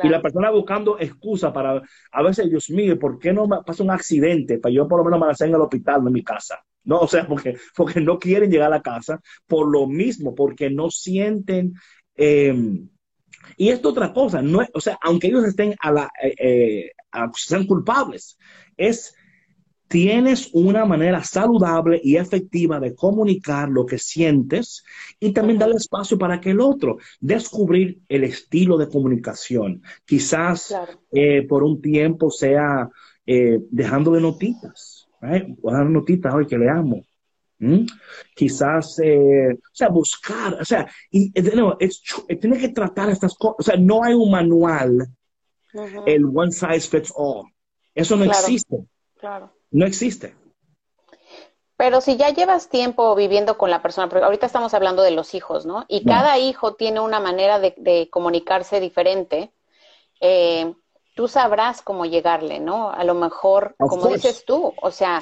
Y 0.01 0.09
la 0.09 0.21
persona 0.21 0.51
buscando 0.51 0.99
excusa 0.99 1.51
para, 1.51 1.81
a 2.11 2.23
veces, 2.23 2.49
Dios 2.49 2.69
mío, 2.69 2.97
¿por 2.99 3.19
qué 3.19 3.33
no 3.33 3.47
me 3.47 3.57
pasa 3.65 3.83
un 3.83 3.91
accidente? 3.91 4.59
Para 4.59 4.73
yo 4.73 4.87
por 4.87 4.99
lo 4.99 5.05
menos 5.05 5.39
me 5.39 5.47
en 5.47 5.55
el 5.55 5.61
hospital, 5.61 6.01
no 6.01 6.07
en 6.09 6.13
mi 6.13 6.23
casa. 6.23 6.63
No, 6.83 6.99
o 6.99 7.07
sea, 7.07 7.27
porque, 7.27 7.57
porque 7.75 7.99
no 8.01 8.17
quieren 8.19 8.49
llegar 8.51 8.67
a 8.67 8.77
la 8.77 8.81
casa 8.81 9.19
por 9.47 9.69
lo 9.69 9.87
mismo, 9.87 10.33
porque 10.35 10.69
no 10.69 10.89
sienten, 10.89 11.73
em, 12.15 12.89
Y 13.57 13.69
esto 13.69 13.89
otra 13.89 14.13
cosa, 14.13 14.41
no 14.41 14.61
o 14.73 14.81
sea, 14.81 14.97
aunque 15.01 15.27
ellos 15.27 15.45
estén 15.45 15.75
a 15.79 15.91
la, 15.91 16.09
eh, 16.21 16.33
eh, 16.39 16.91
sean 17.35 17.65
culpables, 17.65 18.37
es 18.77 19.15
tienes 19.89 20.51
una 20.53 20.85
manera 20.85 21.23
saludable 21.23 21.99
y 22.01 22.15
efectiva 22.15 22.79
de 22.79 22.93
comunicar 22.93 23.69
lo 23.69 23.85
que 23.87 23.97
sientes 23.97 24.83
y 25.19 25.33
también 25.33 25.57
darle 25.57 25.77
espacio 25.77 26.17
para 26.17 26.39
que 26.39 26.51
el 26.51 26.61
otro 26.61 26.99
descubrir 27.19 27.99
el 28.07 28.23
estilo 28.23 28.77
de 28.77 28.87
comunicación. 28.87 29.81
Quizás 30.05 30.75
eh, 31.11 31.45
por 31.47 31.63
un 31.63 31.81
tiempo 31.81 32.29
sea 32.29 32.87
eh, 33.25 33.59
dejando 33.71 34.11
de 34.11 34.21
notitas, 34.21 35.09
right? 35.21 35.47
notitas 35.57 36.33
hoy 36.35 36.45
que 36.45 36.57
le 36.57 36.69
amo. 36.69 37.03
Quizás, 38.35 38.99
eh, 39.03 39.53
o 39.53 39.73
sea, 39.73 39.89
buscar, 39.89 40.53
o 40.61 40.65
sea, 40.65 40.87
y, 41.11 41.33
no, 41.55 41.77
tiene 42.39 42.57
que 42.57 42.69
tratar 42.69 43.09
estas 43.09 43.35
cosas, 43.35 43.55
o 43.59 43.63
sea, 43.63 43.75
no 43.75 44.03
hay 44.03 44.13
un 44.13 44.31
manual, 44.31 45.07
el 46.05 46.25
one 46.25 46.51
size 46.51 46.81
fits 46.81 47.11
all. 47.13 47.51
Eso 47.93 48.15
no 48.15 48.23
existe. 48.25 48.77
Claro 49.19 49.58
no 49.71 49.85
existe. 49.85 50.35
Pero 51.77 52.01
si 52.01 52.17
ya 52.17 52.29
llevas 52.29 52.67
tiempo 52.67 53.15
viviendo 53.15 53.57
con 53.57 53.71
la 53.71 53.81
persona, 53.81 54.09
porque 54.09 54.25
ahorita 54.25 54.45
estamos 54.45 54.73
hablando 54.73 55.01
de 55.01 55.11
los 55.11 55.33
hijos, 55.33 55.65
¿no? 55.65 55.85
Y 55.87 56.03
cada 56.03 56.37
hijo 56.37 56.75
tiene 56.75 56.99
una 56.99 57.21
manera 57.21 57.57
de, 57.59 58.09
comunicarse 58.11 58.81
diferente, 58.81 59.53
eh, 60.19 60.73
tú 61.15 61.29
sabrás 61.29 61.81
cómo 61.81 62.05
llegarle, 62.05 62.59
¿no? 62.59 62.91
A 62.91 63.05
lo 63.05 63.13
mejor, 63.13 63.75
como 63.77 64.07
dices 64.07 64.43
tú, 64.45 64.73
o 64.81 64.91
sea, 64.91 65.21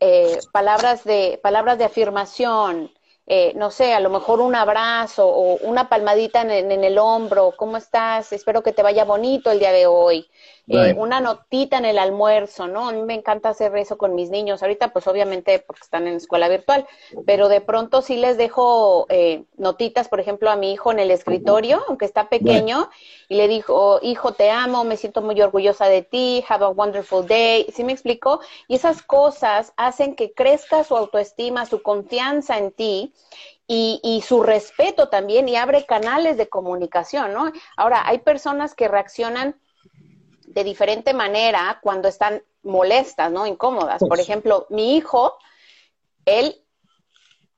eh, 0.00 0.38
palabras 0.52 1.04
de 1.04 1.40
palabras 1.42 1.78
de 1.78 1.84
afirmación, 1.84 2.92
eh, 3.26 3.52
no 3.56 3.70
sé, 3.70 3.94
a 3.94 4.00
lo 4.00 4.10
mejor 4.10 4.40
un 4.40 4.54
abrazo 4.54 5.26
o 5.26 5.56
una 5.66 5.88
palmadita 5.88 6.42
en, 6.42 6.84
el 6.84 6.98
hombro, 6.98 7.54
¿cómo 7.56 7.78
estás? 7.78 8.32
Espero 8.32 8.62
que 8.62 8.72
te 8.72 8.82
vaya 8.82 9.04
bonito 9.04 9.50
el 9.50 9.58
día 9.58 9.72
de 9.72 9.86
hoy. 9.86 10.28
Eh, 10.66 10.94
una 10.96 11.20
notita 11.20 11.76
en 11.76 11.84
el 11.84 11.98
almuerzo, 11.98 12.66
¿no? 12.66 12.88
A 12.88 12.92
mí 12.92 13.02
me 13.02 13.12
encanta 13.12 13.50
hacer 13.50 13.76
eso 13.76 13.98
con 13.98 14.14
mis 14.14 14.30
niños. 14.30 14.62
Ahorita, 14.62 14.94
pues 14.94 15.06
obviamente 15.06 15.58
porque 15.58 15.82
están 15.82 16.06
en 16.06 16.14
escuela 16.14 16.48
virtual, 16.48 16.86
pero 17.26 17.48
de 17.48 17.60
pronto 17.60 18.00
sí 18.00 18.16
les 18.16 18.38
dejo 18.38 19.04
eh, 19.10 19.44
notitas, 19.58 20.08
por 20.08 20.20
ejemplo, 20.20 20.50
a 20.50 20.56
mi 20.56 20.72
hijo 20.72 20.90
en 20.90 21.00
el 21.00 21.10
escritorio, 21.10 21.82
aunque 21.88 22.06
está 22.06 22.30
pequeño, 22.30 22.88
y 23.28 23.34
le 23.34 23.46
dijo, 23.46 23.98
hijo, 24.00 24.32
te 24.32 24.50
amo, 24.50 24.84
me 24.84 24.96
siento 24.96 25.20
muy 25.20 25.38
orgullosa 25.40 25.86
de 25.86 26.00
ti, 26.00 26.42
have 26.48 26.64
a 26.64 26.68
wonderful 26.68 27.26
day. 27.26 27.66
¿Sí 27.70 27.84
me 27.84 27.92
explico? 27.92 28.40
Y 28.66 28.76
esas 28.76 29.02
cosas 29.02 29.74
hacen 29.76 30.16
que 30.16 30.32
crezca 30.32 30.82
su 30.82 30.96
autoestima, 30.96 31.66
su 31.66 31.82
confianza 31.82 32.56
en 32.56 32.72
ti. 32.72 33.13
Y, 33.66 33.98
y, 34.02 34.20
su 34.20 34.42
respeto 34.42 35.08
también 35.08 35.48
y 35.48 35.56
abre 35.56 35.86
canales 35.86 36.36
de 36.36 36.50
comunicación, 36.50 37.32
¿no? 37.32 37.50
Ahora, 37.78 38.02
hay 38.06 38.18
personas 38.18 38.74
que 38.74 38.88
reaccionan 38.88 39.58
de 40.46 40.64
diferente 40.64 41.14
manera 41.14 41.78
cuando 41.82 42.08
están 42.08 42.42
molestas, 42.62 43.32
¿no? 43.32 43.46
Incómodas. 43.46 44.02
Por 44.06 44.20
ejemplo, 44.20 44.66
mi 44.70 44.96
hijo, 44.96 45.36
él 46.24 46.62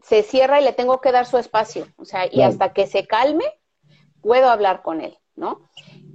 se 0.03 0.23
cierra 0.23 0.61
y 0.61 0.65
le 0.65 0.73
tengo 0.73 1.01
que 1.01 1.13
dar 1.13 1.27
su 1.27 1.39
espacio, 1.39 1.89
o 1.97 2.05
sea, 2.05 2.27
y 2.31 2.43
hasta 2.43 2.73
que 2.73 2.87
se 2.87 3.07
calme, 3.07 3.45
puedo 4.23 4.49
hablar 4.49 4.83
con 4.83 5.01
él, 5.01 5.19
¿no? 5.35 5.69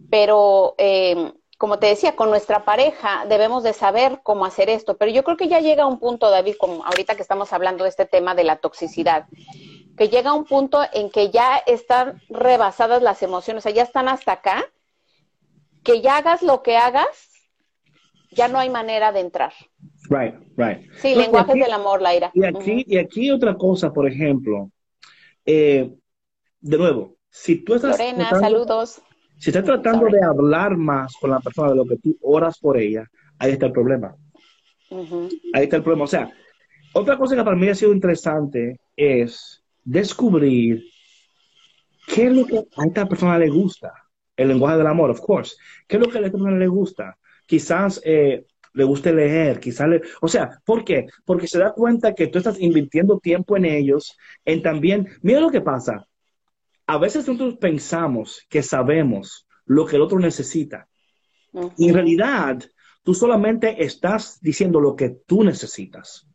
Pero, 0.09 0.75
eh, 0.77 1.33
como 1.61 1.77
te 1.77 1.85
decía, 1.85 2.15
con 2.15 2.31
nuestra 2.31 2.65
pareja 2.65 3.23
debemos 3.29 3.61
de 3.61 3.73
saber 3.73 4.21
cómo 4.23 4.45
hacer 4.45 4.67
esto, 4.67 4.97
pero 4.97 5.11
yo 5.11 5.23
creo 5.23 5.37
que 5.37 5.47
ya 5.47 5.59
llega 5.59 5.85
un 5.85 5.99
punto, 5.99 6.31
David, 6.31 6.55
como 6.57 6.83
ahorita 6.83 7.15
que 7.15 7.21
estamos 7.21 7.53
hablando 7.53 7.83
de 7.83 7.91
este 7.91 8.07
tema 8.07 8.33
de 8.33 8.43
la 8.43 8.55
toxicidad, 8.55 9.27
que 9.95 10.09
llega 10.09 10.33
un 10.33 10.45
punto 10.45 10.79
en 10.91 11.11
que 11.11 11.29
ya 11.29 11.57
están 11.67 12.19
rebasadas 12.29 13.03
las 13.03 13.21
emociones, 13.21 13.61
o 13.61 13.63
sea, 13.65 13.71
ya 13.75 13.83
están 13.83 14.09
hasta 14.09 14.31
acá, 14.31 14.65
que 15.83 16.01
ya 16.01 16.17
hagas 16.17 16.41
lo 16.41 16.63
que 16.63 16.77
hagas, 16.77 17.29
ya 18.31 18.47
no 18.47 18.57
hay 18.57 18.71
manera 18.71 19.11
de 19.11 19.19
entrar. 19.19 19.53
Right, 20.09 20.33
right. 20.57 20.91
Sí, 20.95 21.13
lenguajes 21.13 21.53
del 21.53 21.73
amor, 21.73 22.01
Laira. 22.01 22.31
Y 22.33 22.43
aquí, 22.43 22.83
y 22.87 22.97
aquí 22.97 23.29
otra 23.29 23.55
cosa, 23.55 23.93
por 23.93 24.07
ejemplo, 24.09 24.71
eh, 25.45 25.93
de 26.59 26.77
nuevo, 26.79 27.17
si 27.29 27.57
tú 27.57 27.75
estás... 27.75 27.99
Lorena, 27.99 28.31
saludos. 28.31 29.03
Si 29.41 29.49
estás 29.49 29.63
tratando 29.63 30.05
de 30.05 30.23
hablar 30.23 30.77
más 30.77 31.15
con 31.19 31.31
la 31.31 31.39
persona 31.39 31.69
de 31.71 31.75
lo 31.75 31.85
que 31.85 31.97
tú 31.97 32.15
oras 32.21 32.59
por 32.59 32.77
ella, 32.77 33.09
ahí 33.39 33.53
está 33.53 33.65
el 33.65 33.71
problema. 33.71 34.15
Ahí 35.51 35.63
está 35.63 35.77
el 35.77 35.81
problema. 35.81 36.03
O 36.03 36.07
sea, 36.07 36.31
otra 36.93 37.17
cosa 37.17 37.35
que 37.35 37.43
para 37.43 37.55
mí 37.55 37.67
ha 37.67 37.73
sido 37.73 37.91
interesante 37.91 38.79
es 38.95 39.63
descubrir 39.83 40.83
qué 42.05 42.27
es 42.27 42.33
lo 42.33 42.45
que 42.45 42.59
a 42.77 42.85
esta 42.85 43.09
persona 43.09 43.39
le 43.39 43.49
gusta. 43.49 43.91
El 44.37 44.49
lenguaje 44.49 44.77
del 44.77 44.85
amor, 44.85 45.09
of 45.09 45.21
course. 45.21 45.55
¿Qué 45.87 45.97
es 45.97 46.03
lo 46.05 46.11
que 46.11 46.19
a 46.19 46.21
la 46.21 46.29
persona 46.29 46.55
le 46.55 46.67
gusta? 46.67 47.17
Quizás 47.47 47.99
eh, 48.05 48.45
le 48.73 48.83
guste 48.83 49.11
leer, 49.11 49.59
quizás 49.59 49.89
le... 49.89 50.03
O 50.21 50.27
sea, 50.27 50.51
¿por 50.63 50.85
qué? 50.85 51.07
Porque 51.25 51.47
se 51.47 51.57
da 51.57 51.73
cuenta 51.73 52.13
que 52.13 52.27
tú 52.27 52.37
estás 52.37 52.61
invirtiendo 52.61 53.17
tiempo 53.17 53.57
en 53.57 53.65
ellos, 53.65 54.15
en 54.45 54.61
también... 54.61 55.07
Mira 55.23 55.39
lo 55.39 55.49
que 55.49 55.61
pasa. 55.61 56.07
A 56.87 56.97
veces 56.97 57.27
nosotros 57.27 57.57
pensamos 57.57 58.45
que 58.49 58.63
sabemos 58.63 59.47
lo 59.65 59.85
que 59.85 59.95
el 59.95 60.01
otro 60.01 60.19
necesita. 60.19 60.87
Y 61.77 61.89
en 61.89 61.93
realidad, 61.93 62.61
tú 63.03 63.13
solamente 63.13 63.83
estás 63.83 64.39
diciendo 64.41 64.79
lo 64.79 64.95
que 64.95 65.09
tú 65.25 65.43
necesitas, 65.43 66.27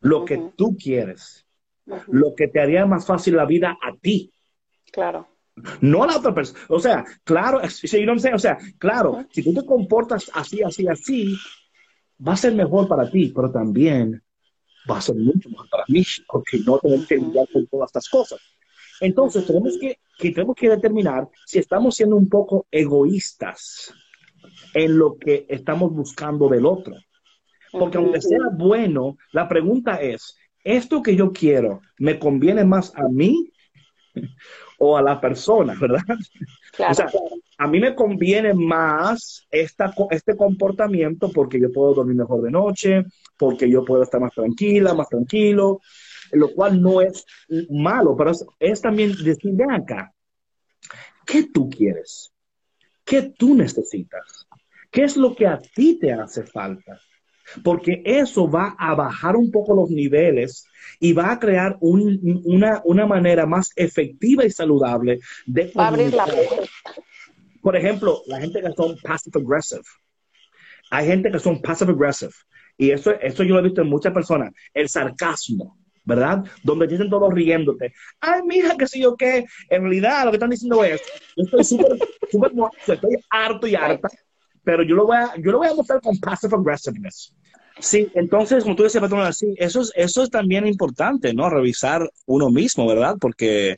lo 0.00 0.24
que 0.24 0.52
tú 0.56 0.76
quieres, 0.76 1.46
lo 2.08 2.34
que 2.34 2.48
te 2.48 2.60
haría 2.60 2.86
más 2.86 3.06
fácil 3.06 3.36
la 3.36 3.44
vida 3.44 3.76
a 3.82 3.96
ti. 3.96 4.32
Claro. 4.92 5.28
No 5.80 6.02
a 6.02 6.06
la 6.08 6.16
otra 6.16 6.34
persona. 6.34 6.60
O 6.68 6.80
sea, 6.80 7.04
claro, 7.22 7.60
o 7.62 8.38
sea, 8.38 8.58
claro, 8.78 9.24
si 9.30 9.42
tú 9.42 9.54
te 9.54 9.64
comportas 9.64 10.30
así, 10.34 10.62
así, 10.62 10.88
así, 10.88 11.36
va 12.26 12.32
a 12.32 12.36
ser 12.36 12.54
mejor 12.54 12.88
para 12.88 13.10
ti, 13.10 13.32
pero 13.34 13.50
también 13.50 14.22
va 14.90 14.98
a 14.98 15.00
ser 15.00 15.16
mucho 15.16 15.48
mejor 15.48 15.68
para 15.70 15.84
mí, 15.88 16.04
porque 16.28 16.58
no 16.58 16.78
tenemos 16.78 17.06
que 17.06 17.16
lidiar 17.16 17.46
con 17.52 17.66
todas 17.66 17.88
estas 17.88 18.08
cosas. 18.08 18.40
Entonces, 19.04 19.46
tenemos 19.46 19.76
que, 19.78 19.98
tenemos 20.18 20.56
que 20.56 20.70
determinar 20.70 21.28
si 21.44 21.58
estamos 21.58 21.94
siendo 21.94 22.16
un 22.16 22.28
poco 22.28 22.66
egoístas 22.70 23.92
en 24.72 24.98
lo 24.98 25.18
que 25.18 25.44
estamos 25.48 25.92
buscando 25.92 26.48
del 26.48 26.64
otro. 26.64 26.94
Porque 27.70 27.98
aunque 27.98 28.22
sea 28.22 28.48
bueno, 28.56 29.18
la 29.32 29.46
pregunta 29.46 30.00
es, 30.00 30.38
¿esto 30.62 31.02
que 31.02 31.16
yo 31.16 31.32
quiero 31.32 31.82
me 31.98 32.18
conviene 32.18 32.64
más 32.64 32.94
a 32.96 33.08
mí 33.08 33.52
o 34.78 34.96
a 34.96 35.02
la 35.02 35.20
persona, 35.20 35.74
¿verdad? 35.78 36.00
o 36.78 36.94
sea, 36.94 37.10
a 37.58 37.66
mí 37.66 37.80
me 37.80 37.94
conviene 37.94 38.54
más 38.54 39.46
esta, 39.50 39.92
este 40.10 40.34
comportamiento 40.34 41.30
porque 41.30 41.60
yo 41.60 41.70
puedo 41.70 41.92
dormir 41.92 42.16
mejor 42.16 42.40
de 42.40 42.50
noche, 42.50 43.04
porque 43.36 43.68
yo 43.68 43.84
puedo 43.84 44.02
estar 44.02 44.20
más 44.20 44.32
tranquila, 44.32 44.94
más 44.94 45.08
tranquilo, 45.10 45.80
lo 46.32 46.52
cual 46.54 46.80
no 46.80 47.00
es 47.00 47.24
malo, 47.70 48.16
pero 48.16 48.32
es, 48.58 48.80
también 48.80 49.12
decir, 49.22 49.54
acá, 49.70 50.12
¿qué 51.26 51.48
tú 51.52 51.68
quieres? 51.68 52.32
¿Qué 53.04 53.34
tú 53.36 53.54
necesitas? 53.54 54.46
¿Qué 54.90 55.02
es 55.02 55.16
lo 55.16 55.34
que 55.34 55.46
a 55.46 55.58
ti 55.58 55.98
te 55.98 56.12
hace 56.12 56.44
falta? 56.44 56.98
porque 57.62 58.02
eso 58.04 58.50
va 58.50 58.74
a 58.78 58.94
bajar 58.94 59.36
un 59.36 59.50
poco 59.50 59.74
los 59.74 59.90
niveles 59.90 60.66
y 61.00 61.12
va 61.12 61.32
a 61.32 61.38
crear 61.38 61.76
una, 61.80 63.06
manera 63.06 63.46
más 63.46 63.70
efectiva 63.76 64.44
y 64.44 64.50
saludable 64.50 65.20
de... 65.46 65.70
abrir 65.74 66.12
la 66.14 66.26
Por 67.60 67.76
ejemplo, 67.76 68.22
la 68.26 68.40
gente 68.40 68.60
que 68.60 68.72
son 68.72 68.96
passive 69.02 69.40
aggressive. 69.40 69.82
Hay 70.90 71.06
gente 71.06 71.30
que 71.30 71.38
son 71.38 71.60
passive 71.60 71.92
aggressive. 71.92 72.32
Y 72.76 72.90
eso, 72.90 73.12
eso 73.12 73.42
yo 73.44 73.54
lo 73.54 73.60
he 73.60 73.64
visto 73.64 73.82
en 73.82 73.88
muchas 73.88 74.12
personas. 74.12 74.52
El 74.72 74.88
sarcasmo, 74.88 75.78
¿verdad? 76.04 76.44
Donde 76.62 76.86
dicen 76.86 77.10
todos 77.10 77.32
riéndote. 77.32 77.92
Ay, 78.20 78.42
mija, 78.42 78.76
qué 78.76 78.86
sé 78.86 79.00
yo 79.00 79.16
qué. 79.16 79.44
En 79.70 79.82
realidad, 79.82 80.24
lo 80.24 80.30
que 80.30 80.36
están 80.36 80.50
diciendo 80.50 80.84
es, 80.84 81.02
yo 81.36 81.44
estoy 81.44 81.64
súper, 81.64 81.98
súper, 82.30 82.52
estoy 82.86 83.16
harto 83.30 83.66
y 83.66 83.74
harta 83.74 84.08
pero 84.64 84.82
yo 84.82 84.96
lo 84.96 85.06
voy 85.06 85.16
a, 85.16 85.34
yo 85.36 85.52
lo 85.52 85.58
voy 85.58 85.68
a 85.68 85.74
mostrar 85.74 86.00
con 86.00 86.18
passive 86.18 86.56
aggressiveness. 86.56 87.32
Sí, 87.78 88.10
entonces, 88.14 88.62
como 88.62 88.76
tú 88.76 88.84
decías, 88.84 89.02
patrón, 89.02 89.32
sí, 89.32 89.54
eso 89.58 89.82
es, 89.82 89.92
eso 89.94 90.22
es 90.22 90.30
también 90.30 90.66
importante, 90.66 91.34
¿no? 91.34 91.50
Revisar 91.50 92.08
uno 92.26 92.48
mismo, 92.50 92.86
¿verdad? 92.86 93.16
Porque 93.20 93.76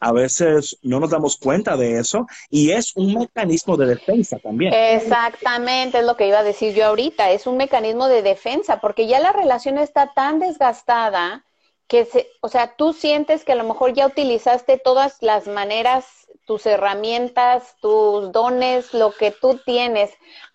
a 0.00 0.12
veces 0.12 0.78
no 0.82 1.00
nos 1.00 1.10
damos 1.10 1.36
cuenta 1.36 1.76
de 1.76 1.98
eso 1.98 2.26
y 2.50 2.70
es 2.70 2.92
un 2.96 3.14
mecanismo 3.14 3.76
de 3.76 3.86
defensa 3.86 4.38
también. 4.38 4.72
Exactamente, 4.72 5.98
es 5.98 6.06
lo 6.06 6.16
que 6.16 6.28
iba 6.28 6.38
a 6.38 6.44
decir 6.44 6.74
yo 6.74 6.86
ahorita, 6.86 7.30
es 7.30 7.46
un 7.46 7.56
mecanismo 7.56 8.08
de 8.08 8.22
defensa, 8.22 8.80
porque 8.80 9.06
ya 9.06 9.20
la 9.20 9.32
relación 9.32 9.78
está 9.78 10.12
tan 10.14 10.38
desgastada 10.38 11.44
que, 11.86 12.04
se, 12.04 12.28
o 12.40 12.48
sea, 12.48 12.76
tú 12.76 12.92
sientes 12.92 13.44
que 13.44 13.52
a 13.52 13.56
lo 13.56 13.64
mejor 13.64 13.92
ya 13.92 14.06
utilizaste 14.06 14.78
todas 14.78 15.18
las 15.20 15.46
maneras 15.46 16.06
tus 16.46 16.66
herramientas, 16.66 17.76
tus 17.80 18.32
dones, 18.32 18.94
lo 18.94 19.12
que 19.12 19.30
tú 19.30 19.60
tienes 19.64 20.10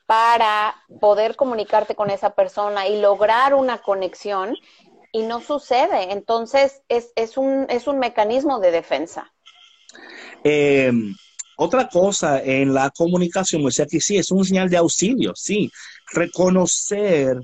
para 0.06 0.76
poder 1.00 1.36
comunicarte 1.36 1.96
con 1.96 2.10
esa 2.10 2.32
persona 2.32 2.88
y 2.88 3.00
lograr 3.00 3.54
una 3.54 3.80
conexión 3.80 4.56
y 5.12 5.24
no 5.24 5.42
sucede. 5.42 6.12
Entonces 6.12 6.82
es, 6.88 7.38
un, 7.38 7.66
es 7.70 7.88
un 7.88 8.00
mecanismo 8.00 8.60
de 8.60 8.72
defensa. 8.72 9.34
Eh, 10.44 10.92
otra 11.58 11.90
cosa 11.90 12.42
en 12.42 12.74
la 12.74 12.90
comunicación, 12.92 13.66
o 13.66 13.72
sea 13.72 13.86
que 13.86 14.00
sí, 14.00 14.18
es 14.18 14.32
un 14.32 14.46
señal 14.46 14.70
de 14.70 14.78
auxilio, 14.78 15.34
sí. 15.36 15.72
Reconocer 16.14 17.38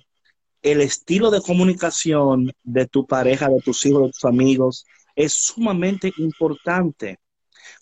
el 0.63 0.79
estilo 0.81 1.29
de 1.29 1.41
comunicación 1.41 2.51
de 2.63 2.87
tu 2.87 3.05
pareja, 3.05 3.49
de 3.49 3.59
tus 3.61 3.85
hijos, 3.85 4.03
de 4.03 4.11
tus 4.11 4.25
amigos, 4.25 4.85
es 5.15 5.33
sumamente 5.33 6.11
importante. 6.17 7.19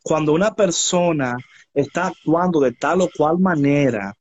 Cuando 0.01 0.33
una 0.33 0.55
persona 0.55 1.37
está 1.73 2.07
actuando 2.07 2.59
de 2.59 2.71
tal 2.73 3.01
o 3.01 3.09
cual 3.15 3.37
manera, 3.39 4.17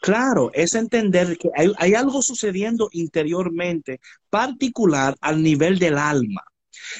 claro, 0.00 0.50
es 0.54 0.74
entender 0.74 1.36
que 1.38 1.50
hay, 1.54 1.94
algo 1.94 2.22
sucediendo 2.22 2.88
interiormente, 2.92 4.00
particular 4.30 5.16
al 5.20 5.42
nivel 5.42 5.78
del 5.78 5.98
alma. 5.98 6.42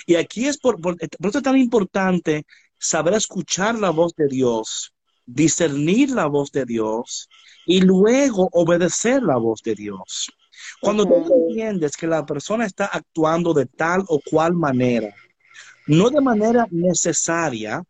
Y 0.04 0.16
aquí 0.16 0.46
es 0.46 0.58
por, 0.58 0.78
eso 1.00 1.38
es 1.38 1.44
tan 1.44 1.56
importante 1.56 2.44
saber 2.76 3.14
escuchar 3.14 3.78
la 3.78 3.90
voz 3.90 4.14
de 4.16 4.26
Dios, 4.26 4.92
discernir 5.24 6.10
la 6.10 6.26
voz 6.26 6.50
de 6.50 6.64
Dios 6.64 7.28
y 7.66 7.82
luego 7.82 8.48
obedecer 8.52 9.22
la 9.22 9.36
voz 9.36 9.62
de 9.62 9.76
Dios. 9.76 10.30
Cuando 10.80 11.04
tú 11.06 11.48
entiendes 11.48 11.96
que 11.96 12.06
la 12.06 12.24
persona 12.24 12.66
está 12.66 12.86
actuando 12.86 13.54
de 13.54 13.66
tal 13.66 14.04
o 14.08 14.20
cual 14.20 14.54
manera, 14.54 15.14
no 15.86 16.10
de 16.10 16.20
manera 16.20 16.66
necesaria, 16.70 17.82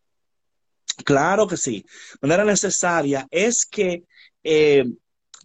claro 1.05 1.47
que 1.47 1.57
sí, 1.57 1.85
de 2.21 2.29
manera 2.29 2.45
necesaria 2.45 3.27
es 3.31 3.67
que 3.67 4.05
eh, 4.43 4.85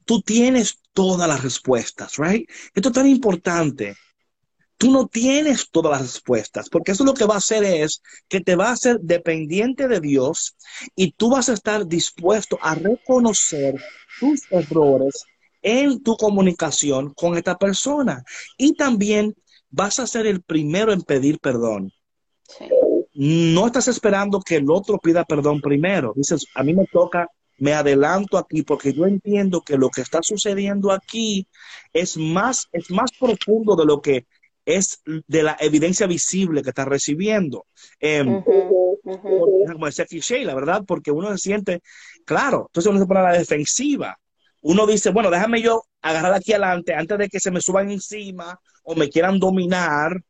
tú 0.05 0.21
tienes 0.21 0.79
todas 0.93 1.27
las 1.27 1.43
respuestas, 1.43 2.17
right? 2.17 2.49
Esto 2.73 2.89
es 2.89 2.95
tan 2.95 3.07
importante. 3.07 3.95
Tú 4.77 4.91
no 4.91 5.07
tienes 5.07 5.69
todas 5.69 5.91
las 5.91 6.01
respuestas, 6.01 6.69
porque 6.69 6.91
eso 6.91 7.03
lo 7.03 7.13
que 7.13 7.25
va 7.25 7.35
a 7.35 7.37
hacer 7.37 7.63
es 7.63 8.01
que 8.27 8.41
te 8.41 8.55
va 8.55 8.69
a 8.69 8.73
hacer 8.73 8.99
dependiente 8.99 9.87
de 9.87 9.99
Dios 9.99 10.55
y 10.95 11.13
tú 11.13 11.29
vas 11.29 11.49
a 11.49 11.53
estar 11.53 11.87
dispuesto 11.87 12.59
a 12.61 12.75
reconocer 12.75 13.81
tus 14.19 14.41
errores 14.51 15.25
en 15.63 16.03
tu 16.03 16.15
comunicación 16.17 17.13
con 17.15 17.35
esta 17.37 17.57
persona. 17.57 18.23
Y 18.57 18.73
también 18.73 19.33
vas 19.71 19.99
a 19.99 20.05
ser 20.05 20.27
el 20.27 20.41
primero 20.43 20.93
en 20.93 21.01
pedir 21.01 21.39
perdón. 21.39 21.91
No 23.13 23.65
estás 23.65 23.87
esperando 23.87 24.41
que 24.41 24.57
el 24.57 24.69
otro 24.69 24.99
pida 24.99 25.23
perdón 25.23 25.61
primero. 25.61 26.13
Dices, 26.15 26.45
a 26.53 26.63
mí 26.63 26.73
me 26.73 26.85
toca, 26.85 27.27
me 27.57 27.73
adelanto 27.73 28.37
aquí 28.37 28.63
porque 28.63 28.93
yo 28.93 29.05
entiendo 29.05 29.61
que 29.61 29.77
lo 29.77 29.89
que 29.89 30.01
está 30.01 30.21
sucediendo 30.21 30.91
aquí 30.91 31.47
es 31.93 32.17
más, 32.17 32.67
es 32.71 32.91
más 32.91 33.11
profundo 33.17 33.75
de 33.75 33.85
lo 33.85 34.01
que 34.01 34.27
es 34.65 35.01
de 35.05 35.43
la 35.43 35.57
evidencia 35.59 36.07
visible 36.07 36.61
que 36.61 36.69
estás 36.69 36.87
recibiendo. 36.87 37.65
Em, 37.99 38.43
como 38.43 39.85
decía 39.85 40.45
la 40.45 40.55
¿verdad? 40.55 40.83
Porque 40.85 41.11
uno 41.11 41.31
se 41.31 41.37
siente, 41.37 41.81
claro, 42.25 42.67
entonces 42.69 42.89
uno 42.89 42.99
se 42.99 43.05
pone 43.05 43.19
a 43.21 43.23
la 43.23 43.37
defensiva 43.37 44.17
uno 44.63 44.87
dice, 44.87 45.11
bueno, 45.11 45.29
déjame 45.29 45.61
yo 45.61 45.83
agarrar 46.01 46.33
aquí 46.33 46.53
adelante 46.53 46.93
antes 46.95 47.17
de 47.17 47.29
que 47.29 47.39
se 47.39 47.51
me 47.51 47.61
suban 47.61 47.91
encima 47.91 48.59
o 48.83 48.95
me 48.95 49.09
quieran 49.09 49.39
dominar, 49.39 50.21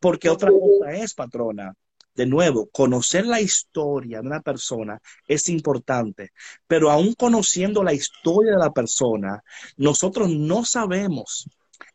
porque 0.00 0.28
otra 0.28 0.50
cosa 0.50 0.92
es, 0.92 1.14
patrona. 1.14 1.72
De 2.14 2.26
nuevo, 2.26 2.68
conocer 2.72 3.26
la 3.26 3.40
historia 3.40 4.20
de 4.20 4.26
una 4.26 4.40
persona 4.40 4.98
es 5.28 5.48
importante, 5.48 6.30
pero 6.66 6.90
aún 6.90 7.14
conociendo 7.14 7.84
la 7.84 7.92
historia 7.92 8.52
de 8.52 8.58
la 8.58 8.72
persona, 8.72 9.42
nosotros 9.76 10.30
no 10.30 10.64
sabemos 10.64 11.46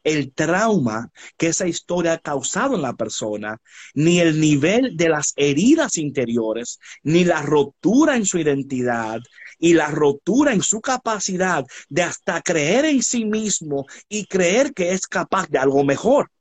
el 0.03 0.31
trauma 0.33 1.11
que 1.37 1.47
esa 1.47 1.67
historia 1.67 2.13
ha 2.13 2.19
causado 2.19 2.75
en 2.75 2.83
la 2.83 2.93
persona, 2.93 3.57
ni 3.93 4.19
el 4.19 4.39
nivel 4.39 4.95
de 4.95 5.09
las 5.09 5.33
heridas 5.35 5.97
interiores, 5.97 6.79
ni 7.03 7.23
la 7.23 7.41
rotura 7.41 8.15
en 8.15 8.25
su 8.25 8.37
identidad 8.37 9.19
y 9.61 9.73
la 9.73 9.87
rotura 9.87 10.53
en 10.53 10.63
su 10.63 10.81
capacidad 10.81 11.63
de 11.87 12.01
hasta 12.01 12.41
creer 12.41 12.83
en 12.85 13.01
sí 13.03 13.23
mismo 13.23 13.85
y 14.09 14.25
creer 14.25 14.73
que 14.73 14.91
es 14.91 15.07
capaz 15.07 15.47
de 15.49 15.59
algo 15.59 15.83
mejor. 15.83 16.31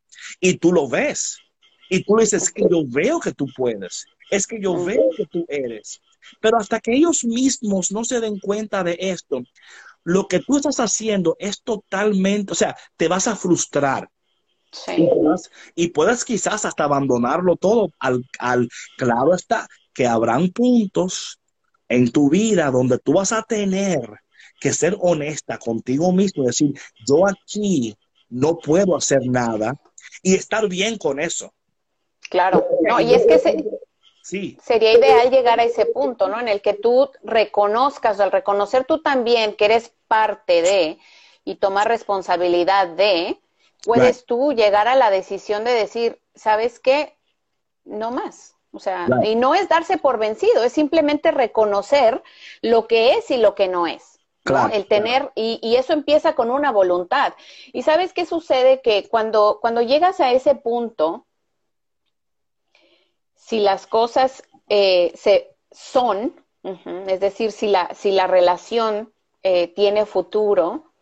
Y 0.41 0.55
tú 0.57 0.73
lo 0.73 0.89
ves. 0.89 1.37
Y 1.91 2.03
tú 2.03 2.17
le 2.17 2.23
dices, 2.23 2.51
que 2.51 2.63
yo 2.63 2.83
veo 2.87 3.21
que 3.21 3.33
tú 3.33 3.47
puedes. 3.55 4.07
Es 4.31 4.47
que 4.47 4.61
yo 4.61 4.85
veo 4.85 5.11
que 5.17 5.27
tú 5.27 5.45
eres. 5.49 6.01
Pero 6.41 6.57
hasta 6.57 6.81
que 6.81 6.95
ellos 6.95 7.25
mismos 7.25 7.93
no 7.93 8.05
se 8.05 8.21
den 8.21 8.39
cuenta 8.39 8.83
de 8.83 8.97
esto, 8.99 9.43
lo 10.03 10.27
que 10.27 10.41
tú 10.41 10.57
estás 10.57 10.81
haciendo 10.81 11.37
es 11.39 11.63
totalmente, 11.63 12.53
o 12.53 12.55
sea, 12.55 12.75
te 12.97 13.07
vas 13.07 13.29
a 13.29 13.37
frustrar. 13.37 14.09
Sí. 14.73 15.09
Y, 15.75 15.89
puedes 15.89 16.25
quizás 16.25 16.65
hasta 16.65 16.85
abandonarlo 16.85 17.57
todo. 17.57 17.91
Al, 17.99 18.25
al, 18.39 18.69
claro 18.97 19.35
está 19.35 19.69
que 19.93 20.07
habrán 20.07 20.51
puntos 20.51 21.40
en 21.91 22.11
tu 22.13 22.31
vida 22.31 22.71
donde 22.71 22.99
tú 22.99 23.15
vas 23.15 23.33
a 23.33 23.43
tener 23.43 24.01
que 24.61 24.73
ser 24.73 24.97
honesta 25.01 25.59
contigo 25.59 26.13
mismo, 26.13 26.45
decir, 26.45 26.73
yo 27.07 27.27
aquí 27.27 27.97
no 28.29 28.59
puedo 28.59 28.97
hacer 28.97 29.21
nada 29.27 29.75
y 30.23 30.35
estar 30.37 30.69
bien 30.69 30.97
con 30.97 31.19
eso. 31.19 31.53
Claro, 32.31 32.65
no, 32.89 33.01
y 33.01 33.13
es 33.13 33.27
que 33.27 33.39
se, 33.41 33.65
Sería 34.63 34.93
ideal 34.93 35.31
llegar 35.31 35.59
a 35.59 35.65
ese 35.65 35.87
punto, 35.87 36.29
¿no? 36.29 36.39
En 36.39 36.47
el 36.47 36.63
que 36.63 36.75
tú 36.75 37.11
reconozcas, 37.25 38.21
al 38.21 38.31
reconocer 38.31 38.85
tú 38.85 39.03
también 39.03 39.57
que 39.57 39.65
eres 39.65 39.93
parte 40.07 40.63
de 40.63 40.99
y 41.45 41.57
tomar 41.57 41.89
responsabilidad 41.89 42.87
de, 42.87 43.41
puedes 43.83 44.27
tú 44.27 44.53
llegar 44.53 44.87
a 44.87 44.95
la 44.95 45.11
decisión 45.11 45.65
de 45.65 45.73
decir, 45.73 46.21
¿sabes 46.37 46.79
qué? 46.79 47.17
No 47.85 48.13
más. 48.13 48.55
O 48.73 48.79
sea, 48.79 49.09
y 49.25 49.35
no 49.35 49.55
es 49.55 49.69
darse 49.69 49.99
por 49.99 50.19
vencido, 50.19 50.63
es 50.63 50.73
simplemente 50.73 51.33
reconocer 51.33 52.23
lo 52.63 52.87
que 52.87 53.15
es 53.15 53.31
y 53.31 53.37
lo 53.37 53.55
que 53.55 53.69
no 53.69 53.87
es. 53.87 54.19
el 54.73 54.87
tener, 54.87 55.31
y, 55.35 55.59
y, 55.63 55.77
eso 55.77 55.93
empieza 55.93 56.35
con 56.35 56.51
una 56.51 56.73
voluntad. 56.73 57.35
Y 57.73 57.83
sabes 57.83 58.13
qué 58.13 58.27
sucede 58.27 58.81
que 58.81 59.09
cuando, 59.09 59.59
cuando 59.61 59.83
llegas 59.83 60.19
a 60.21 60.33
ese 60.33 60.55
punto, 60.55 61.27
si 63.35 63.61
las 63.61 63.87
cosas 63.87 64.43
eh, 64.69 65.13
se 65.17 65.57
son, 65.73 66.35
es 67.07 67.21
decir, 67.21 67.53
si 67.53 67.67
la, 67.67 67.95
si 67.95 68.13
la 68.13 68.27
relación 68.27 69.13
eh, 69.43 69.69
tiene 69.69 70.07
futuro, 70.07 70.93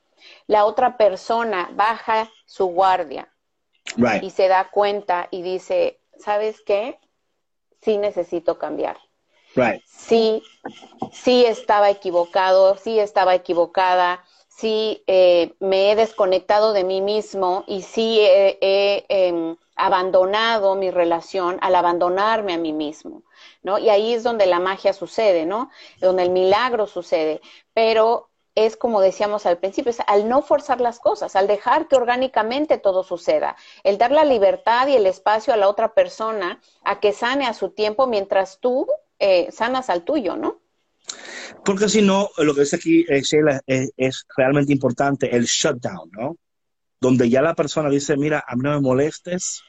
la 0.47 0.64
otra 0.64 0.97
persona 0.97 1.71
baja 1.75 2.31
su 2.47 2.66
guardia 2.66 3.33
y 4.23 4.31
se 4.31 4.49
da 4.49 4.71
cuenta 4.71 5.29
y 5.31 5.43
dice, 5.43 6.01
¿sabes 6.19 6.61
qué? 6.62 6.99
Sí 7.81 7.99
necesito 7.99 8.59
cambiar. 8.59 8.97
Sí, 9.87 10.43
sí 11.12 11.45
estaba 11.45 11.91
equivocado, 11.91 12.76
sí 12.76 12.99
estaba 12.99 13.35
equivocada, 13.35 14.24
sí 14.49 15.03
eh, 15.07 15.55
me 15.61 15.91
he 15.91 15.97
desconectado 15.97 16.72
de 16.72 16.85
mí 16.85 17.01
mismo 17.01 17.64
y 17.66 17.83
sí 17.83 18.18
he 18.20 19.05
em, 19.09 19.57
abandonado 19.79 20.74
mi 20.74 20.91
relación 20.91 21.59
al 21.62 21.74
abandonarme 21.76 22.55
a 22.55 22.59
mí 22.59 22.72
mismo, 22.72 23.22
¿no? 23.62 23.79
Y 23.79 23.89
ahí 23.89 24.12
es 24.12 24.24
donde 24.24 24.47
la 24.47 24.59
magia 24.59 24.93
sucede, 24.93 25.47
¿no? 25.47 25.70
Donde 26.01 26.24
el 26.24 26.31
milagro 26.31 26.87
sucede, 26.87 27.41
pero 27.72 28.29
es 28.66 28.76
como 28.76 29.00
decíamos 29.00 29.46
al 29.46 29.59
principio, 29.59 29.90
es 29.90 30.00
al 30.09 30.28
no 30.28 30.42
forzar 30.42 30.80
las 30.80 30.98
cosas, 30.98 31.36
al 31.36 31.46
dejar 31.46 31.86
que 31.86 31.94
orgánicamente 31.94 32.76
todo 32.78 33.04
suceda, 33.04 33.54
el 33.84 33.98
dar 33.98 34.11
la 34.11 34.24
libertad 34.24 34.88
y 34.88 34.96
el 34.96 35.06
espacio 35.06 35.52
a 35.52 35.56
la 35.56 35.68
otra 35.68 35.94
persona 35.94 36.61
a 36.84 36.98
que 36.98 37.12
sane 37.12 37.46
a 37.46 37.54
su 37.54 37.70
tiempo 37.70 38.09
mientras 38.09 38.59
tú 38.59 38.88
eh, 39.20 39.52
sanas 39.52 39.90
al 39.90 40.02
tuyo, 40.02 40.36
¿no? 40.36 40.61
Porque 41.64 41.88
si 41.88 42.02
no, 42.02 42.30
lo 42.38 42.52
que 42.52 42.62
dice 42.62 42.76
aquí 42.76 43.06
eh, 43.09 43.22
Sheila 43.22 43.61
es, 43.64 44.26
realmente 44.36 44.72
importante, 44.72 45.34
el 45.34 45.44
shutdown, 45.44 46.11
¿no? 46.11 46.36
Donde 47.00 47.30
ya 47.30 47.42
la 47.42 47.54
persona 47.54 47.88
dice, 47.88 48.16
mira, 48.16 48.44
a 48.44 48.56
mí 48.56 48.62
no 48.64 48.72
me 48.72 48.80
molestes, 48.80 49.62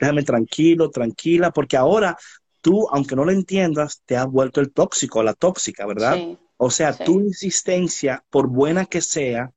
déjame 0.00 0.24
tranquilo, 0.24 0.90
tranquila, 0.90 1.52
porque 1.52 1.76
ahora 1.76 2.16
tú, 2.60 2.88
aunque 2.90 3.14
no 3.14 3.24
lo 3.24 3.30
entiendas, 3.30 4.02
te 4.04 4.16
has 4.16 4.26
vuelto 4.26 4.60
el 4.60 4.72
tóxico, 4.72 5.22
la 5.22 5.34
tóxica, 5.34 5.86
¿verdad? 5.86 6.18
O 6.56 6.70
sea, 6.70 6.96
tu 6.96 7.20
insistencia, 7.20 8.24
por 8.30 8.48
buena 8.48 8.86
que 8.86 9.00
sea, 9.00 9.52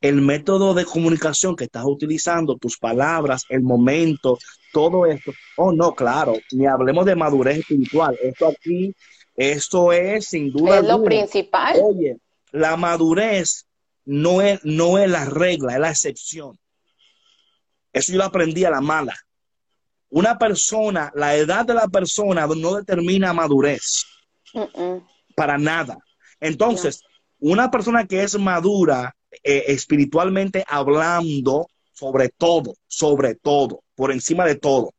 el 0.00 0.20
método 0.20 0.74
de 0.74 0.84
comunicación 0.84 1.54
que 1.54 1.64
estás 1.64 1.84
utilizando, 1.84 2.56
tus 2.56 2.76
palabras, 2.76 3.44
el 3.48 3.62
momento, 3.62 4.38
todo 4.72 5.06
esto. 5.06 5.32
Oh, 5.56 5.72
no, 5.72 5.94
claro, 5.94 6.34
ni 6.50 6.66
hablemos 6.66 7.06
de 7.06 7.14
madurez 7.14 7.58
espiritual. 7.58 8.18
Esto 8.20 8.48
aquí 8.48 8.94
esto 9.34 9.92
es 9.92 10.26
sin 10.26 10.52
duda. 10.52 10.78
Es 10.78 10.84
lo 10.84 11.02
principal. 11.02 11.78
Oye, 11.82 12.18
la 12.50 12.76
madurez 12.76 13.66
no 14.04 14.42
es, 14.42 14.60
no 14.64 14.98
es 14.98 15.08
la 15.08 15.24
regla, 15.24 15.74
es 15.74 15.80
la 15.80 15.90
excepción. 15.90 16.58
Eso 17.92 18.12
yo 18.12 18.18
lo 18.18 18.24
aprendí 18.24 18.64
a 18.64 18.70
la 18.70 18.80
mala. 18.80 19.14
Una 20.10 20.38
persona, 20.38 21.10
la 21.14 21.34
edad 21.36 21.64
de 21.64 21.74
la 21.74 21.88
persona 21.88 22.46
no 22.46 22.74
determina 22.74 23.32
madurez. 23.32 24.04
Para 25.34 25.58
nada. 25.58 25.98
Entonces, 26.40 27.02
una 27.38 27.70
persona 27.70 28.06
que 28.06 28.22
es 28.22 28.38
madura, 28.38 29.16
eh, 29.42 29.64
espiritualmente 29.68 30.64
hablando, 30.68 31.68
sobre 31.92 32.28
todo, 32.28 32.74
sobre 32.86 33.34
todo, 33.34 33.82
por 33.94 34.12
encima 34.12 34.44
de 34.44 34.56
todo, 34.56 34.92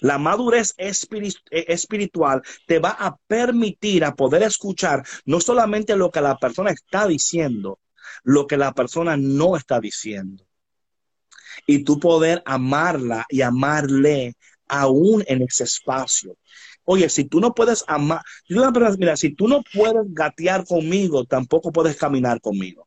La 0.00 0.18
madurez 0.18 0.74
eh, 0.78 0.92
espiritual 1.68 2.42
te 2.66 2.78
va 2.78 2.90
a 2.90 3.16
permitir 3.26 4.04
a 4.04 4.14
poder 4.14 4.42
escuchar 4.42 5.04
no 5.24 5.40
solamente 5.40 5.96
lo 5.96 6.10
que 6.10 6.20
la 6.20 6.38
persona 6.38 6.70
está 6.70 7.06
diciendo, 7.06 7.78
lo 8.22 8.46
que 8.46 8.56
la 8.56 8.72
persona 8.72 9.16
no 9.16 9.56
está 9.56 9.80
diciendo. 9.80 10.46
Y 11.66 11.84
tú 11.84 11.98
poder 11.98 12.42
amarla 12.46 13.26
y 13.28 13.42
amarle 13.42 14.36
aún 14.68 15.24
en 15.26 15.42
ese 15.42 15.64
espacio. 15.64 16.36
Oye, 16.86 17.08
si 17.08 17.24
tú 17.24 17.40
no 17.40 17.52
puedes 17.52 17.84
amar, 17.88 18.22
mira, 18.48 19.16
si 19.16 19.34
tú 19.34 19.48
no 19.48 19.62
puedes 19.74 20.02
gatear 20.14 20.64
conmigo, 20.64 21.24
tampoco 21.24 21.72
puedes 21.72 21.96
caminar 21.96 22.40
conmigo. 22.40 22.86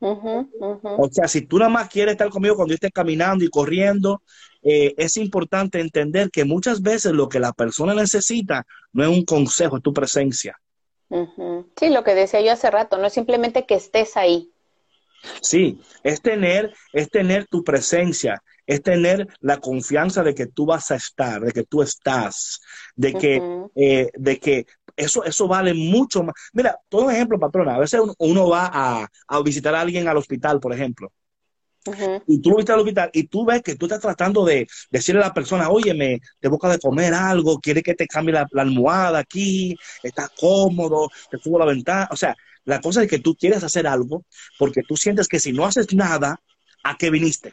O 0.00 1.08
sea, 1.10 1.28
si 1.28 1.42
tú 1.42 1.58
nada 1.58 1.70
más 1.70 1.88
quieres 1.88 2.12
estar 2.12 2.30
conmigo 2.30 2.56
cuando 2.56 2.72
yo 2.72 2.76
esté 2.76 2.90
caminando 2.90 3.44
y 3.44 3.48
corriendo, 3.48 4.22
eh, 4.62 4.94
es 4.96 5.16
importante 5.18 5.78
entender 5.78 6.30
que 6.30 6.44
muchas 6.44 6.82
veces 6.82 7.12
lo 7.12 7.28
que 7.28 7.38
la 7.38 7.52
persona 7.52 7.94
necesita 7.94 8.66
no 8.92 9.04
es 9.04 9.10
un 9.10 9.24
consejo, 9.24 9.76
es 9.76 9.82
tu 9.82 9.92
presencia. 9.92 10.58
Sí, 11.76 11.90
lo 11.90 12.02
que 12.02 12.14
decía 12.14 12.40
yo 12.40 12.52
hace 12.52 12.70
rato, 12.70 12.96
no 12.96 13.06
es 13.06 13.12
simplemente 13.12 13.66
que 13.66 13.74
estés 13.74 14.16
ahí. 14.16 14.50
Sí, 15.40 15.80
es 16.02 16.20
tener, 16.20 16.74
es 16.92 17.10
tener 17.10 17.46
tu 17.46 17.62
presencia, 17.62 18.42
es 18.66 18.82
tener 18.82 19.26
la 19.40 19.58
confianza 19.58 20.22
de 20.22 20.34
que 20.34 20.46
tú 20.46 20.66
vas 20.66 20.90
a 20.90 20.96
estar, 20.96 21.40
de 21.42 21.52
que 21.52 21.64
tú 21.64 21.82
estás, 21.82 22.60
de 22.94 23.12
que, 23.12 23.42
eh, 23.74 24.10
de 24.14 24.38
que 24.38 24.66
eso, 24.96 25.24
eso 25.24 25.48
vale 25.48 25.74
mucho 25.74 26.22
más. 26.22 26.34
Mira, 26.52 26.78
todo 26.88 27.06
un 27.06 27.12
ejemplo, 27.12 27.38
patrona. 27.38 27.74
A 27.74 27.80
veces 27.80 28.00
uno, 28.18 28.48
va 28.48 28.70
a, 29.28 29.42
visitar 29.42 29.74
a 29.74 29.80
alguien 29.80 30.08
al 30.08 30.16
hospital, 30.16 30.60
por 30.60 30.72
ejemplo. 30.72 31.12
Y 32.26 32.40
tú 32.40 32.50
lo 32.50 32.56
visitas 32.56 32.74
al 32.74 32.80
hospital 32.80 33.10
y 33.12 33.24
tú 33.24 33.44
ves 33.44 33.60
que 33.60 33.76
tú 33.76 33.84
estás 33.84 34.00
tratando 34.00 34.42
de 34.44 34.66
decirle 34.90 35.20
a 35.20 35.26
la 35.26 35.34
persona, 35.34 35.68
óyeme, 35.68 36.18
te 36.40 36.48
boca 36.48 36.68
de 36.70 36.78
comer 36.78 37.12
algo, 37.12 37.58
quiere 37.60 37.82
que 37.82 37.94
te 37.94 38.06
cambie 38.06 38.32
la, 38.32 38.46
almohada 38.56 39.18
aquí, 39.18 39.76
estás 40.02 40.30
cómodo, 40.30 41.10
te 41.30 41.38
subo 41.38 41.58
la 41.58 41.66
ventana. 41.66 42.08
O 42.10 42.16
sea, 42.16 42.34
la 42.64 42.80
cosa 42.80 43.02
es 43.02 43.10
que 43.10 43.18
tú 43.18 43.34
quieres 43.34 43.62
hacer 43.62 43.86
algo 43.86 44.24
porque 44.58 44.82
tú 44.82 44.96
sientes 44.96 45.28
que 45.28 45.38
si 45.38 45.52
no 45.52 45.66
haces 45.66 45.92
nada, 45.92 46.40
¿a 46.82 46.96
qué 46.96 47.10
viniste? 47.10 47.52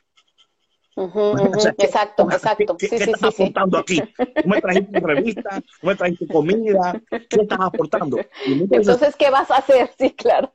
Exacto, 0.96 2.30
exacto. 2.32 2.78
¿Qué, 2.78 2.88
estás 2.88 3.24
aportando 3.24 3.78
aquí? 3.78 4.02
¿Tú 4.02 4.50
me 4.50 4.62
trajiste 4.62 5.00
revista? 5.00 5.62
¿Tú 5.62 5.88
me 5.88 5.96
trajiste 5.96 6.28
comida? 6.28 7.02
¿Qué 7.10 7.42
estás 7.42 7.60
aportando? 7.62 8.18
Entonces, 8.46 9.16
¿qué 9.16 9.30
vas 9.30 9.50
a 9.52 9.58
hacer? 9.58 9.92
Sí, 9.98 10.12
claro, 10.12 10.54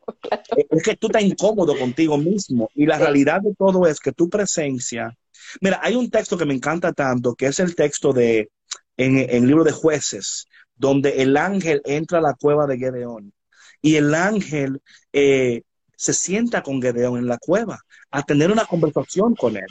Es 0.68 0.82
que 0.82 0.96
tú 0.96 1.06
estás 1.06 1.22
incómodo 1.22 1.76
contigo 1.78 2.18
mismo 2.18 2.68
y 2.74 2.86
la 2.86 2.98
realidad 2.98 3.40
de 3.40 3.54
todo 3.54 3.86
es 3.86 4.00
que 4.00 4.12
tu 4.12 4.28
presencia... 4.28 5.16
Mira, 5.60 5.80
hay 5.82 5.94
un 5.94 6.10
texto 6.10 6.36
que 6.36 6.44
me 6.44 6.54
encanta 6.54 6.92
tanto, 6.92 7.34
que 7.34 7.46
es 7.46 7.60
el 7.60 7.74
texto 7.74 8.12
de, 8.12 8.50
en, 8.96 9.18
el 9.18 9.46
libro 9.46 9.64
de 9.64 9.72
jueces, 9.72 10.46
donde 10.74 11.22
el 11.22 11.36
ángel 11.36 11.80
entra 11.84 12.18
a 12.18 12.22
la 12.22 12.34
cueva 12.34 12.66
de 12.66 12.78
Gedeón 12.78 13.32
y 13.80 13.96
el 13.96 14.14
ángel 14.14 14.82
eh, 15.12 15.62
se 15.96 16.12
sienta 16.12 16.62
con 16.62 16.82
Gedeón 16.82 17.18
en 17.18 17.26
la 17.26 17.38
cueva 17.38 17.80
a 18.10 18.22
tener 18.22 18.50
una 18.50 18.64
conversación 18.64 19.34
con 19.34 19.56
él 19.56 19.66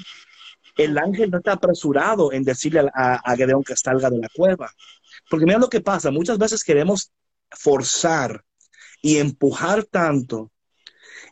el 0.76 0.98
ángel 0.98 1.32
no 1.32 1.38
está 1.38 1.54
apresurado 1.54 2.32
en 2.34 2.44
decirle 2.44 2.90
a, 2.94 3.16
a 3.16 3.36
Gedeón 3.36 3.64
que 3.64 3.76
salga 3.76 4.10
de 4.10 4.20
la 4.20 4.30
cueva. 4.34 4.72
Porque 5.30 5.46
mira 5.46 5.58
lo 5.58 5.70
que 5.70 5.82
pasa, 5.82 6.12
muchas 6.12 6.38
veces 6.38 6.64
queremos 6.64 7.12
forzar 7.50 8.44
y 9.02 9.18
empujar 9.18 9.86
tanto. 9.86 10.52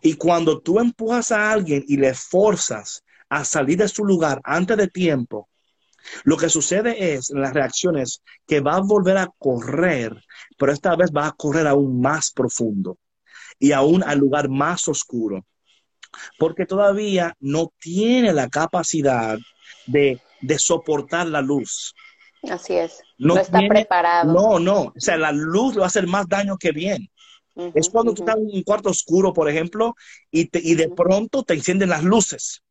Y 0.02 0.16
cuando 0.16 0.62
tú 0.62 0.80
empujas 0.80 1.32
a 1.32 1.52
alguien 1.52 1.84
y 1.88 1.98
le 1.98 2.14
forzas 2.14 3.04
a 3.30 3.44
salir 3.46 3.78
de 3.78 3.88
su 3.88 4.06
lugar 4.06 4.42
antes 4.44 4.78
de 4.78 4.88
tiempo, 4.88 5.50
lo 6.24 6.38
que 6.38 6.50
sucede 6.50 7.14
es, 7.14 7.32
en 7.32 7.42
las 7.42 7.54
reacciones, 7.54 8.22
que 8.46 8.60
va 8.60 8.76
a 8.76 8.82
volver 8.82 9.18
a 9.18 9.30
correr, 9.38 10.24
pero 10.58 10.72
esta 10.72 10.96
vez 10.96 11.12
va 11.12 11.28
a 11.28 11.32
correr 11.32 11.68
aún 11.68 12.02
más 12.02 12.32
profundo 12.32 12.98
y 13.60 13.72
aún 13.72 14.04
al 14.04 14.20
lugar 14.20 14.50
más 14.50 14.88
oscuro 14.88 15.46
porque 16.38 16.66
todavía 16.66 17.36
no 17.40 17.72
tiene 17.80 18.34
la 18.34 18.50
capacidad 18.50 19.38
de, 19.86 20.20
soportar 20.58 21.28
la 21.28 21.42
luz. 21.42 21.96
Así 22.50 22.76
es. 22.76 23.02
No, 23.18 23.38
está 23.38 23.60
preparado. 23.68 24.34
No, 24.34 24.60
no. 24.60 24.82
O 24.82 24.94
sea, 25.00 25.18
la 25.18 25.32
luz 25.32 25.74
le 25.74 25.80
va 25.80 25.86
a 25.86 25.88
hacer 25.88 26.08
más 26.08 26.28
daño 26.28 26.58
que 26.58 26.72
bien. 26.72 27.10
es 27.74 27.90
cuando 27.90 28.14
tú 28.14 28.24
estás 28.24 28.38
en 28.38 28.50
un 28.54 28.64
cuarto 28.64 28.90
oscuro, 28.90 29.32
por 29.32 29.50
ejemplo, 29.50 29.96
y, 30.30 30.50
y 30.52 30.76
de 30.76 30.90
pronto 30.90 31.44
te 31.44 31.54
encienden 31.54 31.90
las 31.90 32.04
luces. 32.04 32.62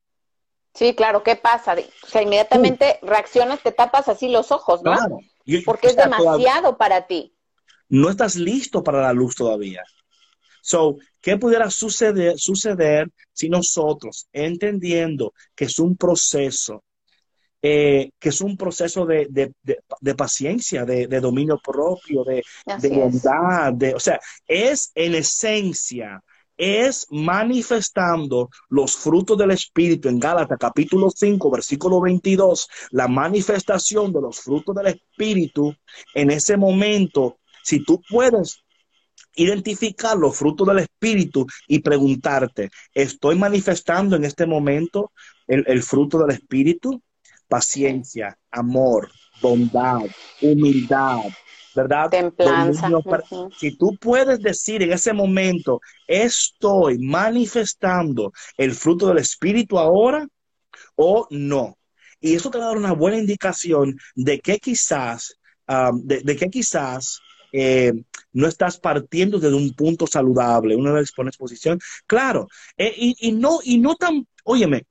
Sí, 0.74 0.94
claro, 0.94 1.22
¿qué 1.22 1.36
pasa? 1.36 1.76
O 2.02 2.06
sea, 2.06 2.22
inmediatamente 2.22 2.98
reaccionas, 3.02 3.62
te 3.62 3.72
tapas 3.72 4.08
así 4.08 4.28
los 4.28 4.50
ojos, 4.52 4.82
¿no? 4.82 4.94
Claro. 4.94 5.18
Porque 5.64 5.88
es 5.88 5.96
demasiado 5.96 6.76
para 6.78 7.06
ti. 7.06 7.36
No 7.88 8.08
estás 8.08 8.36
listo 8.36 8.82
para 8.82 9.02
la 9.02 9.12
luz 9.12 9.34
todavía. 9.34 9.82
So, 10.62 10.96
¿qué 11.20 11.36
pudiera 11.36 11.68
suceder, 11.70 12.38
suceder 12.38 13.10
si 13.32 13.48
nosotros, 13.48 14.28
entendiendo 14.32 15.34
que 15.54 15.64
es 15.64 15.78
un 15.80 15.96
proceso, 15.96 16.84
eh, 17.60 18.10
que 18.18 18.28
es 18.28 18.40
un 18.40 18.56
proceso 18.56 19.04
de, 19.04 19.52
paciencia, 20.16 20.84
de, 20.84 21.06
dominio 21.20 21.60
propio, 21.62 22.24
de, 22.24 22.42
bondad, 22.88 23.72
de, 23.72 23.94
o 23.94 24.00
sea, 24.00 24.20
es 24.46 24.92
en 24.94 25.16
esencia, 25.16 26.22
es 26.56 27.06
manifestando 27.10 28.48
los 28.68 28.96
frutos 28.96 29.36
del 29.36 29.50
Espíritu 29.50 30.08
en 30.08 30.20
Gálatas 30.20 30.58
capítulo 30.60 31.10
5, 31.10 31.50
versículo 31.50 32.00
22, 32.00 32.68
la 32.92 33.08
manifestación 33.08 34.12
de 34.12 34.20
los 34.20 34.40
frutos 34.40 34.76
del 34.76 34.86
Espíritu 34.86 35.74
en 36.14 36.30
ese 36.30 36.56
momento, 36.56 37.38
si 37.64 37.82
tú 37.84 38.00
puedes 38.08 38.61
identificar 39.34 40.16
los 40.16 40.36
frutos 40.36 40.66
del 40.66 40.80
Espíritu 40.80 41.46
y 41.66 41.80
preguntarte, 41.80 42.70
¿estoy 42.94 43.36
manifestando 43.36 44.16
en 44.16 44.24
este 44.24 44.46
momento 44.46 45.12
el, 45.46 45.82
fruto 45.82 46.18
del 46.18 46.36
Espíritu? 46.36 47.02
Paciencia, 47.48 48.38
amor, 48.50 49.10
bondad, 49.40 50.02
humildad, 50.40 51.24
¿verdad? 51.74 52.10
Templanza. 52.10 52.88
Si 53.58 53.76
tú 53.76 53.96
puedes 54.00 54.40
decir 54.40 54.82
en 54.82 54.92
ese 54.92 55.12
momento, 55.12 55.80
estoy 56.06 56.98
manifestando 56.98 58.32
el 58.56 58.72
fruto 58.72 59.08
del 59.08 59.18
Espíritu 59.18 59.78
ahora 59.78 60.26
o 60.94 61.26
no. 61.30 61.76
Y 62.20 62.34
eso 62.34 62.50
te 62.50 62.58
va 62.58 62.64
a 62.64 62.68
dar 62.68 62.76
una 62.76 62.92
buena 62.92 63.18
indicación 63.18 63.98
de 64.14 64.38
que 64.38 64.58
quizás, 64.58 65.36
um, 65.68 66.06
de 66.06 66.36
que 66.36 66.48
quizás 66.48 67.20
eh, 67.52 67.92
no 68.32 68.48
estás 68.48 68.78
partiendo 68.78 69.38
desde 69.38 69.54
un 69.54 69.74
punto 69.74 70.06
saludable, 70.06 70.74
una 70.74 70.98
exposición, 71.00 71.78
claro, 72.06 72.48
eh, 72.76 72.94
y, 72.96 73.32
no, 73.32 73.60
y 73.62 73.78
no 73.78 73.94
tan, 73.94 74.26
óyeme, 74.44 74.86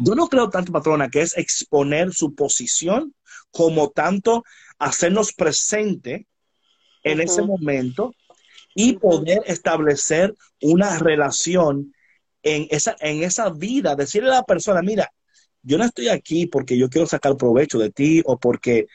yo 0.00 0.14
no 0.14 0.28
creo 0.28 0.48
tanto, 0.48 0.72
patrona, 0.72 1.08
que 1.08 1.20
es 1.20 1.36
exponer 1.36 2.12
su 2.12 2.34
posición 2.34 3.14
como 3.50 3.90
tanto 3.90 4.44
hacernos 4.78 5.32
presente 5.32 6.26
en 7.02 7.20
ese 7.20 7.42
momento 7.42 8.14
y 8.74 8.94
poder 8.94 9.42
establecer 9.46 10.34
una 10.60 10.98
relación 10.98 11.92
en 12.42 12.66
esa, 12.70 12.96
en 13.00 13.22
esa 13.22 13.50
vida, 13.50 13.96
decirle 13.96 14.30
a 14.30 14.34
la 14.34 14.44
persona, 14.44 14.82
mira, 14.82 15.10
yo 15.62 15.78
no 15.78 15.84
estoy 15.84 16.08
aquí 16.08 16.46
porque 16.46 16.78
yo 16.78 16.88
quiero 16.88 17.06
sacar 17.06 17.36
provecho 17.36 17.78
de 17.78 17.90
ti 17.90 18.22
o 18.24 18.38
porque 18.38 18.86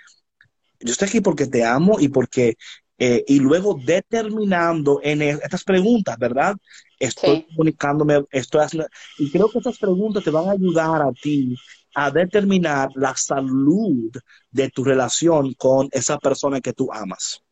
yo 0.83 0.91
estoy 0.91 1.07
aquí 1.07 1.21
porque 1.21 1.47
te 1.47 1.63
amo 1.63 1.99
y 1.99 2.09
porque, 2.09 2.55
eh, 2.97 3.23
y 3.27 3.39
luego 3.39 3.79
determinando 3.83 4.99
en 5.03 5.21
e, 5.21 5.29
estas 5.31 5.63
preguntas, 5.63 6.17
¿verdad? 6.17 6.55
Estoy 6.99 7.43
comunicándome, 7.43 8.23
estoy 8.31 8.61
haciendo, 8.61 8.87
y 9.17 9.31
creo 9.31 9.49
que 9.49 9.57
estas 9.57 9.77
preguntas 9.77 10.23
te 10.23 10.29
van 10.29 10.47
a 10.47 10.51
ayudar 10.53 11.01
a 11.01 11.11
ti 11.11 11.55
a 11.95 12.09
determinar 12.09 12.89
la 12.95 13.15
salud 13.15 14.11
de 14.49 14.69
tu 14.69 14.83
relación 14.83 15.53
con 15.53 15.89
esa 15.91 16.17
persona 16.17 16.59
que 16.59 16.73
tú 16.73 16.91
amas. 16.91 17.43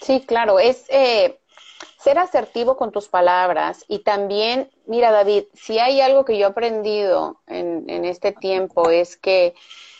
Sí, 0.00 0.24
claro, 0.26 0.58
es 0.58 0.84
eh, 0.88 1.38
ser 1.98 2.18
asertivo 2.18 2.76
con 2.76 2.92
tus 2.92 3.08
palabras 3.08 3.84
y 3.88 4.00
también, 4.00 4.70
mira 4.86 5.10
David, 5.10 5.44
si 5.54 5.78
hay 5.78 6.00
algo 6.00 6.24
que 6.24 6.38
yo 6.38 6.46
he 6.46 6.50
aprendido 6.50 7.42
en, 7.46 7.88
en 7.88 8.04
este 8.04 8.32
tiempo 8.32 8.90
es 8.90 9.16
que 9.16 9.54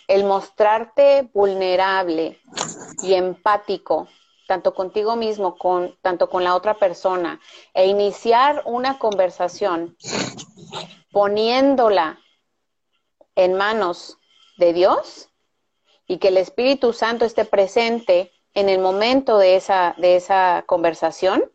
el 0.08 0.24
mostrarte 0.24 1.28
vulnerable 1.32 2.40
y 3.02 3.14
empático, 3.14 4.08
tanto 4.46 4.74
contigo 4.74 5.16
mismo, 5.16 5.56
con, 5.56 5.96
tanto 6.02 6.28
con 6.28 6.44
la 6.44 6.54
otra 6.54 6.74
persona, 6.74 7.40
e 7.72 7.86
iniciar 7.86 8.62
una 8.66 8.98
conversación 8.98 9.96
poniéndola 11.10 12.20
en 13.34 13.54
manos 13.54 14.18
de 14.58 14.72
Dios 14.72 15.30
y 16.06 16.18
que 16.18 16.28
el 16.28 16.36
Espíritu 16.36 16.92
Santo 16.92 17.24
esté 17.24 17.44
presente 17.44 18.32
en 18.54 18.68
el 18.68 18.80
momento 18.80 19.38
de 19.38 19.56
esa, 19.56 19.94
de 19.98 20.16
esa 20.16 20.64
conversación, 20.66 21.50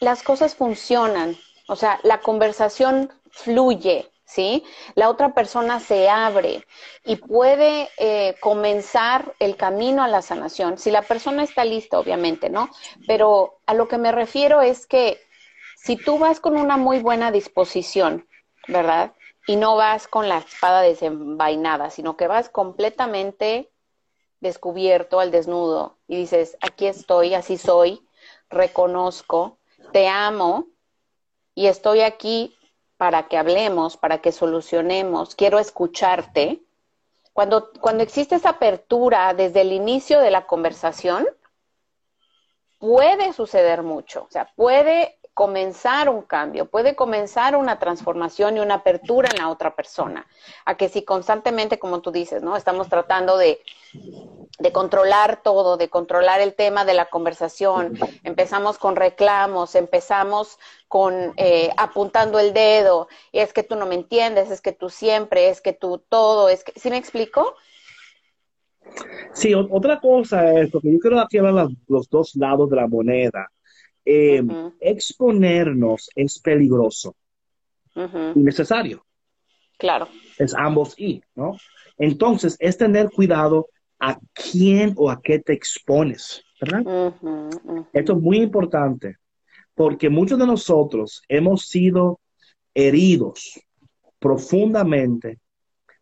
las 0.00 0.22
cosas 0.22 0.54
funcionan. 0.54 1.36
O 1.66 1.76
sea, 1.76 1.98
la 2.02 2.20
conversación 2.20 3.12
fluye, 3.30 4.10
¿sí? 4.28 4.62
La 4.94 5.08
otra 5.08 5.32
persona 5.32 5.80
se 5.80 6.08
abre 6.08 6.64
y 7.04 7.16
puede 7.16 7.88
eh, 7.96 8.36
comenzar 8.40 9.34
el 9.38 9.56
camino 9.56 10.02
a 10.02 10.08
la 10.08 10.20
sanación. 10.20 10.76
Si 10.76 10.90
la 10.90 11.02
persona 11.02 11.42
está 11.42 11.64
lista, 11.64 11.98
obviamente, 11.98 12.50
¿no? 12.50 12.68
Pero 13.06 13.60
a 13.66 13.72
lo 13.72 13.88
que 13.88 13.96
me 13.96 14.12
refiero 14.12 14.60
es 14.60 14.86
que 14.86 15.18
si 15.76 15.96
tú 15.96 16.18
vas 16.18 16.40
con 16.40 16.56
una 16.56 16.76
muy 16.76 17.00
buena 17.00 17.32
disposición, 17.32 18.28
¿verdad? 18.68 19.14
Y 19.46 19.56
no 19.56 19.76
vas 19.76 20.06
con 20.06 20.28
la 20.28 20.38
espada 20.38 20.82
desenvainada, 20.82 21.88
sino 21.88 22.18
que 22.18 22.26
vas 22.26 22.50
completamente 22.50 23.70
descubierto 24.40 25.20
al 25.20 25.30
desnudo 25.30 25.96
y 26.06 26.16
dices, 26.16 26.58
aquí 26.60 26.86
estoy, 26.86 27.32
así 27.32 27.56
soy, 27.56 28.06
reconozco, 28.50 29.58
te 29.92 30.06
amo 30.06 30.66
y 31.54 31.66
estoy 31.66 32.02
aquí 32.02 32.57
para 32.98 33.28
que 33.28 33.38
hablemos, 33.38 33.96
para 33.96 34.18
que 34.18 34.32
solucionemos, 34.32 35.34
quiero 35.34 35.58
escucharte. 35.58 36.60
Cuando, 37.32 37.70
cuando 37.80 38.02
existe 38.02 38.34
esa 38.34 38.50
apertura 38.50 39.32
desde 39.32 39.62
el 39.62 39.72
inicio 39.72 40.20
de 40.20 40.32
la 40.32 40.46
conversación, 40.46 41.26
puede 42.78 43.32
suceder 43.32 43.82
mucho, 43.82 44.24
o 44.24 44.30
sea, 44.30 44.52
puede 44.56 45.17
comenzar 45.38 46.08
un 46.08 46.22
cambio, 46.22 46.66
puede 46.66 46.96
comenzar 46.96 47.54
una 47.54 47.78
transformación 47.78 48.56
y 48.56 48.60
una 48.60 48.74
apertura 48.74 49.28
en 49.32 49.38
la 49.38 49.50
otra 49.50 49.76
persona. 49.76 50.26
A 50.64 50.76
que 50.76 50.88
si 50.88 51.04
constantemente, 51.04 51.78
como 51.78 52.00
tú 52.00 52.10
dices, 52.10 52.42
¿no? 52.42 52.56
Estamos 52.56 52.88
tratando 52.88 53.38
de, 53.38 53.60
de 54.58 54.72
controlar 54.72 55.40
todo, 55.44 55.76
de 55.76 55.88
controlar 55.88 56.40
el 56.40 56.54
tema 56.54 56.84
de 56.84 56.94
la 56.94 57.04
conversación. 57.04 57.96
Empezamos 58.24 58.78
con 58.78 58.96
reclamos, 58.96 59.76
empezamos 59.76 60.58
con 60.88 61.34
eh, 61.36 61.70
apuntando 61.76 62.40
el 62.40 62.52
dedo, 62.52 63.06
es 63.30 63.52
que 63.52 63.62
tú 63.62 63.76
no 63.76 63.86
me 63.86 63.94
entiendes, 63.94 64.50
es 64.50 64.60
que 64.60 64.72
tú 64.72 64.90
siempre, 64.90 65.50
es 65.50 65.60
que 65.60 65.72
tú 65.72 66.02
todo, 66.08 66.48
es 66.48 66.64
que, 66.64 66.72
¿sí 66.80 66.90
me 66.90 66.96
explico? 66.96 67.54
Sí, 69.34 69.54
otra 69.54 70.00
cosa 70.00 70.52
es, 70.54 70.68
porque 70.72 70.90
yo 70.90 70.98
quiero 70.98 71.20
aquí 71.20 71.38
hablar 71.38 71.68
los 71.86 72.10
dos 72.10 72.34
lados 72.34 72.68
de 72.70 72.74
la 72.74 72.88
moneda. 72.88 73.48
Eh, 74.10 74.42
exponernos 74.80 76.08
es 76.14 76.38
peligroso 76.38 77.14
y 77.94 78.38
necesario. 78.38 79.04
Claro. 79.76 80.08
Es 80.38 80.54
ambos 80.54 80.98
y, 80.98 81.20
¿no? 81.34 81.58
Entonces, 81.98 82.56
es 82.58 82.78
tener 82.78 83.10
cuidado 83.10 83.68
a 84.00 84.18
quién 84.32 84.94
o 84.96 85.10
a 85.10 85.20
qué 85.20 85.40
te 85.40 85.52
expones, 85.52 86.42
¿verdad? 86.58 87.12
Esto 87.92 88.12
es 88.14 88.18
muy 88.18 88.38
importante 88.38 89.16
porque 89.74 90.08
muchos 90.08 90.38
de 90.38 90.46
nosotros 90.46 91.22
hemos 91.28 91.66
sido 91.68 92.18
heridos 92.72 93.60
profundamente 94.18 95.38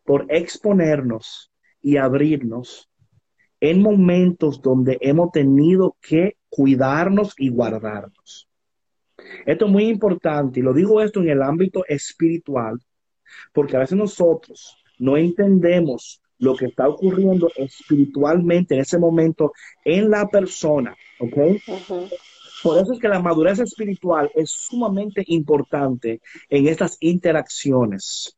por 0.04 0.26
exponernos 0.28 1.50
y 1.82 1.96
abrirnos 1.96 2.88
en 3.58 3.82
momentos 3.82 4.62
donde 4.62 4.96
hemos 5.00 5.32
tenido 5.32 5.96
que 6.00 6.36
cuidarnos 6.56 7.34
y 7.36 7.50
guardarnos. 7.50 8.48
Esto 9.44 9.66
es 9.66 9.70
muy 9.70 9.84
importante 9.88 10.60
y 10.60 10.62
lo 10.62 10.72
digo 10.72 11.02
esto 11.02 11.20
en 11.20 11.28
el 11.28 11.42
ámbito 11.42 11.84
espiritual, 11.86 12.80
porque 13.52 13.76
a 13.76 13.80
veces 13.80 13.98
nosotros 13.98 14.74
no 14.98 15.18
entendemos 15.18 16.22
lo 16.38 16.56
que 16.56 16.66
está 16.66 16.88
ocurriendo 16.88 17.50
espiritualmente 17.56 18.74
en 18.74 18.80
ese 18.80 18.98
momento 18.98 19.52
en 19.84 20.08
la 20.08 20.28
persona, 20.28 20.96
¿ok? 21.20 21.36
Por 22.62 22.78
eso 22.78 22.94
es 22.94 22.98
que 22.98 23.08
la 23.08 23.20
madurez 23.20 23.58
espiritual 23.58 24.30
es 24.34 24.50
sumamente 24.50 25.24
importante 25.26 26.22
en 26.48 26.68
estas 26.68 26.96
interacciones. 27.00 28.34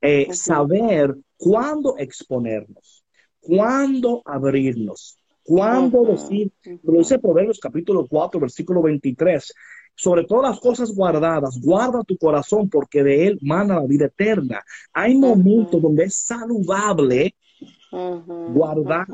Eh, 0.00 0.32
saber 0.32 1.16
cuándo 1.36 1.96
exponernos, 1.98 3.04
cuándo 3.40 4.22
abrirnos, 4.24 5.18
cuándo 5.46 6.04
decir, 6.04 6.50
lo 6.82 6.98
dice 6.98 7.18
Proverbios 7.18 7.60
capítulo 7.60 8.06
4, 8.08 8.40
versículo 8.40 8.82
23, 8.82 9.54
sobre 9.94 10.24
todas 10.24 10.50
las 10.50 10.60
cosas 10.60 10.94
guardadas, 10.94 11.58
guarda 11.60 12.02
tu 12.04 12.18
corazón 12.18 12.68
porque 12.68 13.02
de 13.02 13.28
él 13.28 13.38
mana 13.40 13.80
la 13.80 13.86
vida 13.86 14.06
eterna. 14.06 14.62
Hay 14.92 15.16
momentos 15.16 15.80
donde 15.80 16.04
es 16.04 16.16
saludable 16.16 17.34
guardar, 17.90 19.06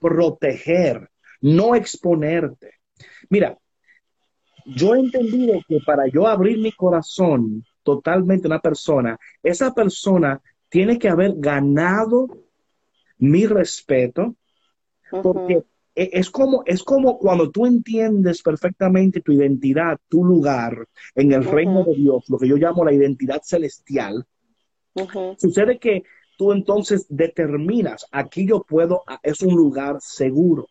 proteger, 0.00 1.08
no 1.40 1.74
exponerte. 1.74 2.72
Mira, 3.28 3.56
yo 4.66 4.94
he 4.94 5.00
entendido 5.00 5.60
que 5.68 5.78
para 5.86 6.08
yo 6.08 6.26
abrir 6.26 6.58
mi 6.58 6.72
corazón 6.72 7.64
totalmente 7.82 8.48
a 8.48 8.50
una 8.50 8.60
persona, 8.60 9.18
esa 9.42 9.72
persona 9.72 10.40
tiene 10.68 10.98
que 10.98 11.08
haber 11.08 11.34
ganado 11.36 12.28
mi 13.18 13.46
respeto, 13.46 14.34
porque 15.22 15.62
es 15.94 16.30
como, 16.30 16.62
es 16.66 16.82
como 16.82 17.18
cuando 17.18 17.50
tú 17.50 17.66
entiendes 17.66 18.42
perfectamente 18.42 19.20
tu 19.20 19.32
identidad, 19.32 19.98
tu 20.08 20.24
lugar 20.24 20.88
en 21.14 21.32
el 21.32 21.44
reino 21.44 21.84
de 21.84 21.94
Dios, 21.94 22.24
lo 22.28 22.38
que 22.38 22.48
yo 22.48 22.56
llamo 22.56 22.84
la 22.84 22.92
identidad 22.92 23.40
celestial. 23.44 24.26
Sucede 25.38 25.78
que 25.78 26.02
tú 26.36 26.52
entonces 26.52 27.06
determinas, 27.08 28.06
aquí 28.10 28.46
yo 28.46 28.62
puedo, 28.62 29.04
es 29.22 29.40
un 29.42 29.54
lugar 29.54 29.98
seguro. 30.00 30.66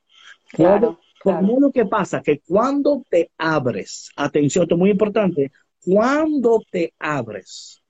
Claro, 0.50 1.00
claro. 1.20 1.60
lo 1.60 1.72
que 1.72 1.86
pasa, 1.86 2.22
que 2.22 2.40
cuando 2.40 3.04
te 3.10 3.32
abres, 3.38 4.12
atención, 4.16 4.64
esto 4.64 4.76
es 4.76 4.80
muy 4.80 4.92
importante, 4.92 5.52
cuando 5.84 6.62
te 6.70 6.94
abres, 7.00 7.82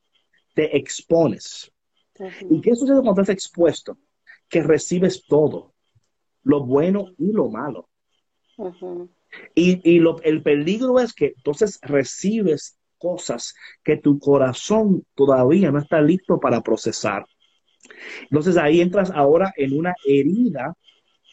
te 0.54 0.78
expones. 0.78 1.72
¿Y 2.50 2.62
qué 2.62 2.76
sucede 2.76 3.02
cuando 3.02 3.22
estás 3.22 3.34
expuesto? 3.34 3.98
Que 4.48 4.62
recibes 4.62 5.26
todo 5.26 5.73
lo 6.44 6.66
bueno 6.66 7.08
y 7.18 7.32
lo 7.32 7.50
malo. 7.50 7.90
Y, 9.56 10.00
el 10.24 10.44
peligro 10.44 11.00
es 11.00 11.14
que 11.14 11.34
entonces 11.36 11.80
recibes 11.82 12.78
cosas 12.98 13.54
que 13.84 13.98
tu 13.98 14.20
corazón 14.20 15.06
todavía 15.16 15.72
no 15.72 15.80
está 15.80 16.02
listo 16.02 16.40
para 16.40 16.62
procesar. 16.62 17.26
Entonces 18.24 18.58
ahí 18.58 18.80
entras 18.80 19.12
ahora 19.12 19.52
en 19.58 19.78
una 19.78 19.94
herida 20.06 20.76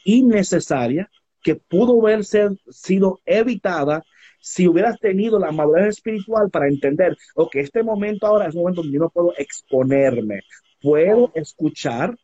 innecesaria 0.05 1.09
que 1.43 1.57
pudo 1.57 2.01
haber 2.01 2.25
sido 2.25 3.21
evitada 3.25 4.03
si 4.41 4.67
hubieras 4.67 4.99
tenido 4.99 5.39
la 5.39 5.53
madurez 5.53 5.89
espiritual 5.89 6.51
para 6.51 6.69
entender, 6.69 7.17
ok, 7.35 7.57
este 7.57 7.83
momento 7.83 8.27
ahora 8.27 8.49
es 8.49 8.55
un 8.55 8.63
momento 8.63 8.83
donde 8.83 8.97
yo 8.97 9.01
no 9.05 9.11
puedo 9.11 9.35
exponerme, 9.37 10.41
puedo 10.81 11.31
escuchar, 11.35 12.17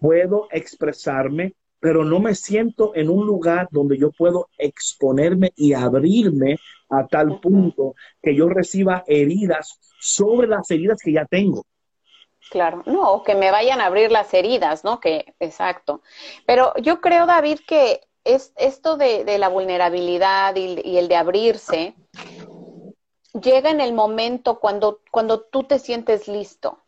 puedo 0.00 0.48
expresarme, 0.50 1.54
pero 1.80 2.04
no 2.04 2.18
me 2.18 2.34
siento 2.34 2.94
en 2.94 3.10
un 3.10 3.26
lugar 3.26 3.68
donde 3.70 3.98
yo 3.98 4.10
puedo 4.10 4.48
exponerme 4.58 5.52
y 5.56 5.72
abrirme 5.72 6.56
a 6.88 7.06
tal 7.06 7.40
punto 7.40 7.94
que 8.22 8.34
yo 8.34 8.48
reciba 8.48 9.04
heridas 9.06 9.78
sobre 10.00 10.46
las 10.46 10.70
heridas 10.70 10.98
que 11.02 11.12
ya 11.12 11.24
tengo. 11.24 11.64
Claro, 12.50 12.82
no, 12.86 13.22
que 13.22 13.34
me 13.34 13.50
vayan 13.50 13.80
a 13.80 13.86
abrir 13.86 14.12
las 14.12 14.32
heridas, 14.34 14.84
¿no? 14.84 15.00
Que, 15.00 15.34
exacto. 15.40 16.02
Pero 16.46 16.74
yo 16.76 17.00
creo, 17.00 17.26
David, 17.26 17.60
que 17.66 18.00
es 18.22 18.52
esto 18.56 18.96
de, 18.96 19.24
la 19.38 19.48
vulnerabilidad 19.48 20.56
y, 20.56 20.80
y, 20.84 20.98
el 20.98 21.08
de 21.08 21.16
abrirse 21.16 21.94
llega 23.40 23.70
en 23.70 23.80
el 23.80 23.92
momento 23.92 24.60
cuando, 24.60 25.00
cuando 25.10 25.40
tú 25.40 25.64
te 25.64 25.78
sientes 25.78 26.28
listo. 26.28 26.83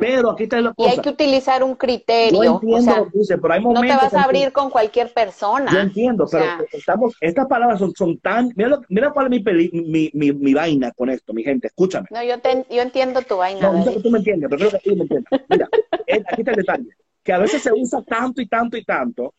Pero 0.00 0.30
aquí 0.30 0.44
está 0.44 0.60
la 0.60 0.74
cosa. 0.74 0.88
Y 0.88 0.92
hay 0.92 0.98
que 0.98 1.08
utilizar 1.08 1.62
un 1.62 1.76
criterio. 1.76 2.42
Yo 2.42 2.54
entiendo, 2.54 3.08
dice, 3.14 3.38
pero 3.38 3.54
hay 3.54 3.60
momentos. 3.60 3.94
No 3.94 4.00
te 4.00 4.04
vas 4.04 4.14
a 4.14 4.24
abrir 4.24 4.52
con 4.52 4.70
cualquier 4.70 5.12
persona. 5.12 5.70
Yo 5.72 5.78
entiendo, 5.78 6.26
pero 6.30 6.44
estamos, 6.72 7.14
estas 7.20 7.46
palabras 7.46 7.78
son, 7.78 7.92
son 7.94 8.18
tan. 8.18 8.52
Mira, 8.56 8.80
mira 8.88 9.10
cuál 9.12 9.32
es 9.32 9.44
mi, 9.44 9.70
mi, 9.72 10.10
mi, 10.14 10.32
mi, 10.32 10.54
vaina 10.54 10.90
con 10.92 11.10
esto, 11.10 11.32
mi 11.32 11.44
gente, 11.44 11.68
escúchame. 11.68 12.08
No, 12.10 12.22
yo, 12.24 12.40
te, 12.40 12.66
yo 12.70 12.82
entiendo 12.82 13.22
tu 13.22 13.36
vaina. 13.36 13.60
No, 13.60 13.84
no 13.84 13.92
tú 13.92 14.10
me 14.10 14.18
entiendes, 14.18 14.50
pero 14.50 14.68
creo 14.68 14.80
que 14.80 14.90
tú 14.90 14.96
me 14.96 15.02
entiendes. 15.02 15.40
Mira, 15.48 15.68
aquí 16.28 16.40
está 16.40 16.50
el 16.50 16.56
detalle. 16.56 16.88
Que 17.22 17.32
a 17.32 17.38
veces 17.38 17.62
se 17.62 17.72
usa 17.72 18.02
tanto 18.02 18.40
y 18.42 18.48
tanto 18.48 18.76
y 18.76 18.84
tanto. 18.84 19.34